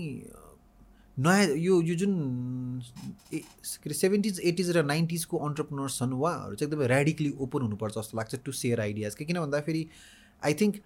नयाँ 1.17 1.47
यो 1.59 1.81
यो 1.83 1.95
जुन 1.95 2.13
के 3.31 3.39
अरे 3.39 3.95
सेभेन्टिज 3.95 4.41
एटिज 4.45 4.71
र 4.77 4.85
नाइन्टिजको 4.85 5.39
अन्टरप्रिनर्स 5.47 5.99
छन् 5.99 6.13
उहाँहरू 6.13 6.55
चाहिँ 6.57 6.73
एकदमै 6.73 6.87
रेडिकली 6.87 7.31
ओपन 7.41 7.63
हुनुपर्छ 7.63 7.95
जस्तो 7.95 8.17
लाग्छ 8.19 8.35
टु 8.45 8.53
सेयर 8.53 8.81
आइडियाज 8.81 9.15
कि 9.15 9.25
किन 9.25 9.41
भन्दाखेरि 9.41 9.87
आई 10.45 10.55
थिङ्क 10.55 10.81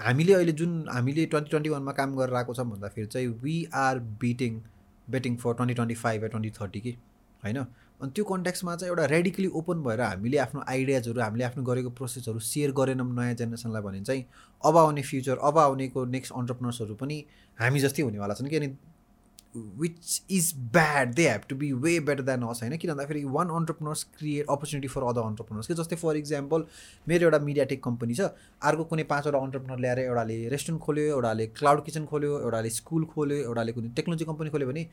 हामीले 0.00 0.32
अहिले 0.34 0.52
जुन 0.52 0.72
हामीले 0.88 1.26
ट्वेन्टी 1.26 1.50
ट्वेन्टी 1.50 1.70
वानमा 1.70 1.92
काम 1.92 2.16
गरेर 2.16 2.34
आएको 2.34 2.54
छौँ 2.54 2.66
भन्दाखेरि 2.70 3.06
चाहिँ 3.06 3.28
we 3.42 3.64
are 3.74 3.98
beating 4.20 4.60
betting 5.10 5.36
for 5.36 5.54
twenty 5.54 5.74
twenty 5.74 5.94
five 5.94 6.22
yeah 6.22 6.28
twenty 6.28 6.50
thirty 6.50 6.80
कि? 6.80 6.96
होइन? 7.44 7.64
अनि 8.00 8.12
त्यो 8.14 8.24
कन्ट्याक्समा 8.24 8.74
चाहिँ 8.76 8.90
एउटा 8.90 9.04
रेडिकली 9.06 9.46
ओपन 9.54 9.82
भएर 9.82 10.00
हामीले 10.00 10.38
आफ्नो 10.38 10.60
आइडियाजहरू 10.68 11.20
हामीले 11.20 11.44
आफ्नो 11.44 11.62
गरेको 11.64 11.90
प्रोसेसहरू 11.92 12.38
सेयर 12.44 12.70
गरेनौँ 12.72 13.06
नयाँ 13.10 13.34
जेनेरेसनलाई 13.34 13.82
भने 13.82 14.00
चाहिँ 14.02 14.24
अब 14.62 14.76
आउने 14.76 15.02
फ्युचर 15.02 15.38
अब 15.42 15.58
आउनेको 15.58 16.04
नेक्स्ट 16.10 16.32
अन्टरप्रिनर्सहरू 16.34 16.94
पनि 16.94 17.24
हामी 17.58 17.80
जस्तै 17.80 18.02
हुनेवाला 18.02 18.34
छन् 18.34 18.48
कि 18.48 18.56
अनि 18.56 18.68
which 19.56 20.22
is 20.30 20.52
bad 20.72 21.14
they 21.14 21.28
have 21.28 21.40
to 21.48 21.56
be 21.56 21.72
way 21.74 21.98
better 22.00 22.22
than 22.22 22.42
us 22.48 22.60
होइन? 22.62 22.76
किन 22.76 22.90
भन्दाखेरि 22.90 23.24
one 23.36 23.48
entrepreneurs 23.50 24.02
create 24.18 24.46
opportunity 24.50 24.88
for 24.88 25.02
other 25.04 25.22
entrepreneurs 25.22 25.66
कि 25.66 25.74
जस्तै 25.74 25.96
फर 25.96 26.16
इक्जाम्पल 26.16 26.64
मेरो 27.08 27.24
एउटा 27.24 27.38
मिडिया 27.44 27.64
टेक 27.72 27.82
कम्पनी 27.84 28.14
छ। 28.14 28.28
अर्को 28.62 28.84
कुनै 28.84 29.04
पाँचवटा 29.10 29.38
अन्टरप्रिनर 29.38 29.78
ल्याएर 29.80 29.98
एउटाले 30.00 30.36
रेस्टुरेन्ट 30.48 30.82
खोल्यो 30.82 31.04
एउटाले 31.06 31.46
क्लाउड 31.58 31.84
किचन 31.84 32.04
खोल्यो 32.06 32.40
एउटाले 32.40 32.70
स्कुल 32.70 33.04
खोल्यो 33.14 33.38
एउटाले 33.38 33.72
कुनै 33.72 33.88
टेक्नोलोजी 33.96 34.24
कम्पनी 34.24 34.50
खोल्यो 34.50 34.68
भने 34.68 34.86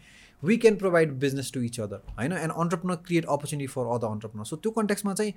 we 0.43 0.57
can 0.57 0.75
provide 0.77 1.13
business 1.19 1.51
to 1.53 1.61
each 1.61 1.79
other 1.79 2.01
होइन? 2.17 2.33
And 2.33 2.53
entrepreneur 2.53 2.95
create 3.05 3.25
opportunity 3.35 3.67
for 3.73 3.85
other 3.95 4.07
entrepreneur 4.07 4.45
so 4.45 4.55
त्यो 4.57 4.71
कन्टेक्समा 4.71 5.13
चाहिँ 5.13 5.33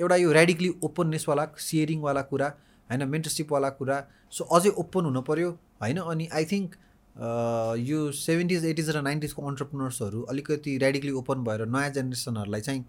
एउटा 0.00 0.16
यो 0.16 0.32
रेडिकली 0.32 0.70
ओपननेसवाला 0.84 1.46
सेयरिङवाला 1.66 2.22
कुरा 2.32 2.48
होइन? 2.90 3.08
मेन्टरसिपवाला 3.08 3.70
कुरा। 3.78 4.00
सो 4.30 4.44
अझै 4.56 4.70
ओपन 4.82 5.04
हुनु 5.04 5.20
पऱ्यो 5.28 5.50
होइन? 5.82 5.98
अनि 5.98 6.28
आई 6.32 6.44
थिङ्क 6.52 6.74
यो 7.16 8.10
सेभेन्टिज 8.12 8.64
एटिज 8.64 8.90
र 8.90 9.00
नाइन्टिजको 9.02 9.42
अन्टरप्रिनर्सहरू 9.42 10.22
अलिकति 10.22 10.76
रेडिकली 10.78 11.10
ओपन 11.12 11.44
भएर 11.44 11.64
नयाँ 11.66 11.90
जेनेरेसनहरूलाई 11.90 12.60
चाहिँ 12.60 12.84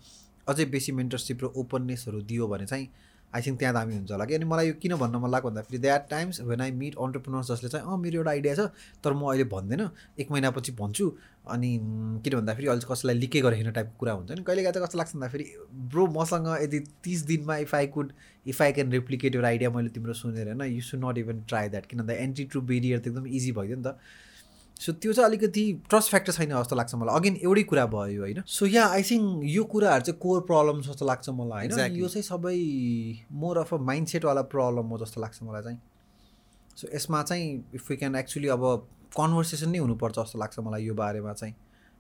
अझै 0.48 0.66
बेसी 0.66 0.92
मेन्टरसिप 0.92 1.44
र 1.44 1.52
ओपननेसहरू 1.56 2.22
दियो 2.24 2.48
भने 2.48 2.66
चाहिँ 2.66 2.88
आई 3.36 3.42
थिङ्क 3.46 3.60
त्यहाँ 3.60 3.74
दामी 3.76 3.96
हुन्छ 3.96 4.12
होला 4.12 4.26
कि? 4.26 4.34
अनि 4.36 4.46
मलाई 4.46 4.68
यो 4.68 4.74
किन 4.82 4.96
भन्न 4.96 5.16
मन 5.20 5.30
लाग्यो 5.32 5.50
भन्दाखेरि 5.50 5.78
they 5.84 5.90
are 5.90 6.04
times 6.10 6.42
when 6.42 6.62
I 6.62 6.72
meet 6.82 6.96
entrepreneurs 6.96 7.52
जसले 7.52 7.70
चाहिँ 7.70 7.86
अँ 7.86 7.98
मेरो 8.00 8.18
एउटा 8.20 8.32
आइडिया 8.32 8.56
छ 8.56 8.60
तर 9.04 9.14
म 9.14 9.32
अहिले 9.32 9.44
भन्दैन। 9.56 9.90
एक 10.20 10.32
महिनापछि 10.32 10.72
भन्छु। 10.82 11.08
अनि 11.46 11.70
किन 12.26 12.34
भन्दाखेरि 12.36 12.68
अहिले 12.68 12.88
कसैलाई 12.92 13.16
लिकै 13.16 13.42
गरेर 13.42 13.72
टाइपको 13.72 13.96
कुरा 14.00 14.14
हुन्छ। 14.14 14.32
नि 14.32 14.44
कहिले 14.44 14.62
चाहिँ 14.64 14.86
कस्तो 14.86 14.98
लाग्छ 14.98 15.12
भन्दाखेरि 15.16 15.46
ब्रो 15.92 16.08
मसँग 16.18 16.48
यदि 16.64 16.80
तिस 17.04 17.22
दिनमा 17.32 17.58
if 17.66 17.76
I 17.76 17.88
could 17.96 18.14
if 18.46 18.62
I 18.62 18.72
can 18.72 18.92
replicate 18.92 19.36
एउटा 19.36 19.48
आइडिया 19.48 19.70
मैले 19.70 19.90
तिम्रो 19.98 20.14
सुनेर 20.22 20.48
होइन 20.48 20.62
you 20.74 20.82
should 20.82 21.06
not 21.06 21.18
even 21.18 21.44
try 21.50 21.70
that 21.70 21.86
किन 21.86 22.00
भन्दा 22.00 22.14
एन्ट्री 22.26 22.46
टु 22.54 22.62
बेरियर 22.72 23.00
त 23.00 23.08
एकदम 23.08 23.28
इजी 23.28 23.52
भइदियो 23.52 23.78
नि 23.78 23.84
त। 23.84 23.98
सो 24.80 24.92
त्यो 24.92 25.14
चाहिँ 25.14 25.28
अलिकति 25.30 25.62
ट्रस्ट 25.90 26.10
फ्याक्टर 26.10 26.32
छैन 26.32 26.50
जस्तो 26.50 26.76
लाग्छ 26.76 26.96
मलाई। 26.96 27.16
अगेन 27.16 27.36
एउटै 27.44 27.64
कुरा 27.64 27.86
भयो 27.86 28.22
होइन? 28.22 28.42
सो 28.46 28.66
या 28.66 28.86
आई 28.86 29.04
थिङ्क 29.04 29.44
यो 29.44 29.64
कुराहरू 29.64 30.04
चाहिँ 30.04 30.20
कोर 30.20 30.42
प्रब्लम 30.50 30.82
जस्तो 30.82 31.06
लाग्छ 31.06 31.30
मलाई 31.30 31.68
होइन? 31.68 31.96
यो 31.96 32.08
चाहिँ 32.08 32.24
सबै 32.24 32.56
मोर 33.32 33.58
अफ 33.58 33.74
अ 33.74 33.78
माइन्ड 33.90 34.08
सेटवाला 34.08 34.42
प्रब्लम 34.54 34.86
हो 34.88 34.98
जस्तो 35.06 35.22
लाग्छ 35.22 35.44
मलाई 35.44 35.64
चाहिँ। 35.64 35.80
सो 36.78 36.88
यसमा 36.96 37.22
चाहिँ 37.24 37.46
इफ 37.76 37.92
यु 37.92 37.98
क्यान 37.98 38.16
एक्चुली 38.16 38.48
अब 38.48 38.66
कन्भर्सेसन 39.18 39.70
नै 39.70 39.78
हुनुपर्छ 39.78 40.16
जस्तो 40.20 40.40
लाग्छ 40.40 40.60
मलाई 40.60 40.84
यो 40.86 40.94
बारेमा 40.94 41.34
चाहिँ। 41.34 41.56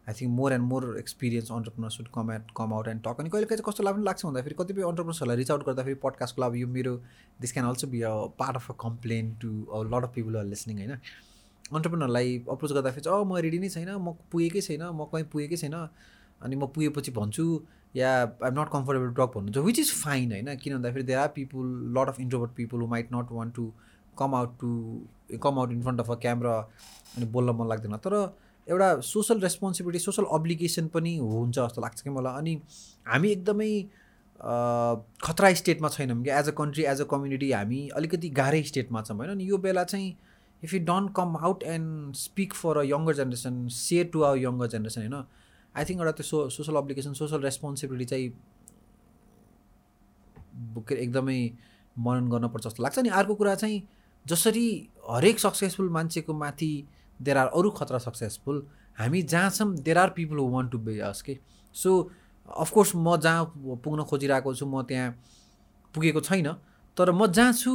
I 0.07 0.13
think 0.13 0.31
more 0.31 0.53
and 0.53 0.63
more 0.63 0.83
experience 0.99 1.51
entrepreneur 1.51 1.89
should 1.89 2.07
come 2.15 2.31
at 2.31 2.51
come 2.57 2.73
out 2.73 2.87
and 2.87 3.01
talk 3.03 3.19
अनि 3.19 3.29
कहिले 3.29 3.45
कहिले 3.45 3.63
कस्तो 3.69 3.83
लाग्नु 3.83 4.03
लाग्छ 4.03 4.25
भन्दाखेरि 4.25 4.55
कतिपय 4.59 4.81
अन्टरप्रिनर्सहरूलाई 4.89 5.37
रिच 5.37 5.51
आउट 5.51 5.63
गर्दाखेरि 5.65 5.95
पडकास्टको 6.03 6.41
अब 6.41 6.55
यो 6.55 6.67
मेरो 6.75 6.93
this 7.41 7.53
can 7.53 7.65
also 7.67 7.87
be 7.87 8.01
a 8.01 8.11
part 8.41 8.55
of 8.55 8.69
a 8.71 8.75
complain 8.83 9.33
to 9.41 9.49
a 9.65 9.81
lot 9.95 10.03
of 10.03 10.13
people 10.15 10.37
are 10.37 10.45
listening 10.45 10.77
होइन? 10.77 10.93
अन्टरप्रिनरलाई 11.73 12.37
अप्रोच 12.49 12.71
गर्दाखेरि 12.71 13.01
चाहिँ 13.01 13.19
अँ 13.19 13.25
म 13.25 13.37
रेडी 13.45 13.59
नै 13.59 13.69
छैन 13.69 13.89
म 13.89 14.13
पुगेकै 14.31 14.61
छैन 14.61 14.83
म 14.83 15.05
कहीँ 15.13 15.25
पुगेकै 15.33 15.57
छैन। 15.57 15.73
अनि 16.41 16.55
म 16.55 16.67
पुगेपछि 16.75 17.11
भन्छु 17.11 17.45
yeah 17.95 18.11
I'm 18.21 18.59
not 18.59 18.69
comfortable 18.71 19.09
talk 19.17 19.29
भन्नुहुन्छ 19.35 19.65
विच 19.65 19.79
इज 19.79 19.91
फाइन 20.03 20.31
होइन? 20.31 20.55
किन 20.61 20.73
भन्दाखेरि 20.77 21.03
there 21.03 21.19
are 21.19 21.27
people 21.35 21.67
lot 21.97 22.07
of 22.09 22.19
introvert 22.19 22.51
people 22.55 22.81
who 22.81 22.87
might 22.87 23.13
not 23.13 23.31
want 23.31 23.55
to 23.55 23.71
come 24.19 24.35
out 24.35 24.57
to 24.59 25.37
come 25.43 25.59
out 25.59 25.71
in 25.71 25.81
front 25.81 25.99
of 25.99 26.11
a 26.11 26.15
camera 26.25 26.55
अनि 27.17 27.25
बोल्न 27.31 27.55
मन 27.55 27.67
लाग्दैन। 27.69 27.97
तर 28.05 28.13
एउटा 28.67 28.89
सोसल 29.01 29.39
रेस्पोन्सिबिलिटी 29.41 30.03
सोसल 30.03 30.25
अब्लिगेसन 30.33 30.87
पनि 30.93 31.17
हुन्छ 31.17 31.55
जस्तो 31.57 31.81
लाग्छ 31.81 32.01
कि 32.01 32.09
मलाई। 32.09 32.37
अनि 32.39 32.53
हामी 33.07 33.29
एकदमै 33.31 33.71
खतरा 35.25 35.53
स्टेटमा 35.53 35.89
छैनौँ 35.89 36.21
कि। 36.23 36.29
As 36.29 36.49
a 36.49 36.51
country 36.57 36.83
as 36.83 37.01
a 37.01 37.05
community 37.11 37.51
हामी 37.51 37.87
अलिकति 37.95 38.29
गाह्रै 38.39 38.63
स्टेटमा 38.63 39.01
छौँ 39.01 39.17
होइन? 39.17 39.29
अनि 39.31 39.49
यो 39.49 39.57
बेला 39.57 39.83
चाहिँ 39.83 40.15
if 40.65 40.73
you 40.73 40.79
don't 40.85 41.13
come 41.15 41.37
out 41.39 41.63
and 41.69 42.15
speak 42.17 42.53
for 42.55 42.77
a 42.77 42.83
younger 42.85 43.15
generation 43.15 43.67
share 43.75 44.09
to 44.13 44.23
our 44.23 44.37
younger 44.39 44.67
generation 44.69 45.01
होइन 45.01 45.23
आई 45.75 45.85
थिङ्क 45.85 45.99
एउटा 45.99 46.11
त्यो 46.13 46.25
so 46.25 46.49
social 46.51 46.75
obligation 46.77 47.13
social 47.15 47.41
responsibility 47.43 48.05
चाहिँ 48.07 48.33
के 50.83 50.95
एकदमै 50.97 51.39
मनन 51.95 52.29
गर्नुपर्छ 52.29 52.65
जस्तो 52.65 52.83
लाग्छ 52.83 52.99
अनि 52.99 53.09
अर्को 53.13 53.35
कुरा 53.35 53.55
चाहिँ 53.57 53.81
जसरी 54.25 54.67
हरेक 55.09 55.39
सक्सेसफुल 55.39 55.89
मान्छेको 55.91 56.33
माथि 56.35 56.71
देयर 57.19 57.37
आर 57.37 57.47
अरू 57.53 57.69
खतरा 57.71 57.97
सक्सेसफुल 57.99 58.65
हामी 58.97 59.21
जहाँ 59.25 59.49
छौँ 59.51 59.73
there 59.79 59.97
are 59.97 60.09
people 60.11 60.37
who 60.37 60.47
want 60.49 60.71
to 60.71 60.77
be 60.79 60.99
us 61.01 61.21
के 61.21 61.37
सो 61.75 61.91
अफकोर्स 62.57 62.91
म 62.97 63.17
जहाँ 63.19 63.45
पुग्न 63.83 64.03
खोजिरहेको 64.05 64.53
छु 64.55 64.65
म 64.65 64.81
त्यहाँ 64.83 65.11
पुगेको 65.95 66.21
छैन 66.21 66.51
तर 66.97 67.11
म 67.11 67.27
जहाँ 67.29 67.53
छु 67.55 67.73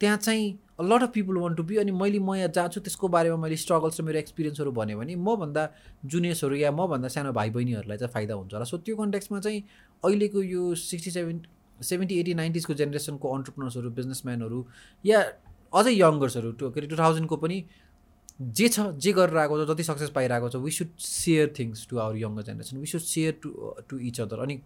त्यहाँ 0.00 0.16
चाहिँ 0.18 0.58
lot 0.78 1.02
of 1.02 1.10
people 1.12 1.36
want 1.36 1.56
to 1.56 1.62
be 1.62 1.76
अनि 1.76 1.92
मैले 1.92 2.18
म 2.18 2.34
यहाँ 2.34 2.48
जहाँ 2.48 2.68
छु 2.68 2.80
त्यसको 2.80 3.08
बारेमा 3.08 3.36
मैले 3.36 3.56
स्ट्रगल्स 3.56 4.00
र 4.00 4.04
मेरो 4.04 4.18
एक्सपिरियन्सहरू 4.18 4.72
भन्यो 4.72 4.98
भने 4.98 5.16
मभन्दा 5.20 5.68
जुनियर्सहरू 6.04 6.56
या 6.56 6.70
मभन्दा 6.72 7.08
सानो 7.12 7.32
भाइ 7.32 7.50
बहिनीहरूलाई 7.50 7.98
चाहिँ 7.98 8.12
फाइदा 8.12 8.34
हुन्छ 8.34 8.54
होला। 8.54 8.64
सो 8.64 8.78
त्यो 8.78 8.96
कन्टेक्समा 8.96 9.40
चाहिँ 9.40 9.62
अहिलेको 10.04 10.42
यो 10.42 10.74
सिक्सटी 10.74 11.10
सेभेन 11.10 11.42
सेभेन्टी 11.90 12.18
एटी 12.20 12.34
नाइन्टिजको 12.34 12.74
जेनेरेसनको 12.80 13.28
अन्टरप्रिनर्सहरू 13.36 13.90
बिजनेसम्यानहरू 13.90 14.66
या 15.04 15.20
अझै 15.72 15.92
यङ्गर्सहरू 15.92 16.52
टु 16.60 16.70
के 16.70 16.80
अरे 16.80 16.88
टु 16.88 16.96
थाउजन्डको 16.96 17.36
पनि 17.44 17.64
जे 18.58 18.68
छ 18.68 18.86
जे 18.98 19.12
गरेर 19.12 19.36
आएको 19.38 19.64
छ 19.64 19.68
जति 19.70 19.84
सक्सेस 19.84 20.10
पाइरहेको 20.16 20.48
छ 20.48 20.56
we 20.62 20.70
should 20.78 20.90
share 20.98 21.52
things 21.58 21.86
to 21.90 21.98
our 22.04 22.16
younger 22.16 22.42
generation 22.48 22.78
we 22.78 22.86
should 22.92 23.04
share 23.08 23.36
to 23.42 23.50
to 23.88 23.98
each 24.08 24.20
other 24.24 24.38
अनि 24.46 24.56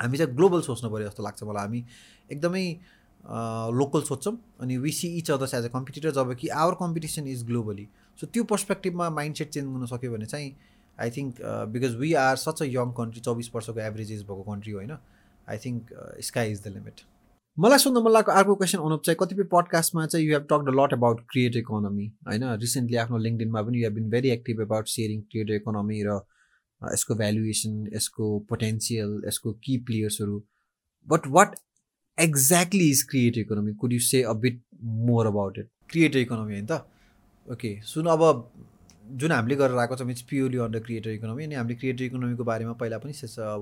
हामी 0.00 0.18
चाहिँ 0.18 0.34
ग्लोबल 0.36 0.60
सोच्नु 0.66 0.90
पऱ्यो 0.90 1.08
जस्तो 1.08 1.22
लाग्छ 1.22 1.42
मलाई। 1.42 1.62
हामी 1.62 1.80
एकदमै 2.30 2.64
लोकल 3.24 4.00
सोध्छौँ 4.00 4.36
अनि 4.60 4.76
we 4.76 4.90
see 4.90 5.08
each 5.18 5.30
others 5.30 5.54
as 5.54 5.64
a 5.64 5.68
competitor 5.68 6.10
जब 6.10 6.34
कि 6.34 6.48
our 6.56 6.74
competition 6.74 7.26
is 7.26 7.44
globally 7.46 7.88
so 8.18 8.26
त्यो 8.26 8.44
पर्सपेक्टिभमा 8.44 9.08
माइन्ड 9.10 9.36
सेट 9.36 9.50
चेन्ज 9.50 9.68
गर्नु 9.68 9.86
सक्यो 9.86 10.12
भने 10.12 10.26
चाहिँ 10.26 10.52
I 10.98 11.10
think 11.10 11.40
because 11.68 11.94
we 11.96 12.12
are 12.18 12.36
such 12.36 12.62
a 12.62 12.66
young 12.66 12.92
country 12.92 13.20
चौबिस 13.20 13.54
वर्षको 13.54 13.80
एभरेज 13.80 14.12
एज 14.12 14.22
भएको 14.22 14.42
कन्ट्री 14.42 14.72
होइन 14.72 14.90
I 14.92 15.58
think 15.58 15.94
sky 16.20 16.52
is 16.52 16.62
the 16.64 16.74
limit 16.74 17.00
मलाई 17.56 17.78
सुन्नु 17.78 18.00
मन 18.00 18.12
लागेको 18.12 18.32
अर्को 18.32 18.54
क्वेसन 18.54 18.78
अनुप 18.78 19.02
चाहिँ 19.02 19.16
कतिपय 19.20 19.44
पडकास्टमा 19.52 20.06
चाहिँ 20.06 20.26
you 20.26 20.32
have 20.32 20.46
talk 20.50 20.62
the 20.66 20.74
lot 20.74 20.92
about 20.92 21.20
create 21.30 21.56
economy 21.56 22.06
होइन? 22.28 22.44
रिसेन्टली 22.60 22.96
आफ्नो 22.96 23.18
लिङ्कडिनमा 23.18 23.62
पनि 23.62 23.78
you 23.78 23.84
have 23.84 23.94
been 23.94 24.08
very 24.10 24.30
active 24.30 24.60
about 24.60 24.88
sharing 24.88 25.20
create 25.30 25.50
economy 25.50 26.02
र 26.02 26.20
यसको 26.82 27.14
भ्यालुएसन 27.14 27.74
यसको 27.94 28.38
पोटेन्सियल 28.48 29.20
यसको 29.26 29.52
key 29.64 29.76
प्लेयर्सहरू 29.88 30.42
but 31.08 31.26
what 31.28 31.54
exactly 32.18 32.90
is 32.90 33.02
create 33.02 33.38
economy 33.38 33.72
could 33.72 33.92
you 33.92 34.00
say 34.00 34.22
a 34.22 34.32
bit 34.32 34.60
more 34.82 35.26
about 35.26 35.58
it 35.58 35.68
creator 35.90 36.18
economy 36.18 36.52
होइन 36.52 36.66
त 36.66 36.84
ओके 37.48 37.80
सुन 37.84 38.06
अब 38.06 38.50
जुन 39.20 39.32
हामीले 39.32 39.56
गरेर 39.56 39.78
आएको 39.78 39.96
छौँ 39.96 40.10
it's 40.10 40.22
purely 40.22 40.58
under 40.58 40.80
creator 40.80 41.10
economy 41.10 41.44
अनि 41.44 41.54
हामीले 41.54 41.74
क्रिएटर 41.74 42.04
इकोनोमीको 42.04 42.44
बारेमा 42.44 42.72
पहिला 42.72 42.98
पनि 42.98 43.12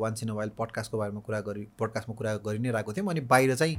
वान्स 0.01 0.22
इन 0.22 0.28
अ 0.28 0.34
वाइल 0.34 0.51
पडकास्टको 0.59 0.98
बारेमा 0.98 1.20
कुरा 1.20 1.40
गरी 1.40 1.66
पडकास्टमा 1.80 2.14
कुरा 2.14 2.34
गरि 2.46 2.59
नै 2.59 2.70
रहेको 2.70 2.92
थियौँ। 2.92 3.09
अनि 3.11 3.20
बाहिर 3.32 3.55
चाहिँ 3.55 3.76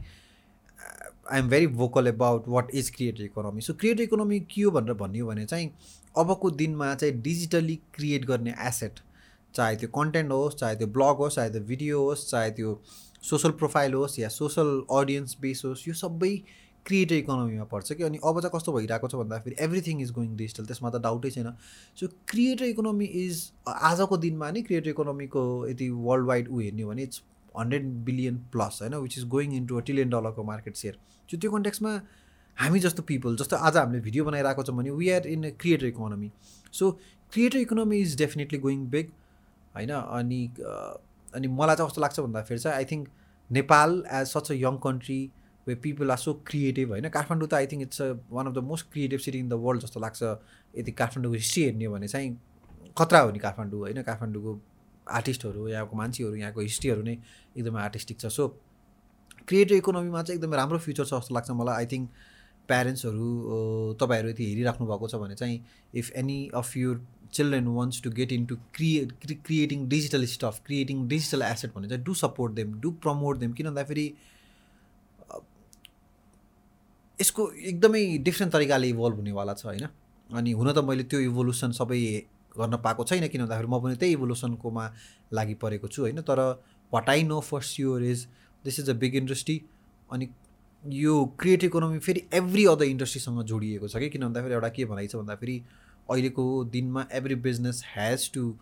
I 1.32 1.40
am 1.40 1.50
very 1.50 1.68
vocal 1.68 2.08
about 2.08 2.48
what 2.48 2.76
is 2.76 2.90
creator 2.90 3.24
economy 3.24 3.62
so 3.62 3.74
creator 3.74 4.04
economy 4.04 4.40
के 4.56 4.62
हो 4.62 4.72
भनेर 4.72 4.94
भन्यो 4.94 5.28
भने 5.28 5.46
चाहिँ 5.46 5.72
अबको 6.18 6.52
दिनमा 6.64 6.94
चाहिँ 6.96 7.22
डिजिटली 7.22 7.76
क्रिएट 7.96 8.26
गर्ने 8.26 8.56
एसेट 8.68 9.00
चाहे 9.56 9.76
त्यो 9.76 9.90
कन्टेन्ट 9.96 10.32
होस् 10.32 10.56
चाहे 10.56 10.76
त्यो 10.76 10.88
ब्लग 10.88 11.18
होस् 11.18 11.36
चाहे 11.36 11.50
त्यो 11.50 11.62
भिडियो 11.62 12.04
होस् 12.04 12.30
चाहे 12.32 12.52
त्यो 12.52 12.82
सोसल 13.24 13.52
प्रोफाइल 13.62 13.94
होस् 13.94 14.20
या 14.20 14.30
सोसल 14.30 14.70
अडियन्स 14.92 15.38
बेस 15.42 15.62
होस् 15.66 15.88
यो 15.88 15.94
सबै 15.94 16.36
क्रिएटर 16.86 17.16
इकोनोमीमा 17.16 17.64
पर्छ 17.72 17.94
कि? 17.94 18.04
अनि 18.04 18.18
अब 18.18 18.40
चाहिँ 18.42 18.52
कस्तो 18.56 18.72
भइरहेको 18.74 19.08
छ 19.08 19.16
भन्दाखेरि 19.16 19.56
एभ्रिथिङ 19.64 20.02
इज 20.02 20.12
गोइङ 20.12 20.36
डिजिटल 20.38 20.66
त्यसमा 20.66 20.90
त 20.90 21.02
डाउटै 21.02 21.30
छैन। 21.32 21.52
सो 21.98 22.08
क्रिएटर 22.30 22.66
इकोनोमी 22.66 23.06
इज 23.06 23.52
आजको 23.68 24.18
दिनमा 24.18 24.50
नै 24.52 24.62
क्रिएटर 24.62 24.90
इकोनोमीको 24.90 25.44
यदि 25.70 25.90
वर्ल्ड 26.08 26.28
वाइड 26.28 26.50
ऊ 26.50 26.60
हेर्ने 26.60 26.86
भने 26.86 27.04
इट्स 27.04 27.22
हन्ड्रेड 27.60 27.86
बिलियन 28.06 28.38
प्लस 28.52 28.80
होइन? 28.82 28.96
Which 28.96 29.18
is 29.18 29.28
going 29.36 29.54
into 29.56 29.78
a 29.78 29.82
trillion 29.82 30.10
डलरको 30.10 30.44
मार्केट 30.44 30.76
सेयर 30.76 30.98
सो 31.30 31.38
त्यो 31.38 31.52
कन्टेक्समा 31.52 31.94
हामी 32.58 32.80
जस्तो 32.80 33.04
पिपल 33.04 33.36
जस्तो 33.38 33.56
आज 33.70 33.78
हामीले 33.78 34.02
भिडियो 34.02 34.26
बनाइरहेको 34.26 34.64
छौँ 34.64 34.78
भने 34.78 34.92
we 34.98 35.10
are 35.10 35.28
in 35.28 35.44
a 35.44 35.54
creator 35.62 35.86
economy 35.86 36.32
so 36.74 36.92
creator 37.34 37.58
economy 37.60 38.00
is 38.02 38.18
definitely 38.18 38.60
going 38.60 38.86
big 38.90 39.12
होइन? 39.76 39.90
अनि 39.92 40.42
अनि 41.36 41.48
मलाई 41.48 41.76
चाहिँ 41.76 41.90
कस्तो 41.90 42.02
लाग्छ 42.02 42.20
भन्दाखेरि 42.20 42.60
चाहिँ 42.60 42.78
I 42.78 42.86
think 42.92 43.10
Nepal 43.50 44.04
as 44.12 44.28
such 44.28 44.52
a 44.52 44.56
young 44.56 44.78
country 44.84 45.20
way 45.68 45.76
people 45.76 46.12
are 46.12 46.18
so 46.18 46.34
creative 46.48 46.90
होइन? 46.90 47.10
काठमाडौँ 47.10 47.48
त 47.48 47.54
I 47.54 47.68
think 47.68 47.82
it's 47.82 48.02
a 48.02 48.12
one 48.32 48.48
of 48.48 48.54
the 48.54 48.64
most 48.66 48.92
creative 48.92 49.20
city 49.20 49.40
in 49.40 49.50
the 49.50 49.54
world 49.66 49.82
जस्तो 49.82 50.00
लाग्छ। 50.00 50.22
यदि 50.74 50.92
काठमाडौँको 50.92 51.36
हिस्ट्री 51.36 51.64
हेर्ने 51.64 51.88
भने 51.88 52.08
चाहिँ 52.08 52.38
खतरा 52.98 53.20
हो 53.20 53.32
नि 53.32 53.40
काठमाडौँ 53.40 53.80
होइन? 53.80 54.02
काठमाडौँको 54.02 54.60
आर्टिस्टहरू 55.10 55.68
यहाँको 55.68 55.98
मान्छेहरू 55.98 56.36
यहाँको 56.36 56.62
हिस्ट्रीहरू 56.62 57.02
नै 57.04 57.18
एकदमै 57.58 57.82
आर्टिस्टिक 57.82 58.20
छ। 58.20 58.26
सो 58.26 58.48
क्रिएटिभ 59.48 59.78
इकोनोमीमा 59.78 60.24
चाहिँ 60.24 60.38
एकदमै 60.40 60.58
राम्रो 60.58 60.78
फ्युचर 60.80 61.06
छ 61.06 61.14
जस्तो 61.14 61.36
लाग्छ 61.36 61.52
मलाई। 61.52 61.76
आई 61.76 61.86
थिङ्क 61.94 62.10
प्यारेन्ट्सहरू 62.68 63.30
तपाईँहरू 64.02 64.30
यदि 64.30 64.46
हेरिराख्नु 64.50 64.88
भएको 64.88 65.08
छ 65.08 65.16
भने 65.22 65.36
चाहिँ 65.36 65.58
if 65.94 66.12
any 66.16 66.40
of 66.56 66.78
your 66.78 66.98
children 67.34 67.68
wants 67.78 68.02
to 68.04 68.10
get 68.12 68.32
in 68.32 68.46
to 68.46 68.56
create 68.76 69.14
creating 69.46 69.88
digital 69.90 70.26
stuff 70.34 70.62
creating 70.66 71.08
digital 71.08 71.42
asset 71.42 71.74
भने 71.76 71.88
चाहिँ 71.90 72.04
do 72.04 72.14
support 72.24 72.54
them 72.54 72.74
do 72.82 72.92
promote 73.06 73.38
them 73.38 73.54
किन 73.54 73.68
भन्दाखेरि 73.68 74.14
यसको 77.20 77.50
एकदमै 77.72 78.04
डिफ्रेन्ट 78.28 78.54
तरिकाले 78.54 78.88
इभल्भ 78.90 79.16
हुनेवाला 79.16 79.54
छ 79.54 79.66
होइन? 79.66 79.88
अनि 80.30 80.52
हुन 80.52 80.72
त 80.74 80.84
मैले 80.86 81.04
त्यो 81.04 81.20
इभोल्युसन 81.20 81.72
सबै 81.80 82.00
गर्न 82.58 82.78
पाएको 82.86 83.04
छैन 83.10 83.28
किन 83.28 83.42
भन्दाखेरि 83.42 83.68
म 83.68 83.80
पनि 83.82 83.96
त्यही 83.96 84.14
इभोल्युसनकोमा 84.14 84.86
लागि 85.34 85.54
परेको 85.64 85.88
छु 85.88 86.02
होइन? 86.02 86.22
तर 86.22 86.40
what 86.94 87.10
I 87.10 87.24
know 87.24 87.40
for 87.50 87.62
sure 87.64 88.04
is 88.04 88.28
this 88.66 88.80
is 88.80 88.90
a 88.90 88.94
big 89.04 89.16
industry 89.16 89.62
अनि 90.12 90.30
यो 90.84 91.14
क्रिएट 91.40 91.64
इकोनोमी 91.64 92.00
फेरि 92.00 92.24
एभ्री 92.34 92.66
अदर 92.66 92.86
इन्डस्ट्रीसँग 92.86 93.44
जोडिएको 93.54 93.88
छ 93.88 93.98
कि? 93.98 94.10
किन 94.10 94.22
भन्दाखेरि 94.22 94.54
एउटा 94.54 94.70
के 94.76 94.86
भनाइ 94.86 95.08
छ 95.08 95.16
भन्दाखेरि 95.16 95.58
अहिलेको 96.12 96.64
दिनमा 96.64 97.06
every 97.12 97.36
business 97.36 97.84
has 97.96 98.32
to 98.34 98.54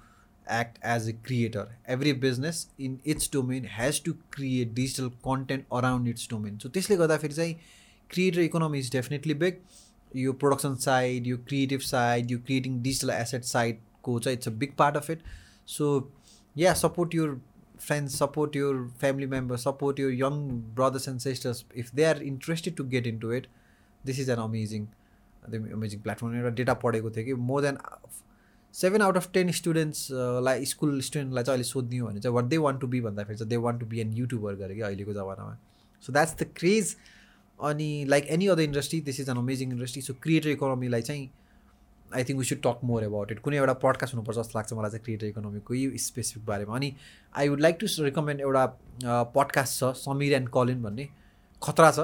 act 0.52 0.78
as 0.86 1.10
a 1.10 1.12
creator 1.26 1.76
every 1.90 2.14
business 2.14 2.68
in 2.80 3.00
its 3.06 3.32
domain 3.34 3.68
has 3.72 4.04
to 4.04 4.14
create 4.34 4.74
digital 4.74 5.10
content 5.10 5.66
around 5.74 6.08
its 6.08 6.30
domain 6.30 6.58
so 6.58 6.70
त्यसले 6.70 6.98
गर्दाखेरि 6.98 7.34
चाहिँ 7.34 7.56
creator 8.10 8.40
economy 8.40 8.80
is 8.80 8.92
definitely 8.92 9.34
big 9.34 9.62
यो 10.16 10.34
प्रोडक्सन 10.34 10.76
साइड 10.76 11.28
यो 11.28 11.38
क्रिएटिभ 11.38 11.80
साइड 11.80 12.32
यो 12.32 12.40
creating 12.40 12.82
digital 12.82 13.10
asset 13.10 13.44
साइडको 13.44 14.20
चाहिँ 14.20 14.38
it's 14.38 14.48
a 14.48 14.52
big 14.52 14.74
part 14.78 14.98
of 14.98 15.10
it 15.10 15.24
so 15.68 16.12
yeah 16.58 16.74
support 16.74 17.16
your 17.16 17.40
friends 17.80 18.14
support 18.14 18.56
your 18.56 18.90
family 18.98 19.26
members 19.26 19.62
support 19.62 19.98
your 19.98 20.12
young 20.12 20.60
brothers 20.60 21.08
and 21.08 21.22
sisters. 21.22 21.64
If 21.74 21.92
they 21.92 22.06
are 22.06 22.22
interested 22.22 22.76
to 22.78 22.84
get 22.84 23.08
into 23.08 23.32
it 23.32 23.48
this 24.04 24.20
is 24.20 24.28
an 24.28 24.40
amazing 24.40 24.48
amazing 24.48 24.88
platform 25.50 26.36
एउटा 26.36 26.50
data 26.56 26.74
पढेको 26.84 27.12
थियो 27.12 27.26
कि 27.26 27.34
more 27.50 27.62
than 27.62 27.78
seven 28.74 29.02
out 29.02 29.18
of 29.18 29.32
ten 29.34 29.52
स्टुडेन्ट्सलाई 29.52 30.66
school 30.66 31.00
स्टुडेन्टलाई 31.02 31.44
चाहिँ 31.44 31.58
अहिले 31.58 31.70
सोधिदियो 31.70 32.06
भने 32.06 32.20
चाहिँ 32.20 32.36
what 32.36 32.46
they 32.46 32.58
want 32.66 32.82
to 32.82 32.88
be 32.88 33.02
भन्दाखेरि 33.02 33.38
चाहिँ 33.38 33.50
they 33.50 33.58
want 33.58 33.80
to 33.80 33.86
be 33.86 34.00
an 34.00 34.14
YouTuber 34.14 34.56
गरे 34.56 34.76
कि 34.76 34.82
अहिलेको 34.82 35.14
जमानामा। 35.14 35.58
सो 36.04 36.14
द्याट्स 36.14 36.36
द 36.40 36.48
क्रेज 36.58 36.96
अनि 37.60 37.90
like 38.10 38.28
any 38.32 38.48
other 38.48 38.62
industry 38.62 39.02
this 39.02 39.20
is 39.20 39.30
an 39.30 39.38
amazing 39.38 39.72
industry 39.72 40.02
so 40.02 40.14
creator 40.24 40.50
इकोनोमीलाई 40.50 41.02
चाहिँ 41.02 41.30
I 42.16 42.24
think 42.24 42.40
we 42.40 42.46
should 42.46 42.62
talk 42.64 42.80
more 42.84 43.04
about 43.04 43.32
it 43.32 43.40
कुनै 43.40 43.58
एउटा 43.58 43.74
पडकास्ट 43.82 44.14
हुनुपर्छ 44.14 44.38
जस्तो 44.38 44.60
लाग्छ 44.60 44.74
मलाई 44.74 44.90
चाहिँ 44.92 45.04
क्रिएटर 45.04 45.28
इकोनोमीको 45.28 45.74
यो 45.74 45.92
स्पेसिफिक 46.04 46.46
बारेमा। 46.46 46.76
अनि 46.76 46.94
I 47.38 47.50
would 47.50 47.62
like 47.62 47.78
to 47.82 47.88
recommend 48.04 48.42
एउटा 48.42 48.66
पडकास्ट 49.36 49.80
छ 49.80 49.92
समीर 49.98 50.34
एन्ड 50.34 50.50
कलिन 50.54 50.84
भन्ने। 50.84 51.08
खतरा 51.62 51.92
छ। 51.92 52.00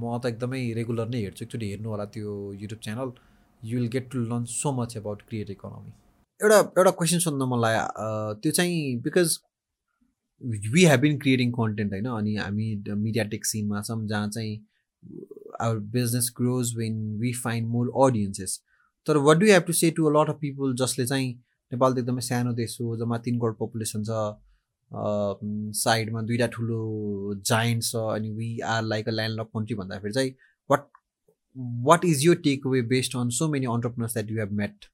म 0.00 0.18
त 0.22 0.26
एकदमै 0.32 0.60
रेगुलर 0.80 1.08
नै 1.14 1.20
हेर्छु। 1.24 1.44
एकचोटि 1.44 1.66
हेर्नु 1.70 1.88
होला 1.90 2.04
त्यो 2.14 2.30
YouTube 2.62 2.80
channel. 2.84 3.10
You 3.62 3.78
will 3.78 3.88
get 3.92 4.10
to 4.12 4.18
learn 4.30 4.44
so 4.52 4.72
much 4.78 4.96
about 4.96 5.22
create 5.28 5.50
economy 5.50 5.92
एउटा 6.40 6.58
एउटा 6.78 6.90
क्वेसन 7.00 7.18
सोध्न 7.24 7.48
मन 7.50 7.60
लाग्यो 7.60 8.34
त्यो 8.42 8.52
चाहिँ 8.52 8.78
because 9.02 9.38
we 10.72 10.84
have 10.84 11.00
been 11.00 11.18
creating 11.18 11.50
content 11.52 11.92
होइन? 11.92 12.06
अनि 12.18 12.34
हामी 12.36 12.66
मिडिया 13.04 13.24
टेक 13.34 13.46
सिनमा 13.46 13.82
छौँ 13.82 14.06
जहाँ 14.06 14.28
चाहिँ 14.28 14.54
our 15.60 15.78
business 15.96 16.32
grows 16.36 16.74
when 16.76 16.94
we 17.20 17.32
find 17.44 17.68
more 17.70 17.92
audiences 18.04 18.60
तर 19.06 19.16
what 19.26 19.36
do 19.38 19.46
have 19.46 19.62
to 19.66 19.72
say 19.80 19.90
to 19.96 20.06
a 20.06 20.12
lot 20.16 20.30
of 20.30 20.38
people 20.40 20.74
जसले 20.76 21.06
चाहिँ 21.06 21.30
नेपाल 21.72 21.94
त 21.94 21.98
एकदमै 21.98 22.20
सानो 22.28 22.52
देश 22.60 22.76
हो 22.80 22.96
जम्मा 22.98 23.18
तिन 23.26 23.38
करोड 23.40 23.56
पपुलेसन 23.58 24.04
छ 24.04 24.10
साइडमा 24.94 26.22
दुइटा 26.22 26.46
ठुलो 26.46 26.80
जाइन्ट 27.46 27.82
छ 27.82 27.96
अनि 27.96 28.30
we 28.30 28.58
are 28.68 28.82
like 28.82 29.08
a 29.08 29.12
land 29.12 29.40
lock 29.40 29.46
country 29.54 29.76
भन्दाखेरि 29.76 30.12
चाहिँ 30.12 30.34
वाट 30.70 30.88
वाट 31.84 32.04
इज 32.04 32.24
यो 32.26 32.34
take 32.48 32.66
way 32.66 32.82
based 32.82 33.16
on 33.16 33.28
so 33.30 33.48
many 33.48 33.66
entrepreneurs 33.66 34.14
that 34.14 34.30
you 34.30 34.38
have 34.38 34.52
met 34.52 34.84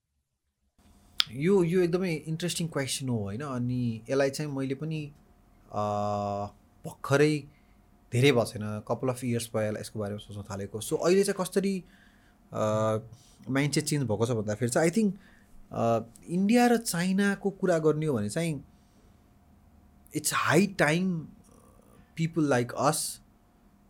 यो 1.33 1.63
यो 1.65 1.81
एकदमै 1.81 2.13
इन्ट्रेस्टिङ 2.15 2.69
क्वेसन 2.69 3.09
हो 3.09 3.19
होइन? 3.19 3.41
अनि 3.41 4.03
यसलाई 4.11 4.31
चाहिँ 4.31 4.53
मैले 4.53 4.75
पनि 4.75 5.01
भर्खरै 6.85 7.37
धेरै 8.13 8.33
भएको 8.33 8.45
छैन। 8.45 8.65
कपाल 8.89 9.11
अफ 9.11 9.25
इयर्स 9.25 9.51
भयो 9.55 9.77
यसको 9.77 10.01
बारेमा 10.01 10.19
सोच्न 10.19 10.43
थालेको। 10.51 10.81
सो 10.81 10.97
अहिले 10.97 11.23
चाहिँ 11.25 11.45
कसरी 11.45 11.75
माइन्ड 13.51 13.75
चाहिँ 13.75 13.87
चेन्ज 13.87 14.07
भएको 14.09 14.27
छ 14.27 14.31
भन्दाखेरि 14.41 14.71
चाहिँ 14.71 14.89
आई 14.89 14.97
थिङ्क 14.97 15.11
इन्डिया 16.31 16.67
र 16.67 16.77
चाइनाको 16.77 17.51
कुरा 17.61 17.79
गर्ने 17.79 18.07
हो 18.07 18.15
भने 18.15 18.29
चाहिँ 18.29 18.53
it's 20.17 20.33
high 20.35 20.67
time 20.79 21.19
people 22.17 22.49
like 22.49 22.73
us 22.73 23.21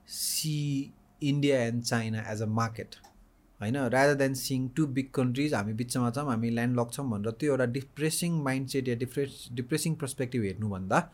see 0.08 0.92
India 1.22 1.60
and 1.62 1.82
China 1.82 2.24
as 2.32 2.42
a 2.42 2.46
market 2.46 2.94
होइन? 3.60 3.76
Rather 3.76 4.14
than 4.14 4.34
seeing 4.34 4.68
two 4.68 4.86
big 4.86 5.10
countries 5.14 5.54
हामी 5.54 5.72
बिचमा 5.72 6.10
छौँ 6.10 6.24
हामी 6.24 6.50
ल्यान्ड 6.50 6.78
लक 6.80 6.92
छौँ 6.92 7.08
भनेर 7.10 7.32
त्यो 7.32 7.50
एउटा 7.52 7.64
डिप्रेसिङ 7.72 8.40
माइन्ड 8.42 8.68
सेट 8.68 8.88
या 8.88 8.94
डिफ्रेस 8.94 9.48
डिप्रेसिङ 9.52 9.94
पर्सपेक्टिभ 9.94 10.42
हेर्नुभन्दा 10.42 11.10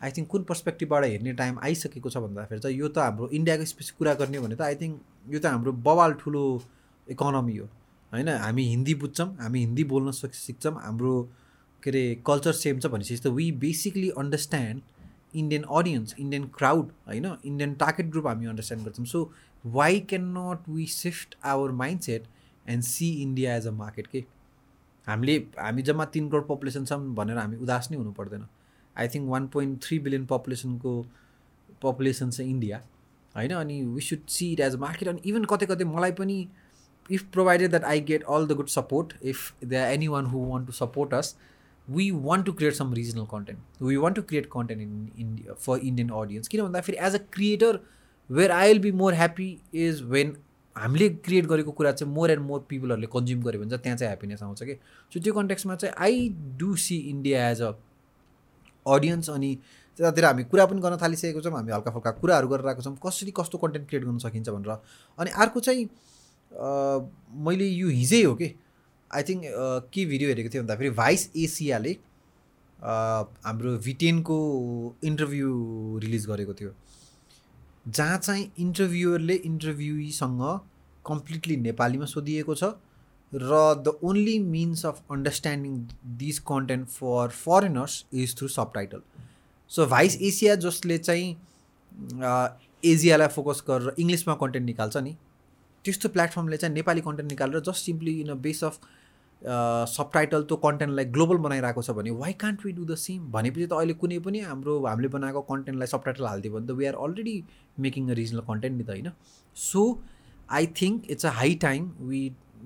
आई 0.00 0.10
थिङ्क 0.10 0.28
कुन 0.28 0.42
पर्सपेक्टिभबाट 0.44 1.04
हेर्ने 1.04 1.32
टाइम 1.32 1.58
आइसकेको 1.64 2.10
छ 2.10 2.16
भन्दाखेरि 2.16 2.60
चाहिँ 2.60 2.76
यो 2.78 2.88
त 2.88 2.98
हाम्रो 2.98 3.28
इन्डियाको 3.28 3.64
स्पेस 3.64 3.90
कुरा 3.98 4.14
गर्ने 4.14 4.40
भने 4.40 4.56
त 4.56 4.62
आई 4.62 4.74
थिङ्क 4.74 5.00
यो 5.28 5.38
त 5.40 5.46
हाम्रो 5.46 5.72
बवाल 5.88 6.12
ठुलो 6.22 6.44
इकोनोमी 7.08 7.56
हो। 7.56 7.66
होइन? 8.12 8.28
हामी 8.28 8.64
हिन्दी 8.68 8.94
बुझ्छौँ 8.94 9.28
हामी 9.40 9.60
हिन्दी 9.60 9.84
बोल्न 9.84 10.10
सक् 10.12 10.34
सिक्छौँ 10.34 10.74
हाम्रो 10.82 11.14
के 11.84 11.90
अरे 11.90 12.02
कल्चर 12.26 12.52
सेम 12.52 12.78
छ 12.80 12.86
भनेपछि 12.86 13.16
त 13.16 13.32
we 13.36 13.50
basically 13.64 14.08
understand 14.22 14.80
Indian 15.36 15.62
audience 15.62 16.14
Indian 16.18 16.44
crowd 16.56 16.90
होइन? 17.06 17.26
इन्डियन 17.44 17.74
टार्गेट 17.82 18.10
ग्रुप 18.10 18.26
हामी 18.26 18.46
अन्डरस्ट्यान्ड 18.46 18.86
गर्छौँ. 18.86 19.06
So 19.06 19.32
why 19.64 20.00
can 20.12 20.24
not 20.36 20.68
we 20.68 20.86
shift 20.86 21.36
our 21.44 21.72
mind 21.82 22.00
set 22.02 22.22
and 22.66 22.82
see 22.84 23.10
India 23.22 23.56
as 23.56 23.66
a 23.66 23.70
market 23.82 24.06
के? 24.06 24.24
हामीले 25.06 25.36
हामी 25.58 25.82
जम्मा 25.82 26.04
तिन 26.14 26.28
करोड 26.30 26.46
पपुलेसन 26.48 26.84
छौँ 26.84 27.14
भनेर 27.14 27.38
हामी 27.38 27.56
उदास 27.56 27.90
नै 27.90 27.96
हुनु 27.96 28.12
पर्दैन। 28.12 28.46
I 28.96 29.08
think 29.14 29.28
one 29.30 29.46
point 29.54 29.82
three 29.84 29.98
billion 29.98 30.26
पपुलेसनको 30.32 30.94
population 31.82 32.30
छ 32.30 32.40
इन्डिया 32.40 32.82
होइन? 33.34 33.52
अनि 33.52 33.82
we 33.84 34.00
should 34.08 34.26
see 34.38 34.52
it 34.52 34.60
as 34.60 34.74
a 34.74 34.78
market 34.86 35.08
अनि 35.08 35.20
इभन 35.30 35.44
कतै 35.54 35.66
कतै 35.66 35.84
मलाई 35.84 36.12
पनि 36.22 36.46
if 37.16 37.22
provided 37.34 37.72
that 37.74 37.84
I 37.92 37.98
get 38.08 38.24
all 38.32 38.44
the 38.48 38.54
good 38.58 38.68
support, 38.72 39.12
if 39.30 39.38
there 39.70 39.84
are 39.84 39.94
anyone 39.94 40.26
who 40.32 40.42
want 40.50 40.68
to 40.68 40.74
support 40.74 41.14
us, 41.18 41.30
we 41.90 42.10
want 42.12 42.46
to 42.46 42.52
create 42.52 42.76
some 42.76 42.92
regional 42.92 43.26
content. 43.26 43.58
We 43.80 43.98
want 43.98 44.14
to 44.14 44.22
create 44.22 44.48
content 44.50 44.80
in 44.80 45.10
India 45.18 45.54
for 45.56 45.78
Indian 45.80 46.10
audience. 46.20 46.48
किन 46.48 46.62
भन्दाखेरि 46.62 46.98
as 47.06 47.14
a 47.14 47.18
creator 47.32 47.80
where 48.30 48.52
I 48.52 48.68
will 48.68 48.78
be 48.82 48.92
more 49.00 49.14
happy 49.14 49.48
is 49.86 50.02
when 50.10 50.36
हामीले 50.76 51.08
create 51.26 51.46
गरेको 51.46 51.72
कुरा 51.80 51.92
चाहिँ 51.92 52.12
more 52.14 52.30
and 52.30 52.42
more 52.46 52.64
पिपलहरूले 52.68 53.06
consume 53.12 53.42
गऱ्यो 53.42 53.60
भने 53.60 53.70
चाहिँ 53.70 53.82
त्यहाँ 53.82 53.96
चाहिँ 53.98 54.10
ह्याप्पिनेस 54.10 54.42
आउँछ 54.42 54.62
कि 54.62 54.74
सो 55.12 55.20
त्यो 55.20 55.34
कन्टेक्समा 55.34 55.76
चाहिँ 55.76 55.94
I 56.06 56.28
do 56.58 56.74
see 56.84 56.96
India 57.10 57.48
as 57.50 57.62
a 57.62 57.72
audience 58.86 59.30
अनि 59.30 59.54
त्यतातिर 59.98 60.24
हामी 60.24 60.44
कुरा 60.52 60.66
पनि 60.66 60.80
गर्न 60.80 60.96
थालिसकेको 61.02 61.40
छौँ 61.42 61.52
हामी 61.52 61.72
हल्का 61.72 61.90
फल्का 61.90 62.10
कुराहरू 62.22 62.48
गरिरहेको 62.48 62.82
छौँ 62.82 62.96
कसरी 63.06 63.32
कस्तो 63.36 63.58
कन्टेन्ट 63.58 63.88
क्रिएट 63.88 64.04
गर्न 64.04 64.18
सकिन्छ 64.18 64.48
भनेर 64.48 64.76
अनि 65.18 65.30
अर्को 65.44 65.60
चाहिँ 65.60 65.88
मैले 67.46 67.66
यो 67.66 67.88
हिजै 67.88 68.22
हो 68.22 68.34
कि 68.34 68.54
आई 69.10 69.22
थिङ्क 69.28 69.44
के 69.94 70.04
भिडियो 70.06 70.28
हेरेको 70.28 70.50
थिएँ 70.54 70.62
भन्दाखेरि 70.62 70.90
भाइस 70.96 71.30
एसियाले 71.36 71.96
हाम्रो 73.46 73.76
भिटेनको 73.84 74.36
इन्टरभ्यू 75.04 75.48
रिलिज 76.02 76.26
गरेको 76.26 76.54
थियो। 76.60 76.74
जहाँ 77.88 78.18
चाहिँ 78.18 78.50
इन्टरभ्युअरले 78.58 79.34
इन्टरभ्युसँग 79.50 80.42
कम्प्लिटली 81.04 81.56
नेपालीमा 81.56 82.06
सोधिएको 82.06 82.54
छ 82.54 82.72
र 83.32 83.58
the 83.86 83.98
only 84.04 84.38
means 84.38 84.84
of 84.86 85.02
understanding 85.10 85.76
this 86.18 86.38
content 86.46 86.88
for 86.88 87.28
foreigners 87.36 88.04
is 88.22 88.36
through 88.38 88.48
subtitle 88.74 89.02
so 89.70 89.86
Vice 89.86 90.16
Asia 90.30 90.54
जसले 90.64 90.98
चाहिँ 90.98 91.36
एजियालाई 92.84 93.28
फोकस 93.28 93.62
गरेर 93.68 93.94
इङ्ग्लिसमा 93.98 94.34
कन्टेन्ट 94.40 94.66
निकाल्छ 94.66 94.96
नि 94.96 95.16
त्यस्तो 95.84 96.08
प्लेटफर्मले 96.08 96.56
चाहिँ 96.56 96.74
नेपाली 96.74 97.00
कन्टेन्ट 97.00 97.30
निकालेर 97.30 97.60
just 97.68 97.84
simply 97.84 98.18
in 98.20 98.28
a 98.28 98.34
base 98.46 98.64
of 98.64 98.78
subtitle 100.14 100.42
त्यो 100.44 100.56
कन्टेन्टलाई 100.62 101.04
ग्लोबल 101.16 101.36
बनाइरहेको 101.44 101.82
छ 101.82 101.90
भने 101.98 102.10
why 102.22 102.32
can't 102.40 102.64
we 102.66 102.72
do 102.72 102.84
the 102.84 102.94
same 103.02 103.30
भनेपछि 103.32 103.66
त 103.66 103.72
अहिले 103.72 103.94
कुनै 104.00 104.18
पनि 104.26 104.40
हाम्रो 104.46 104.78
हामीले 104.86 105.08
बनाएको 105.14 105.40
कन्टेन्टलाई 105.50 105.86
सब 105.92 106.04
टाइटल 106.04 106.26
हालिदियो 106.26 106.54
भने 106.54 106.66
त 106.66 106.76
we 106.80 106.86
are 106.86 106.94
already 107.06 107.36
making 107.86 108.10
a 108.10 108.14
regional 108.20 108.40
content 108.48 108.76
नि 108.76 108.84
त 108.84 108.90
होइन? 108.90 109.10
So 109.56 109.82
I 110.58 110.66
think 110.80 111.10
it's 111.10 111.26
a 111.26 111.32
high 111.38 111.54
time 111.62 111.90
we 112.08 112.22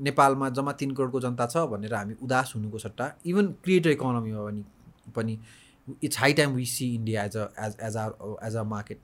नेपालमा 0.08 0.48
जम्मा 0.58 0.72
तिन 0.80 0.90
करोडको 0.94 1.20
जनता 1.20 1.46
छ 1.46 1.64
भनेर 1.72 1.94
हामी 1.94 2.14
उदास 2.22 2.52
हुनुको 2.56 2.78
सट्टा। 2.86 3.06
इभन 3.26 3.52
क्रिएटर 3.64 3.90
इकोनोमीमा 3.90 4.44
पनि 4.48 4.64
पनि 5.16 5.38
it's 6.02 6.18
high 6.18 6.32
time 6.40 6.50
we 6.54 6.66
see 6.66 6.94
India 6.94 7.24
as 7.24 7.36
a 7.36 7.46
as 7.66 7.76
as 7.88 7.96
or 7.96 8.36
as 8.46 8.56
a 8.56 8.62
market 8.74 8.98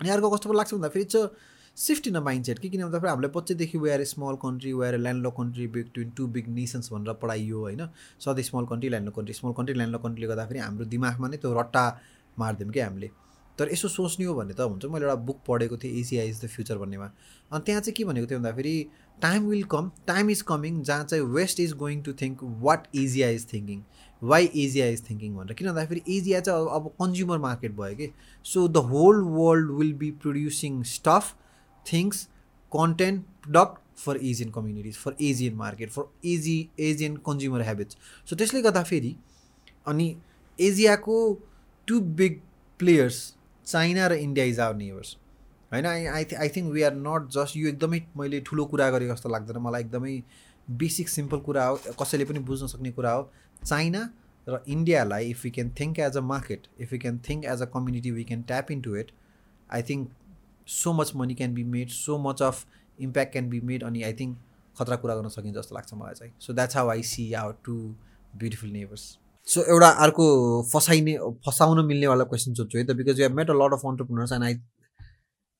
अनि 0.00 0.10
अर्को 0.10 0.30
कस्तो 0.30 0.52
लाग्छ 0.52 0.74
भन्दाखेरि 0.74 1.04
it's 1.04 1.16
a 1.16 1.26
shift 1.80 2.06
in 2.06 2.14
a 2.14 2.20
mindset 2.46 2.58
कि 2.58 2.68
किन 2.70 2.82
भन्दाखेरि 2.82 3.08
हामीलाई 3.08 3.30
बच्चैदेखि 3.36 3.78
we are 3.78 4.00
a 4.00 4.04
small 4.04 4.34
country 4.42 4.72
we are 4.72 4.94
a 4.94 4.98
landlocked 5.26 5.30
country 5.36 5.66
between 5.76 6.10
two 6.16 6.26
big 6.34 6.48
nations 6.54 6.92
भनेर 6.92 7.14
पढाइयो 7.22 7.60
होइन। 7.60 7.86
सधैँ 8.20 8.44
small 8.44 8.66
country 8.70 8.88
landlocked 9.08 9.12
country 9.16 9.34
small 9.34 9.52
country 9.58 9.74
landlocked 9.94 9.98
कन्ट्रीले 10.02 10.28
गर्दाखेरि 10.28 10.60
हाम्रो 10.60 10.84
दिमागमा 10.94 11.28
नै 11.28 11.36
त्यो 11.36 11.52
रट्टा 11.60 11.84
मारिदिउँ 12.38 12.72
क्या 12.72 12.86
हामीले। 12.86 13.10
तर 13.58 13.72
यसो 13.72 13.88
सोच्ने 13.88 14.24
हो 14.24 14.34
भने 14.34 14.54
त 14.54 14.60
हुन्छ 14.60 14.84
मैले 14.92 15.04
एउटा 15.04 15.14
बुक 15.24 15.40
पढेको 15.46 15.76
थिएँ 15.76 16.00
एसिया 16.00 16.22
इज 16.24 16.44
द 16.44 16.48
फ्युचर 16.48 16.78
भन्नेमा। 16.78 17.06
अनि 17.52 17.62
त्यहाँ 17.64 17.80
चाहिँ 17.80 17.94
के 17.96 18.04
भनेको 18.04 18.26
थियो 18.26 18.38
भन्दाखेरि 18.38 18.76
time 19.22 19.48
will 19.48 19.64
come 19.72 19.90
time 20.06 20.30
is 20.30 20.42
coming 20.52 20.82
जहाँ 20.82 21.04
चाहिँ 21.04 21.24
west 21.34 21.60
is 21.60 21.72
going 21.82 22.02
to 22.02 22.12
think 22.22 22.44
what 22.62 22.86
Asia 22.96 23.28
is 23.30 23.46
thinking 23.52 23.82
why 24.22 24.48
Asia 24.64 24.86
is 24.86 25.02
thinking 25.10 25.36
भनेर। 25.36 25.54
किन 25.54 25.68
भन्दाखेरि 25.68 26.02
एजिया 26.16 26.40
चाहिँ 26.40 26.68
अब 26.76 26.94
कन्ज्युमर 27.02 27.38
मार्केट 27.48 27.76
भयो 27.76 27.96
कि। 27.96 28.12
So 28.44 28.68
the 28.68 28.88
whole 28.92 29.20
world 29.36 29.70
will 29.78 29.92
be 30.00 30.10
producing 30.22 30.82
stuff 30.96 31.36
things 31.86 32.28
content 32.72 33.24
product 33.42 33.80
for 33.96 34.16
asian 34.18 34.52
communities 34.52 34.96
for 34.96 35.14
asian 35.20 35.56
market 35.56 35.90
for 35.90 36.08
easy 36.22 36.70
asian 36.78 37.16
consumer 37.18 37.62
habits. 37.62 37.96
So 38.24 38.36
त्यसले 38.36 38.62
गर्दाखेरि 38.62 39.16
अनि 39.86 40.06
एसियाको 40.58 41.16
टु 41.88 42.00
बिग 42.20 42.40
प्लेयर्स 42.80 43.18
चाइना 43.66 44.06
र 44.06 44.12
इन्डिया 44.26 44.44
इज 44.46 44.60
आवर 44.60 44.76
नेबर्स 44.76 45.16
होइन 45.72 45.86
I 45.86 46.06
I 46.06 46.24
I 46.38 46.48
think 46.56 46.72
we 46.72 46.82
are 46.82 46.94
not 46.94 47.28
just 47.30 47.56
यो 47.56 47.68
एकदमै 47.68 48.00
मैले 48.16 48.40
ठुलो 48.46 48.64
कुरा 48.72 48.90
गरेको 48.90 49.14
जस्तो 49.14 49.28
लाग्दैन। 49.28 49.58
मलाई 49.62 49.82
एकदमै 49.82 50.14
बेसिक 50.68 51.08
सिम्पल 51.08 51.38
कुरा 51.40 51.66
हो। 51.66 51.76
कसैले 52.00 52.24
पनि 52.24 52.38
बुझ्न 52.48 52.66
सक्ने 52.66 52.90
कुरा 52.92 53.12
हो। 53.12 53.30
चाइना 53.64 54.02
र 54.46 54.62
इन्डियालाई 54.68 55.30
if 55.30 55.44
you 55.46 55.52
can 55.52 55.70
think 55.80 55.98
as 55.98 56.16
a 56.16 56.20
market 56.32 56.66
if 56.80 56.92
you 56.92 56.98
can 56.98 57.18
think 57.28 57.44
as 57.44 57.62
a 57.62 57.66
community 57.74 58.10
we 58.10 58.24
can 58.24 58.42
tap 58.50 58.70
in 58.70 58.80
to 58.82 58.96
it 58.96 59.10
I 59.70 59.82
think 59.82 60.10
so 60.72 60.92
much 60.92 61.12
money 61.16 61.34
can 61.34 61.54
be 61.54 61.64
made 61.74 61.88
so 61.96 62.18
much 62.28 62.42
of 62.42 62.64
impact 62.98 63.32
can 63.32 63.48
be 63.50 63.60
made 63.70 63.84
अनि 63.84 64.02
I 64.02 64.12
think 64.20 64.38
खतरा 64.76 64.96
कुरा 64.96 65.14
गर्न 65.16 65.28
सकिन्छ 65.28 65.56
जस्तो 65.58 65.74
लाग्छ 65.74 65.94
मलाई 65.94 66.14
चाहिँ। 66.14 66.32
So 66.40 66.52
that's 66.52 66.76
how 66.76 66.88
I 66.90 67.02
see 67.12 67.32
our 67.42 67.56
two 67.64 67.76
beautiful 68.36 68.70
neighbours 68.70 69.06
so 69.48 69.62
एउटा 69.74 69.88
अर्को 70.04 70.26
फसाइने 70.72 71.16
फसाउन 71.46 71.84
मिल्नेवाला 71.86 72.24
क्वेसन 72.32 72.54
सोध्छु 72.54 72.78
है 72.78 72.84
त 72.84 72.96
because 72.98 73.20
you 73.20 73.26
have 73.26 73.36
met 73.36 73.50
a 73.50 73.54
lot 73.62 73.72
of 73.72 73.86
entrepreneurs 73.86 74.32
and 74.32 74.44
I 74.44 74.58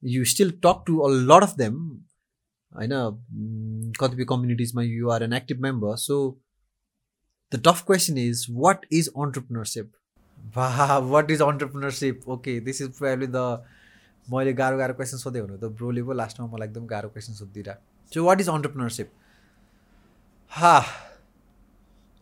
you 0.03 0.25
still 0.33 0.51
talk 0.67 0.85
to 0.87 0.99
a 0.99 1.09
lot 1.31 1.43
of 1.43 1.57
them 1.59 1.81
होइन? 2.73 2.93
कतिपय 4.01 4.25
कम्युनिटिजमा 4.29 4.83
you 4.83 5.11
are 5.11 5.23
an 5.23 5.33
active 5.33 5.61
member 5.63 5.97
so 6.05 6.19
the 7.53 7.63
tough 7.67 7.83
question 7.87 8.19
is 8.19 8.47
what 8.59 8.87
is 8.93 9.09
entrepreneurship 9.17 9.93
भा 10.57 10.97
what 11.09 11.31
is 11.31 11.43
entrepreneurship 11.43 12.29
okay 12.37 12.59
this 12.69 12.83
is 12.83 12.93
probably 12.99 13.27
the 13.27 13.43
मैले 14.27 14.53
गाह्रो 14.53 14.77
गाह्रो 14.79 14.95
question 14.95 15.17
सोधेँ 15.17 15.43
हुनु 15.43 15.57
त 15.59 15.73
ब्रोले 15.79 16.03
पो 16.03 16.13
लास्टमा 16.13 16.47
मलाई 16.47 16.69
एकदम 16.69 16.87
गाह्रो 16.87 17.09
क्वेसन 17.09 17.33
सोधिदिरहेको 17.35 18.15
सो 18.15 18.25
वाट 18.25 18.41
इज 18.41 18.49
अन्टरप्रिनरसिप 18.49 19.13
हा 20.53 20.77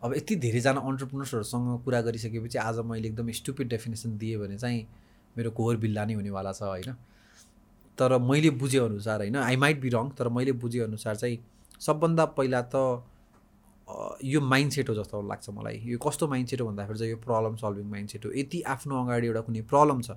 अब 0.01 0.13
यति 0.15 0.35
धेरैजना 0.45 0.79
अन्टरप्रिनर्सहरूसँग 0.89 1.83
कुरा 1.83 2.01
गरिसकेपछि 2.01 2.57
आज 2.57 2.79
मैले 2.87 3.07
एकदम 3.07 3.31
स्टुपिड 3.41 3.69
डेफिनेसन 3.69 4.17
दिएँ 4.17 4.37
भने 4.39 4.57
चाहिँ 4.57 4.87
मेरो 5.37 5.51
कोहोर 5.51 5.77
बिल्ला 5.77 6.05
नै 6.05 6.13
हुनेवाला 6.13 6.51
छ 6.51 6.61
होइन? 6.63 6.93
तर 7.97 8.17
मैले 8.17 8.49
बुझेअनुसार 8.61 9.19
होइन? 9.19 9.35
आई 9.35 9.55
माइट 9.55 9.81
बी 9.81 9.89
रङ 9.89 10.09
तर 10.17 10.29
मैले 10.29 10.51
बुझेअनुसार 10.63 11.15
चाहिँ 11.15 11.39
सबभन्दा 11.81 12.25
पहिला 12.37 12.61
त 12.75 13.03
यो 14.23 14.41
माइन्ड 14.41 14.71
सेट 14.71 14.89
हो 14.89 14.95
जस्तो 14.95 15.21
लाग्छ 15.27 15.49
मलाई। 15.49 15.81
यो 15.85 15.97
कस्तो 15.99 16.27
माइन्ड 16.27 16.49
सेट 16.49 16.61
हो 16.61 16.67
भन्दाखेरि 16.67 16.99
चाहिँ 16.99 17.11
यो 17.11 17.17
प्रब्लम 17.17 17.55
सल्भिङ 17.55 17.85
माइन्ड 17.91 18.09
सेट 18.09 18.25
हो। 18.25 18.31
यति 18.31 18.61
आफ्नो 18.73 19.03
अगाडि 19.03 19.27
एउटा 19.27 19.41
कुनै 19.41 19.61
प्रब्लम 19.71 20.01
छ। 20.01 20.11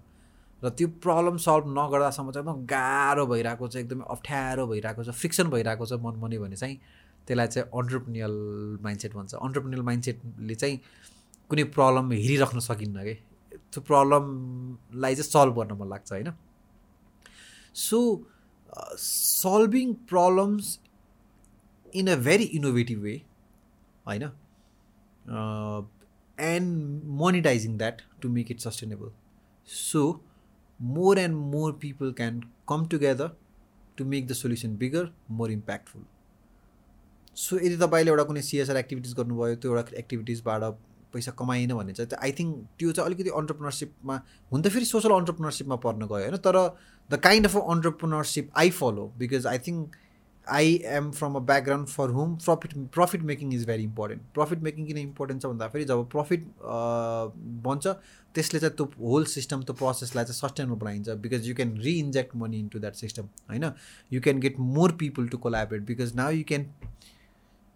र 0.62 0.70
त्यो 0.78 0.88
प्रब्लम 1.04 1.36
सल्भ 1.44 1.64
नगर्दासम्म 1.78 2.30
चाहिँ 2.32 2.46
एकदम 2.46 2.66
गाह्रो 2.72 3.26
भइरहेको 3.26 3.68
छ 3.68 3.76
एकदमै 3.76 4.04
अप्ठ्यारो 4.14 4.66
भइरहेको 4.66 5.04
छ 5.04 5.10
फ्रिक्सन 5.22 5.50
भइरहेको 5.54 5.86
छ 5.86 5.98
मन 6.04 6.14
मनै 6.22 6.38
भने 6.38 6.56
चाहिँ 6.56 6.76
त्यसलाई 7.26 7.46
चाहिँ 7.54 7.68
अन्टरप्रिनियल 7.80 8.34
माइन्डसेट 8.82 9.12
भन्छ। 9.14 9.34
अन्टरप्रिनियल 9.34 9.82
माइन्डसेटले 9.88 10.54
चाहिँ 10.54 10.76
कुनै 11.50 11.64
प्रब्लम 11.76 12.12
हेरिराख्न 12.12 12.58
सकिन्न 12.68 13.04
कि? 13.04 13.14
त्यो 13.72 13.80
प्रब्लमलाई 13.90 15.14
चाहिँ 15.14 15.30
सल्भ 15.30 15.54
गर्न 15.58 15.78
मन 15.80 15.88
लाग्छ 15.88 16.12
होइन? 16.12 16.30
So 17.74 17.98
solving 18.98 19.94
problems 20.08 20.78
in 21.92 22.06
a 22.08 22.16
very 22.24 22.44
innovative 22.58 22.98
way 23.02 23.20
होइन? 24.06 24.22
And 26.38 27.04
monetising 27.20 27.76
that 27.78 28.02
to 28.22 28.28
make 28.28 28.50
it 28.50 28.60
sustainable 28.60 29.10
so 29.68 30.02
more 30.83 31.18
and 31.18 31.35
more 31.35 31.72
people 31.72 32.12
can 32.12 32.41
come 32.68 32.87
together 32.87 33.37
to 33.97 34.05
make 34.05 34.26
the 34.26 34.33
solution 34.33 34.76
bigger 34.76 35.12
more 35.30 35.51
impactful 35.51 36.05
so 37.37 37.59
यदि 37.59 37.76
तपाईँले 37.76 38.11
एउटा 38.11 38.22
कुनै 38.22 38.43
CSR 38.43 38.76
activities 38.76 39.14
गर्नुभयो 39.14 39.55
त्यो 39.57 39.76
एउटा 39.76 39.99
एक्टिभिटिजबाट 39.99 40.62
पैसा 41.12 41.33
कमाएन 41.33 41.74
भने 41.74 41.93
चाहिँ 41.93 42.18
आई 42.22 42.33
थिङ्क 42.33 42.66
त्यो 42.78 42.93
चाहिँ 42.93 43.07
अलिकति 43.07 43.30
अन्टरप्रिनरसिपमा 43.30 44.16
हुन 44.53 44.62
त 44.62 44.68
फेरि 44.68 44.85
सोसल 44.85 45.12
अन्टरप्रिनरसिपमा 45.12 45.76
पर्न 45.76 46.07
गयो 46.07 46.18
होइन? 46.18 46.37
तर 46.37 46.59
the 47.11 47.20
kind 47.20 47.47
of 47.47 47.57
entrepreneurship 47.57 48.51
I 48.57 48.70
follow 48.70 49.07
because 49.18 49.47
I 49.47 49.59
think 49.59 49.97
I 50.47 50.74
am 50.84 51.11
from 51.11 51.34
a 51.34 51.38
background 51.38 51.88
for 51.88 52.11
whom 52.11 52.34
profit 52.36 52.72
profit 52.95 53.22
making 53.22 53.53
is 53.55 53.66
very 53.66 53.82
important 53.82 54.22
profit 54.34 54.62
making 54.62 54.86
किन 54.86 54.99
इम्पोर्टेन्ट 54.99 55.43
छ 55.43 55.47
भन्दाखेरि 55.47 55.84
जब 55.84 56.09
प्रफिट 56.11 56.47
बन्छ 57.66 57.86
त्यसले 58.34 58.61
चाहिँ 58.61 58.76
त्यो 58.76 58.86
होल 59.01 59.24
सिस्टम 59.34 59.62
त्यो 59.62 59.74
प्रोसेसलाई 59.74 60.24
चाहिँ 60.24 60.38
सस्टेनेबल 60.40 60.78
बनाइन्छ 60.80 61.16
because 61.22 61.49
you 61.49 61.55
can 61.55 61.76
reinject 61.78 62.36
money 62.36 62.59
into 62.59 62.78
that 62.78 62.95
system 62.95 63.28
होइन? 63.51 63.70
You 64.12 64.20
can 64.20 64.40
get 64.40 64.59
more 64.59 64.93
people 65.01 65.28
to 65.28 65.38
collaborate 65.38 65.82
because 65.86 66.14
now 66.16 66.30
you 66.30 66.45
can 66.49 66.66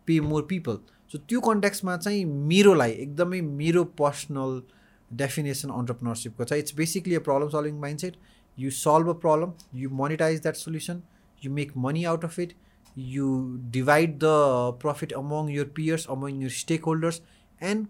pay 0.09 0.21
more 0.21 0.47
people 0.49 0.79
so 1.11 1.19
त्यो 1.19 1.41
कन्ट्याक्समा 1.41 1.97
चाहिँ 1.97 2.25
मेरोलाई 2.25 2.91
एकदमै 2.91 3.41
मेरो 3.41 3.85
पर्सनल 4.01 4.62
डेफिनेसन 5.11 5.71
अन्टरप्रिनरसिपको 5.71 6.45
चाहिँ 6.45 6.62
it's 6.62 6.75
basically 6.77 7.14
a 7.14 7.21
problem 7.29 7.49
solving 7.49 7.79
mindset 8.01 8.17
you 8.59 8.71
solve 8.79 9.09
a 9.09 9.19
problem 9.21 9.53
you 9.75 9.91
monetise 10.01 10.41
that 10.43 10.57
solution 10.57 11.03
you 11.41 11.51
make 11.51 11.74
money 11.76 12.07
out 12.07 12.24
of 12.24 12.39
it 12.39 12.55
you 12.95 13.61
divide 13.70 14.20
the 14.20 14.72
profit 14.74 15.12
among 15.12 15.49
your 15.49 15.64
peers 15.64 16.07
among 16.07 16.41
your 16.41 16.51
stakeholders 16.51 17.20
and 17.61 17.89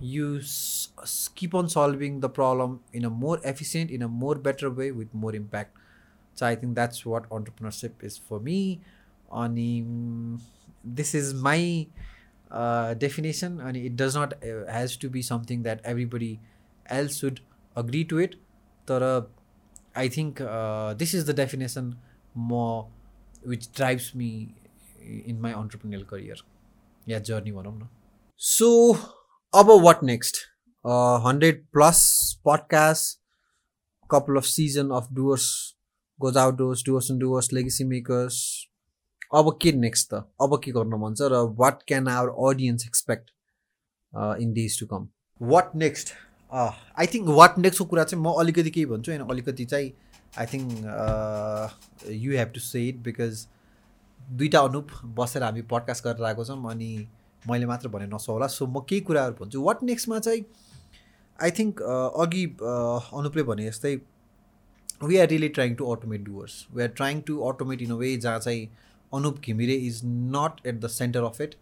you 0.00 0.40
keep 1.34 1.54
on 1.54 1.68
solving 1.68 2.20
the 2.20 2.28
problem 2.28 2.80
in 2.92 3.04
a 3.04 3.10
more 3.10 3.40
efficient 3.44 3.90
in 3.90 4.02
a 4.02 4.08
more 4.08 4.34
better 4.34 4.70
way 4.70 4.90
with 4.92 5.12
more 5.14 5.34
impact. 5.34 5.76
So 6.34 6.46
i 6.46 6.54
think 6.54 6.74
that's 6.74 7.06
what 7.06 7.28
entrepreneurship 7.30 8.02
is 8.02 8.18
for 8.18 8.40
me. 8.40 8.80
On 9.30 10.40
this 10.84 11.14
is 11.14 11.34
my 11.34 11.86
uh, 12.50 12.94
definition. 12.94 13.60
And 13.60 13.76
it 13.76 13.96
does 13.96 14.14
not 14.14 14.34
uh, 14.44 14.70
has 14.70 14.96
to 14.98 15.08
be 15.08 15.22
something 15.22 15.62
that 15.62 15.80
everybody 15.84 16.40
else 16.86 17.18
should 17.18 17.40
agree 17.74 18.04
to 18.04 18.18
it. 18.18 18.36
Uh, 18.88 19.22
i 19.96 20.08
think 20.08 20.40
uh, 20.40 20.94
this 20.94 21.12
is 21.14 21.24
the 21.24 21.32
definition 21.32 21.96
म 22.38 22.52
which 23.48 23.68
drives 23.76 24.10
me 24.16 24.28
in 25.26 25.40
my 25.40 25.52
entrepreneurial 25.52 26.02
career 26.04 26.42
yeah 27.08 27.18
journey 27.28 27.52
भनौँ 27.52 27.74
न। 27.78 27.88
So 28.40 28.92
अब 29.54 29.70
what 29.84 30.02
next 30.04 30.36
hundred 31.26 31.66
plus 31.72 32.00
podcast 32.46 33.18
couple 34.10 34.36
of 34.36 34.44
season 34.44 34.90
of 34.96 35.08
Doers 35.12 35.46
goes 36.18 36.36
out 36.36 36.54
Doers 36.56 37.10
and 37.10 37.20
Doers 37.20 37.52
legacy 37.52 37.84
makers 37.84 38.38
अब 39.34 39.58
के 39.62 39.72
next 39.72 40.08
त? 40.14 40.14
अब 40.42 40.60
के 40.64 40.72
गर्न 40.72 41.00
मन 41.02 41.14
छ 41.14 41.28
र 41.32 41.40
what 41.58 41.82
can 41.88 42.08
our 42.08 42.28
audience 42.48 42.86
expect 42.86 43.30
in 44.42 44.52
days 44.52 44.78
to 44.80 44.86
come 44.86 45.08
what 45.40 45.74
next 45.76 46.12
I 46.52 47.06
think 47.14 47.28
what 47.38 47.58
नेक्स्टको 47.58 47.84
कुरा 47.84 48.04
चाहिँ 48.04 48.22
म 48.24 48.32
अलिकति 48.40 48.70
केही 48.70 48.86
भन्छु 48.86 49.12
होइन 49.12 49.22
अलिकति 49.30 49.64
चाहिँ 49.64 49.92
I 50.38 50.46
think 50.52 52.08
you 52.10 52.32
have 52.32 52.52
to 52.54 52.60
say 52.60 52.86
it 52.88 52.96
because 53.02 53.46
दुइटा 54.20 54.60
अनुप 54.68 54.88
बसेर 55.18 55.42
हामी 55.42 55.62
पडकास्ट 55.72 56.04
गरेर 56.04 56.24
आएको 56.24 56.44
छौँ 56.44 56.70
अनि 56.70 56.90
मैले 57.48 57.66
मात्र 57.66 57.88
भने 57.88 58.06
नसौला 58.14 58.46
सो 58.48 58.66
म 58.66 58.80
केही 58.88 59.00
कुराहरू 59.08 59.34
भन्छु। 59.40 59.62
वाट 59.62 59.82
नेक्स्टमा 59.82 60.18
चाहिँ 60.18 60.44
आई 61.38 61.50
थिङ्क 61.58 61.82
अघि 62.22 62.44
अनुपले 63.20 63.42
भने 63.50 63.66
जस्तै 63.70 63.94
we 65.02 65.16
are 65.18 65.28
really 65.28 65.48
trying 65.58 65.74
to 65.74 65.92
automate 65.94 66.24
Doers 66.24 66.66
we 66.74 66.82
are 66.82 66.88
trying 66.96 67.20
to 67.28 67.38
automate 67.48 67.82
in 67.82 67.90
a 67.90 67.96
way 68.02 68.16
जहाँ 68.16 68.38
चाहिँ 68.38 68.68
Anup 69.12 69.38
Ghimire 69.40 69.74
is 69.88 70.00
not 70.04 70.66
at 70.66 70.80
the 70.80 70.88
centre 70.92 71.22
of 71.24 71.40
it 71.40 71.54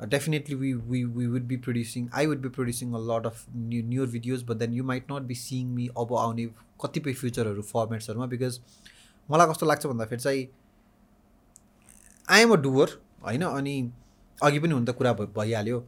definitely 0.00 0.54
we 0.54 0.72
we 0.72 1.02
we 1.04 1.26
would 1.26 1.42
be 1.42 1.56
producing 1.56 2.08
I 2.14 2.26
would 2.26 2.42
be 2.42 2.48
producing 2.48 2.92
a 2.92 2.98
lot 3.10 3.26
of 3.26 3.44
new 3.54 3.82
newer 3.86 4.08
videos 4.08 4.42
but 4.42 4.56
then 4.56 4.72
you 4.72 4.84
might 4.84 5.12
not 5.12 5.22
be 5.22 5.34
seeing 5.34 5.66
me 5.74 5.88
अब 5.98 6.14
आउने 6.18 6.46
कतिपय 6.84 7.12
फ्युचरहरू 7.12 7.62
फर्मेट्सहरूमा 7.62 8.26
because 8.26 8.60
मलाई 9.28 9.52
कस्तो 9.52 9.66
लाग्छ 9.66 9.86
भन्दाखेरि 9.86 10.22
चाहिँ 10.22 10.48
I'm 12.28 12.52
a 12.52 12.56
doer 12.62 12.98
होइन 13.24 13.42
अनि 13.42 13.74
अघि 14.42 14.58
पनि 14.58 14.72
हुन 14.72 14.84
त 14.84 14.90
कुरा 14.98 15.12
भइहाल्यो। 15.12 15.84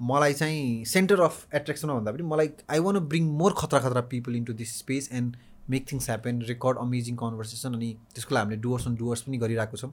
मलाई 0.00 0.32
चाहिँ 0.34 0.84
सेन्टर 0.84 1.20
अफ 1.20 1.54
एट्र्याक्सनमा 1.54 1.94
भन्दा 1.94 2.12
पनि 2.12 2.22
मलाई 2.22 2.50
आई 2.70 2.78
वान 2.78 2.98
ब्रिङ 3.08 3.28
मोर 3.38 3.54
खतरा 3.58 3.80
खतरा 3.80 4.00
people 4.12 4.36
into 4.36 4.52
this 4.52 4.78
space 4.78 5.08
and 5.12 5.36
make 5.70 5.86
things 5.92 6.08
happen 6.08 6.40
record 6.48 6.78
amazing 6.78 7.16
conversation 7.16 7.74
अनि 7.74 7.92
त्यसको 8.14 8.34
लागि 8.34 8.44
हामीले 8.44 8.60
डुवर्स 8.62 8.86
अन 8.86 8.94
डुवर्स 8.94 9.20
पनि 9.22 9.38
गरिरहेको 9.38 9.76
छौँ। 9.76 9.92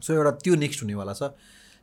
सो 0.00 0.14
एउटा 0.14 0.30
त्यो 0.44 0.54
नेक्स्ट 0.54 0.82
हुनेवाला 0.82 1.12
छ। 1.12 1.32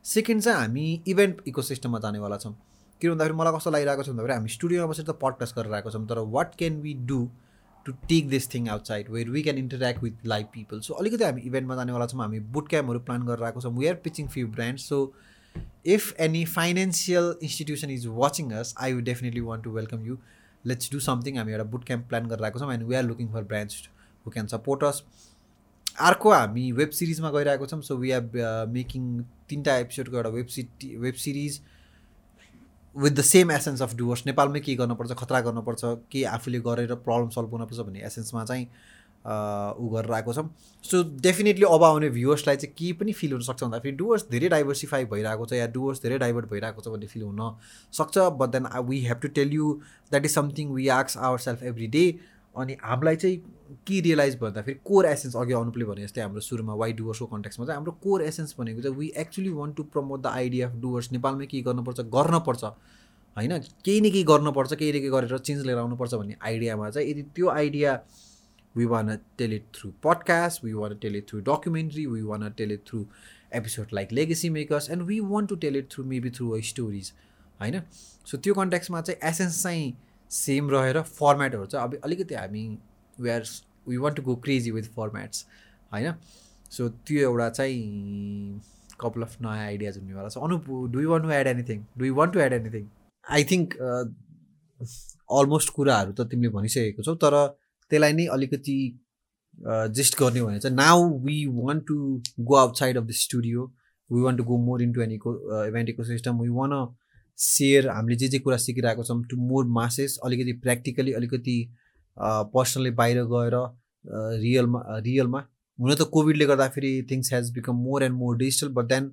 सेकेन्ड 0.06 0.42
चाहिँ 0.42 0.58
हामी 0.58 0.86
इभेन्ट 1.08 1.42
इकोसिस्टममा 1.48 1.98
जानेवाला 1.98 2.36
छौँ। 2.38 2.52
किन 3.00 3.10
भन्दाखेरि 3.10 3.34
मलाई 3.38 3.52
कस्तो 3.56 3.70
लागिरहेको 3.70 4.02
छ 4.02 4.08
भन्दाखेरि 4.08 4.32
हामी 4.32 4.48
स्टुडियोमा 4.48 4.86
बसेर 4.90 5.04
त 5.04 5.18
पडकास्ट 5.22 5.56
गरिरहेको 5.56 5.90
छौँ 5.90 6.06
तर 6.08 6.18
what 6.34 6.54
can 6.58 6.80
we 6.82 6.94
do 7.08 7.18
to 7.86 7.92
take 8.08 8.28
this 8.28 8.48
thing 8.54 8.68
outside 8.68 9.10
where 9.10 9.30
we 9.30 9.42
can 9.42 9.58
interact 9.58 10.02
with 10.02 10.26
live 10.26 10.46
people 10.54 10.80
so 10.86 10.94
अलिकति 11.02 11.24
हामी 11.24 11.42
इभेन्टमा 11.50 11.76
जानेवाला 11.76 12.06
छौँ 12.06 12.20
हामी 12.20 12.40
बुट 12.54 12.68
क्याम्पहरू 12.68 13.00
प्लान 13.10 13.26
गरेर 13.26 13.44
आएको 13.44 13.60
छौँ। 13.60 13.72
We 13.78 13.86
are 13.86 13.94
pitching 14.06 14.28
few 14.28 14.48
brand 14.48 14.78
so 14.78 15.02
if 15.86 16.14
any 16.20 16.44
financial 16.54 17.34
institution 17.42 17.90
is 17.90 18.06
watching 18.22 18.50
us 18.62 18.74
I 18.78 18.92
would 18.92 19.04
definitely 19.04 19.40
want 19.50 19.64
to 19.64 19.70
welcome 19.72 20.06
you 20.06 20.16
let's 20.64 20.92
do 20.92 21.00
something 21.02 21.38
हामी 21.38 21.52
एउटा 21.52 21.64
बुट 21.76 21.84
क्याम्प 21.84 22.08
प्लान 22.08 22.26
गरेर 22.28 22.44
आएको 22.44 22.58
छौँ 22.58 22.72
and 22.74 22.86
we 22.88 22.94
are 22.94 23.04
looking 23.04 23.32
for 23.32 23.42
brands 23.52 23.88
who 24.26 24.30
can 24.30 24.46
support 24.56 24.84
us 24.84 25.02
अर्को 26.10 26.32
हामी 26.32 26.70
web 26.72 26.90
सिरिजमा 26.98 27.30
गइरहेको 27.30 27.66
छौँ 27.66 27.80
सो 27.82 27.96
वी 27.96 28.10
हेभ 28.10 28.36
मेकिङ 28.72 29.02
तिनवटा 29.50 29.76
एपिसोडको 29.78 30.16
एउटा 30.16 30.30
web 30.30 30.46
C 30.48 30.68
web 30.98 31.14
series 31.24 31.60
with 32.96 33.10
the 33.12 33.20
same 33.24 33.50
essence 33.52 33.82
of 33.82 33.94
Doers 33.94 34.26
नेपालमै 34.26 34.60
के 34.60 34.74
गर्नुपर्छ 34.74 35.12
खतरा 35.14 35.40
गर्नुपर्छ 35.48 35.96
के 36.12 36.24
आफूले 36.32 36.60
गरेर 36.68 36.94
प्रब्लम 37.00 37.28
सल्भ 37.30 37.50
गर्नुपर्छ 37.50 37.80
भन्ने 37.80 38.06
एसेन्समा 38.06 38.44
चाहिँ 38.44 38.68
ऊ 39.26 39.88
गरेर 39.90 40.12
आएको 40.12 40.32
छौँ 40.32 40.48
सो 40.84 41.02
डेफिनेटली 41.20 41.64
अब 41.68 41.84
आउने 41.84 42.08
भ्युवर्सलाई 42.10 42.56
चाहिँ 42.56 42.74
के 42.74 42.92
पनि 42.98 43.12
फिल 43.12 43.32
हुनसक्छ 43.32 43.62
भन्दाखेरि 43.62 43.96
डुवर्स 43.96 44.26
धेरै 44.30 44.48
डाइभर्सिफाई 44.48 45.04
भइरहेको 45.12 45.46
छ 45.46 45.52
या 45.54 45.66
डुवर्स 45.74 46.02
धेरै 46.02 46.18
डाइभर्ट 46.18 46.50
भइरहेको 46.50 46.82
छ 46.82 46.88
भन्ने 46.88 47.06
फिल 47.06 47.22
हुनसक्छ 47.22 48.26
but 48.40 48.50
then 48.50 48.68
we 48.88 49.00
have 49.04 49.20
to 49.22 49.28
tell 49.40 49.52
you 49.52 49.72
that 50.12 50.24
is 50.24 50.34
something 50.34 50.72
we 50.74 50.88
आक्स 50.96 51.16
our 51.20 51.38
self 51.40 51.62
every 51.72 51.86
day 51.98 52.04
अनि 52.56 52.76
हामीलाई 52.82 53.16
चाहिँ 53.16 53.36
के 53.86 54.00
रियलाइज 54.00 54.38
भन्दाखेरि 54.40 54.78
कोर 54.84 55.06
एसेन्स 55.06 55.36
अघि 55.36 55.52
आउनुले 55.52 55.84
भने 55.84 56.02
जस्तै 56.04 56.20
हाम्रो 56.20 56.40
सुरुमा 56.40 56.74
वाइ 56.82 56.92
डुवर्सको 56.98 57.26
कन्ट्याक्समा 57.26 57.66
चाहिँ 57.66 57.76
हाम्रो 57.76 57.92
कोर 58.02 58.22
एसेन्स 58.22 58.54
भनेको 58.58 58.82
चाहिँ 58.82 58.96
we 58.96 59.12
actually 59.16 59.48
want 59.52 59.76
to 59.76 59.82
promote 59.94 60.22
the 60.22 60.26
idea 60.26 60.68
of 60.68 60.76
Doers 60.82 61.12
नेपालमै 61.12 61.46
के 61.46 61.60
गर्नुपर्छ 61.62 62.00
गर्नपर्छ। 62.16 62.64
होइन 63.36 63.58
केही 63.84 64.00
न 64.00 64.10
केही 64.10 64.22
गर्नुपर्छ 64.24 64.74
केही 64.74 64.90
न 64.92 64.94
केही 64.94 65.10
गरेर 65.10 65.38
चेन्ज 65.38 65.66
लिएर 65.66 65.78
आउनुपर्छ 65.78 66.14
भन्ने 66.14 66.36
आइडियामा 66.42 66.90
चाहिँ 66.90 67.10
यदि 67.10 67.22
त्यो 67.36 67.48
idea 67.48 68.00
we 68.76 68.84
want 68.84 69.16
tell 69.38 69.52
it 69.52 69.64
through 69.74 69.90
podcast 70.04 70.64
we 70.64 70.72
want 70.72 70.96
tell 71.02 71.16
it 71.16 71.28
through 71.28 71.40
documentary 71.50 72.06
we 72.06 72.22
want 72.22 72.50
tell 72.56 72.72
it 72.72 72.82
through 72.88 73.04
episode 73.54 73.86
like 73.94 74.12
legacy 74.12 74.50
makers 74.50 74.90
and 74.90 75.02
we 75.02 75.20
want 75.20 75.48
to 75.48 75.56
tell 75.64 75.76
it 75.76 75.90
through 75.92 76.04
maybe 76.04 76.30
through 76.30 76.50
a 76.50 76.60
stories 76.70 77.12
होइन? 77.60 77.80
So 78.26 78.36
त्यो 78.36 78.54
कन्ट्याक्समा 78.54 79.00
चाहिँ 79.00 79.30
essence 79.30 79.62
चाहिँ 79.62 79.92
same 80.30 80.70
रहेर 80.70 81.00
फर्मेटहरू 81.02 81.66
चाहिँ 81.66 81.88
अब 81.88 82.00
अलिकति 82.04 82.34
हामी 82.34 82.66
we 83.18 83.30
are 83.30 83.44
we 83.88 83.96
want 83.96 84.16
to 84.16 84.22
go 84.22 84.36
crazy 84.44 84.70
with 84.70 84.90
formats 84.96 85.46
होइन? 85.92 86.12
सो 86.70 86.88
त्यो 86.88 87.20
एउटा 87.20 87.48
चाहिँ 87.50 88.60
कपाल 89.00 89.22
अफ 89.22 89.40
नयाँ 89.42 89.64
आइडियाज 89.66 89.98
हुनेवाला 89.98 90.28
छ। 90.28 90.38
Anu 90.38 90.58
do 90.92 91.00
you 91.00 91.10
want 91.10 91.24
to 91.24 91.30
add 91.30 91.46
anything 91.46 91.84
do 91.98 92.04
you 92.04 92.14
want 92.14 92.32
to 92.34 92.40
add 92.40 92.52
anything 92.52 92.88
I 93.24 93.44
think 93.50 93.74
almost 95.38 95.72
कुराहरू 95.74 96.12
त 96.12 96.28
तिमीले 96.30 96.52
भनिसकेको 96.54 97.02
छौ 97.02 97.14
तर 97.24 97.34
त्यसलाई 97.90 98.12
नै 98.12 98.26
अलिकति 98.34 98.76
जेस्ट 99.98 100.18
गर्ने 100.20 100.42
भने 100.42 100.58
चाहिँ 100.60 100.76
now 100.76 101.08
we 101.24 101.36
want 101.54 101.86
to 101.88 101.96
go 102.48 102.56
outside 102.56 102.96
of 102.98 103.04
the 103.04 103.10
studio 103.20 103.64
we 104.10 104.22
want 104.22 104.38
to 104.38 104.44
go 104.44 104.56
more 104.64 104.82
into 104.92 105.00
an 105.02 105.12
eco 105.12 105.32
event 105.66 105.88
ecosystem 106.04 106.40
we 106.40 106.48
want 106.58 106.72
share 107.38 107.88
हामीले 107.88 108.16
जे 108.16 108.28
जे 108.28 108.38
कुरा 108.38 108.56
सिकिरहेको 108.58 109.04
छौँ 109.04 109.22
टु 109.30 109.36
मोर 109.38 109.66
मासेस 109.72 110.18
अलिकति 110.24 110.52
प्र्याक्टिकली 110.62 111.12
अलिकति 111.14 111.56
पर्सनली 112.16 112.90
बाहिर 113.00 113.22
गएर 113.32 113.56
रियलमा 114.40 114.82
रियलमा 114.98 115.40
हुन 115.78 115.94
त 115.94 116.08
कोभिडले 116.12 116.46
गर्दाखेरि 116.46 116.92
things 117.10 117.32
has 117.32 117.50
become 117.54 117.76
more 117.86 118.04
and 118.04 118.16
more 118.16 118.36
digital 118.38 118.68
but 118.74 118.84
then 118.92 119.12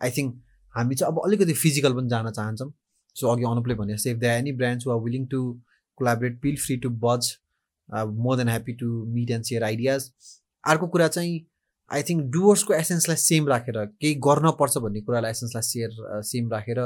I 0.00 0.10
think 0.18 0.34
हामी 0.74 0.94
चाहिँ 0.94 1.12
अब 1.12 1.20
अलिकति 1.24 1.54
फिजिकल 1.62 1.94
पनि 1.94 2.08
जान 2.08 2.30
चाहन्छौँ। 2.30 2.72
सो 3.16 3.28
अघि 3.28 3.44
अनुपले 3.44 3.74
भने 3.74 3.94
if 3.94 4.16
the 4.16 4.24
any 4.32 4.52
brands 4.60 4.86
who 4.86 4.92
are 4.92 5.00
willing 5.04 5.26
to 5.26 5.40
collaborate 5.98 6.40
feel 6.42 6.56
free 6.64 6.76
to 6.84 6.90
buzz 7.04 7.30
more 8.22 8.36
than 8.36 8.48
happy 8.48 8.72
to 8.82 8.88
meet 9.14 9.30
and 9.30 9.44
share 9.44 9.64
ideas 9.64 10.10
अर्को 10.64 10.86
कुरा 10.94 11.08
चाहिँ 11.08 11.40
आई 11.90 12.02
थिङ्क 12.08 12.24
डुवर्सको 12.32 12.74
एसेन्सलाई 12.74 13.16
सेम 13.18 13.48
राखेर 13.48 13.84
केही 13.84 14.14
गर्नपर्छ 14.26 14.78
भन्ने 14.78 15.00
कुरालाई 15.02 15.30
एसेन्सलाई 15.30 15.68
सेयर 15.68 16.22
सेम 16.30 16.50
राखेर 16.52 16.80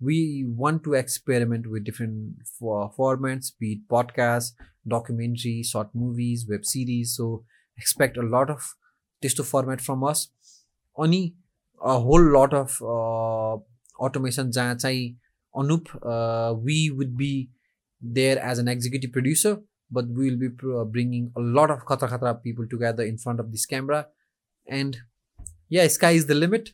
we 0.00 0.44
want 0.46 0.84
to 0.84 0.94
experiment 0.94 1.66
with 1.66 1.84
different 1.84 2.36
formats 2.60 3.52
be 3.58 3.72
it 3.72 3.88
podcasts 3.88 4.52
documentary 4.86 5.62
short 5.62 5.88
movies 5.94 6.46
web 6.48 6.64
series. 6.64 7.16
So 7.16 7.44
expect 7.76 8.16
a 8.16 8.22
lot 8.22 8.50
of 8.50 8.74
this 9.22 9.34
to 9.34 9.44
format 9.44 9.80
from 9.80 10.04
us. 10.04 10.28
Only 10.96 11.34
a 11.82 11.98
whole 11.98 12.22
lot 12.22 12.52
of 12.52 12.80
uh, 12.82 13.56
automation 14.02 14.52
Anup, 15.54 15.86
uh, 16.02 16.54
we 16.54 16.90
would 16.90 17.16
be 17.16 17.48
there 18.02 18.38
as 18.38 18.58
an 18.58 18.68
executive 18.68 19.12
producer 19.12 19.62
but 19.90 20.08
we 20.08 20.30
will 20.30 20.36
be 20.36 20.48
uh, 20.74 20.84
bringing 20.84 21.30
a 21.36 21.40
lot 21.40 21.70
of 21.70 21.84
khatra 21.86 22.08
khatra 22.12 22.42
people 22.42 22.66
together 22.66 23.04
in 23.04 23.16
front 23.18 23.40
of 23.40 23.52
this 23.52 23.66
camera. 23.66 24.06
And 24.66 24.96
yeah 25.68 25.86
sky 25.88 26.12
is 26.12 26.26
the 26.26 26.34
limit. 26.34 26.72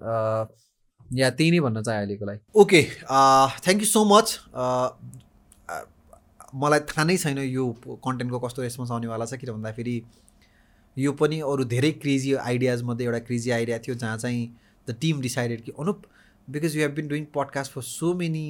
Uh, 0.00 0.46
या 1.10 1.30
त्यही 1.30 1.50
नै 1.50 1.60
भन्न 1.60 1.82
चाहे 1.82 1.98
अहिलेको 1.98 2.26
लागि 2.26 2.40
okay 2.56 2.82
thank 3.60 3.80
you 3.80 3.88
so 3.88 4.04
much 4.06 4.38
मलाई 6.54 6.80
थाहा 6.86 7.04
नै 7.04 7.16
छैन 7.18 7.38
यो 7.38 7.66
कन्टेन्टको 7.86 8.38
कस्तो 8.40 8.62
रेस्पोन्स 8.62 8.90
आउनेवाला 8.90 9.26
छ 9.26 9.40
किन 9.40 9.52
भन्दाखेरि 9.52 9.96
यो 10.96 11.12
पनि 11.14 11.40
अरू 11.48 11.64
धेरै 11.66 11.90
क्रेजी 11.98 12.34
आइडियाजमध्ये 12.44 13.06
एउटा 13.06 13.18
क्रेजी 13.26 13.50
आइडिया 13.50 13.78
थियो 13.78 13.94
जहाँ 13.96 14.16
चाहिँ 14.18 14.42
द 14.86 14.96
टिम 15.00 15.20
डिसाइडेड 15.20 15.62
कि 15.62 15.72
Anup 15.78 16.02
because 16.48 16.76
you 16.76 16.82
have 16.82 16.94
been 16.94 17.08
doing 17.08 17.24
podcast 17.34 17.72
for 17.72 17.82
so 17.84 18.12
many 18.16 18.44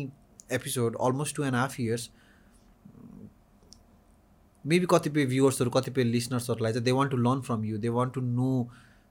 episode 0.52 0.96
almost 1.00 1.36
two 1.36 1.44
and 1.44 1.56
half 1.56 1.80
years 1.80 2.08
maybe 4.64 4.86
कतिपय 4.90 5.26
भ्युवर्सहरू 5.26 5.70
कतिपय 5.70 6.04
लिसनर्सहरूलाई 6.06 6.72
चाहिँ 6.72 6.84
they 6.84 6.92
want 6.92 7.11
to 7.11 7.16
learn 7.18 7.40
from 7.42 7.64
you 7.64 7.78
they 7.78 7.88
want 7.90 8.14
to 8.14 8.20
know 8.22 8.52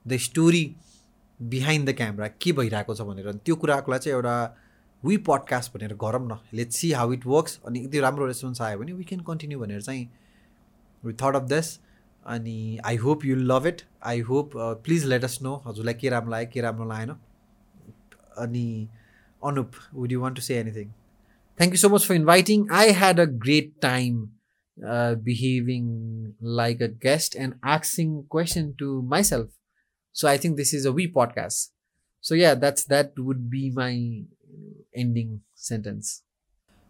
the 0.05 0.17
story 0.21 0.63
behind 1.41 1.89
the 1.89 1.93
camera 1.95 2.27
के 2.41 2.51
भइरहेको 2.51 2.95
छ 2.95 3.01
भनेर। 3.01 3.31
त्यो 3.45 3.55
कुराको 3.55 3.91
लागि 3.91 4.03
चाहिँ 4.03 4.15
एउटा 4.15 4.35
वी 5.03 5.17
पडकास्ट 5.27 5.73
भनेर 5.73 5.93
गरौँ 6.03 6.27
न। 6.27 6.37
Let 6.53 6.71
see 6.71 6.91
how 6.91 7.13
it 7.13 7.25
works 7.25 7.59
अनि 7.67 7.79
यदि 7.83 7.99
राम्रो 7.99 8.25
रेस्पोन्स 8.27 8.61
आयो 8.61 8.79
भने 8.79 8.93
वी 8.93 9.03
क्यान 9.03 9.21
कन्टिन्यू 9.27 9.59
भनेर 9.59 9.81
चाहिँ 9.81 10.09
वी 11.03 11.13
थट 11.21 11.35
अफ 11.35 11.43
दिस 11.49 11.67
अनि 12.25 12.77
I 12.85 12.95
hope 13.03 13.25
you 13.25 13.35
love 13.35 13.67
it 13.67 13.81
I 14.05 14.19
hope 14.29 14.51
please 14.55 15.05
let 15.05 15.23
us 15.23 15.37
know 15.41 15.55
हजुरलाई 15.67 15.93
के 15.93 16.09
राम्रो 16.09 16.31
लाग्यो 16.31 16.51
के 16.53 16.61
राम्रो 16.61 16.87
लागेन। 16.89 17.09
अनि 18.37 18.87
Anup 19.41 19.71
would 19.93 20.11
you 20.11 20.21
want 20.21 20.35
to 20.35 20.41
say 20.41 20.57
anything 20.57 20.91
thank 21.59 21.73
you 21.73 21.77
so 21.77 21.89
much 21.89 22.05
for 22.07 22.15
inviting 22.15 22.67
I 22.71 22.91
had 22.99 23.19
a 23.19 23.25
great 23.45 23.73
time 23.81 24.27
behaving 25.23 25.87
like 26.57 26.81
a 26.81 26.87
guest 27.03 27.35
and 27.35 27.53
आक्सिङ 27.67 28.21
question 28.31 28.71
to 28.79 29.01
myself 29.11 29.49
So 30.12 30.28
I 30.28 30.36
think 30.36 30.56
this 30.56 30.72
is 30.72 30.84
a 30.84 30.92
we 30.92 31.08
podcast. 31.08 31.70
So 32.20 32.34
yeah, 32.34 32.54
that's 32.54 32.84
that 32.84 33.18
would 33.18 33.50
be 33.50 33.70
my 33.70 34.22
ending 34.94 35.40
sentence. 35.54 36.22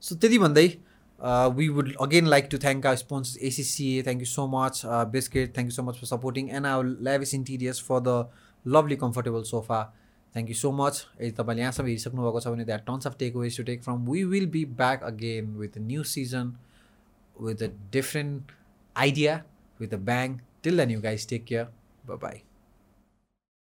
So 0.02 0.14
Teddy 0.16 0.38
Monday, 0.38 0.80
uh, 1.18 1.50
we 1.54 1.70
would 1.70 1.96
again 2.00 2.26
like 2.26 2.50
to 2.50 2.58
thank 2.58 2.84
our 2.84 2.96
sponsors 2.96 3.38
ACCA. 3.38 4.04
Thank 4.04 4.20
you 4.20 4.26
so 4.26 4.46
much, 4.46 4.84
uh, 4.84 5.04
Biscuit. 5.04 5.54
Thank 5.54 5.66
you 5.66 5.76
so 5.78 5.82
much 5.82 5.98
for 5.98 6.06
supporting, 6.06 6.50
and 6.50 6.66
our 6.66 6.84
lavish 6.84 7.34
interiors 7.34 7.78
for 7.78 8.00
the 8.00 8.26
lovely, 8.64 8.96
comfortable 8.96 9.44
sofa. 9.44 9.88
Thank 10.34 10.48
you 10.48 10.54
so 10.54 10.72
much. 10.72 11.02
यदि 11.20 11.30
तपाईँले 11.40 11.62
यहाँसम्म 11.62 11.86
हेरिसक्नु 11.88 12.22
भएको 12.22 12.40
छ 12.40 12.54
भने 12.54 12.64
that 12.70 12.86
tons 12.86 13.06
of 13.06 13.16
takeaways 13.36 13.56
to 13.56 13.62
take 13.64 13.82
from 13.82 14.06
we 14.10 14.24
will 14.32 14.46
be 14.54 14.64
back 14.80 15.02
again 15.10 15.54
with 15.58 15.76
a 15.78 15.80
new 15.90 16.02
season 16.14 16.56
with 17.42 17.62
a 17.62 17.70
different 17.92 18.52
idea 18.96 19.42
with 19.80 19.94
a 19.94 20.02
bang 20.10 20.38
till 20.62 20.84
the 20.84 20.88
new 20.88 21.00
guys 21.00 21.28
take 21.28 21.44
care 21.44 22.16
bye 22.16 22.42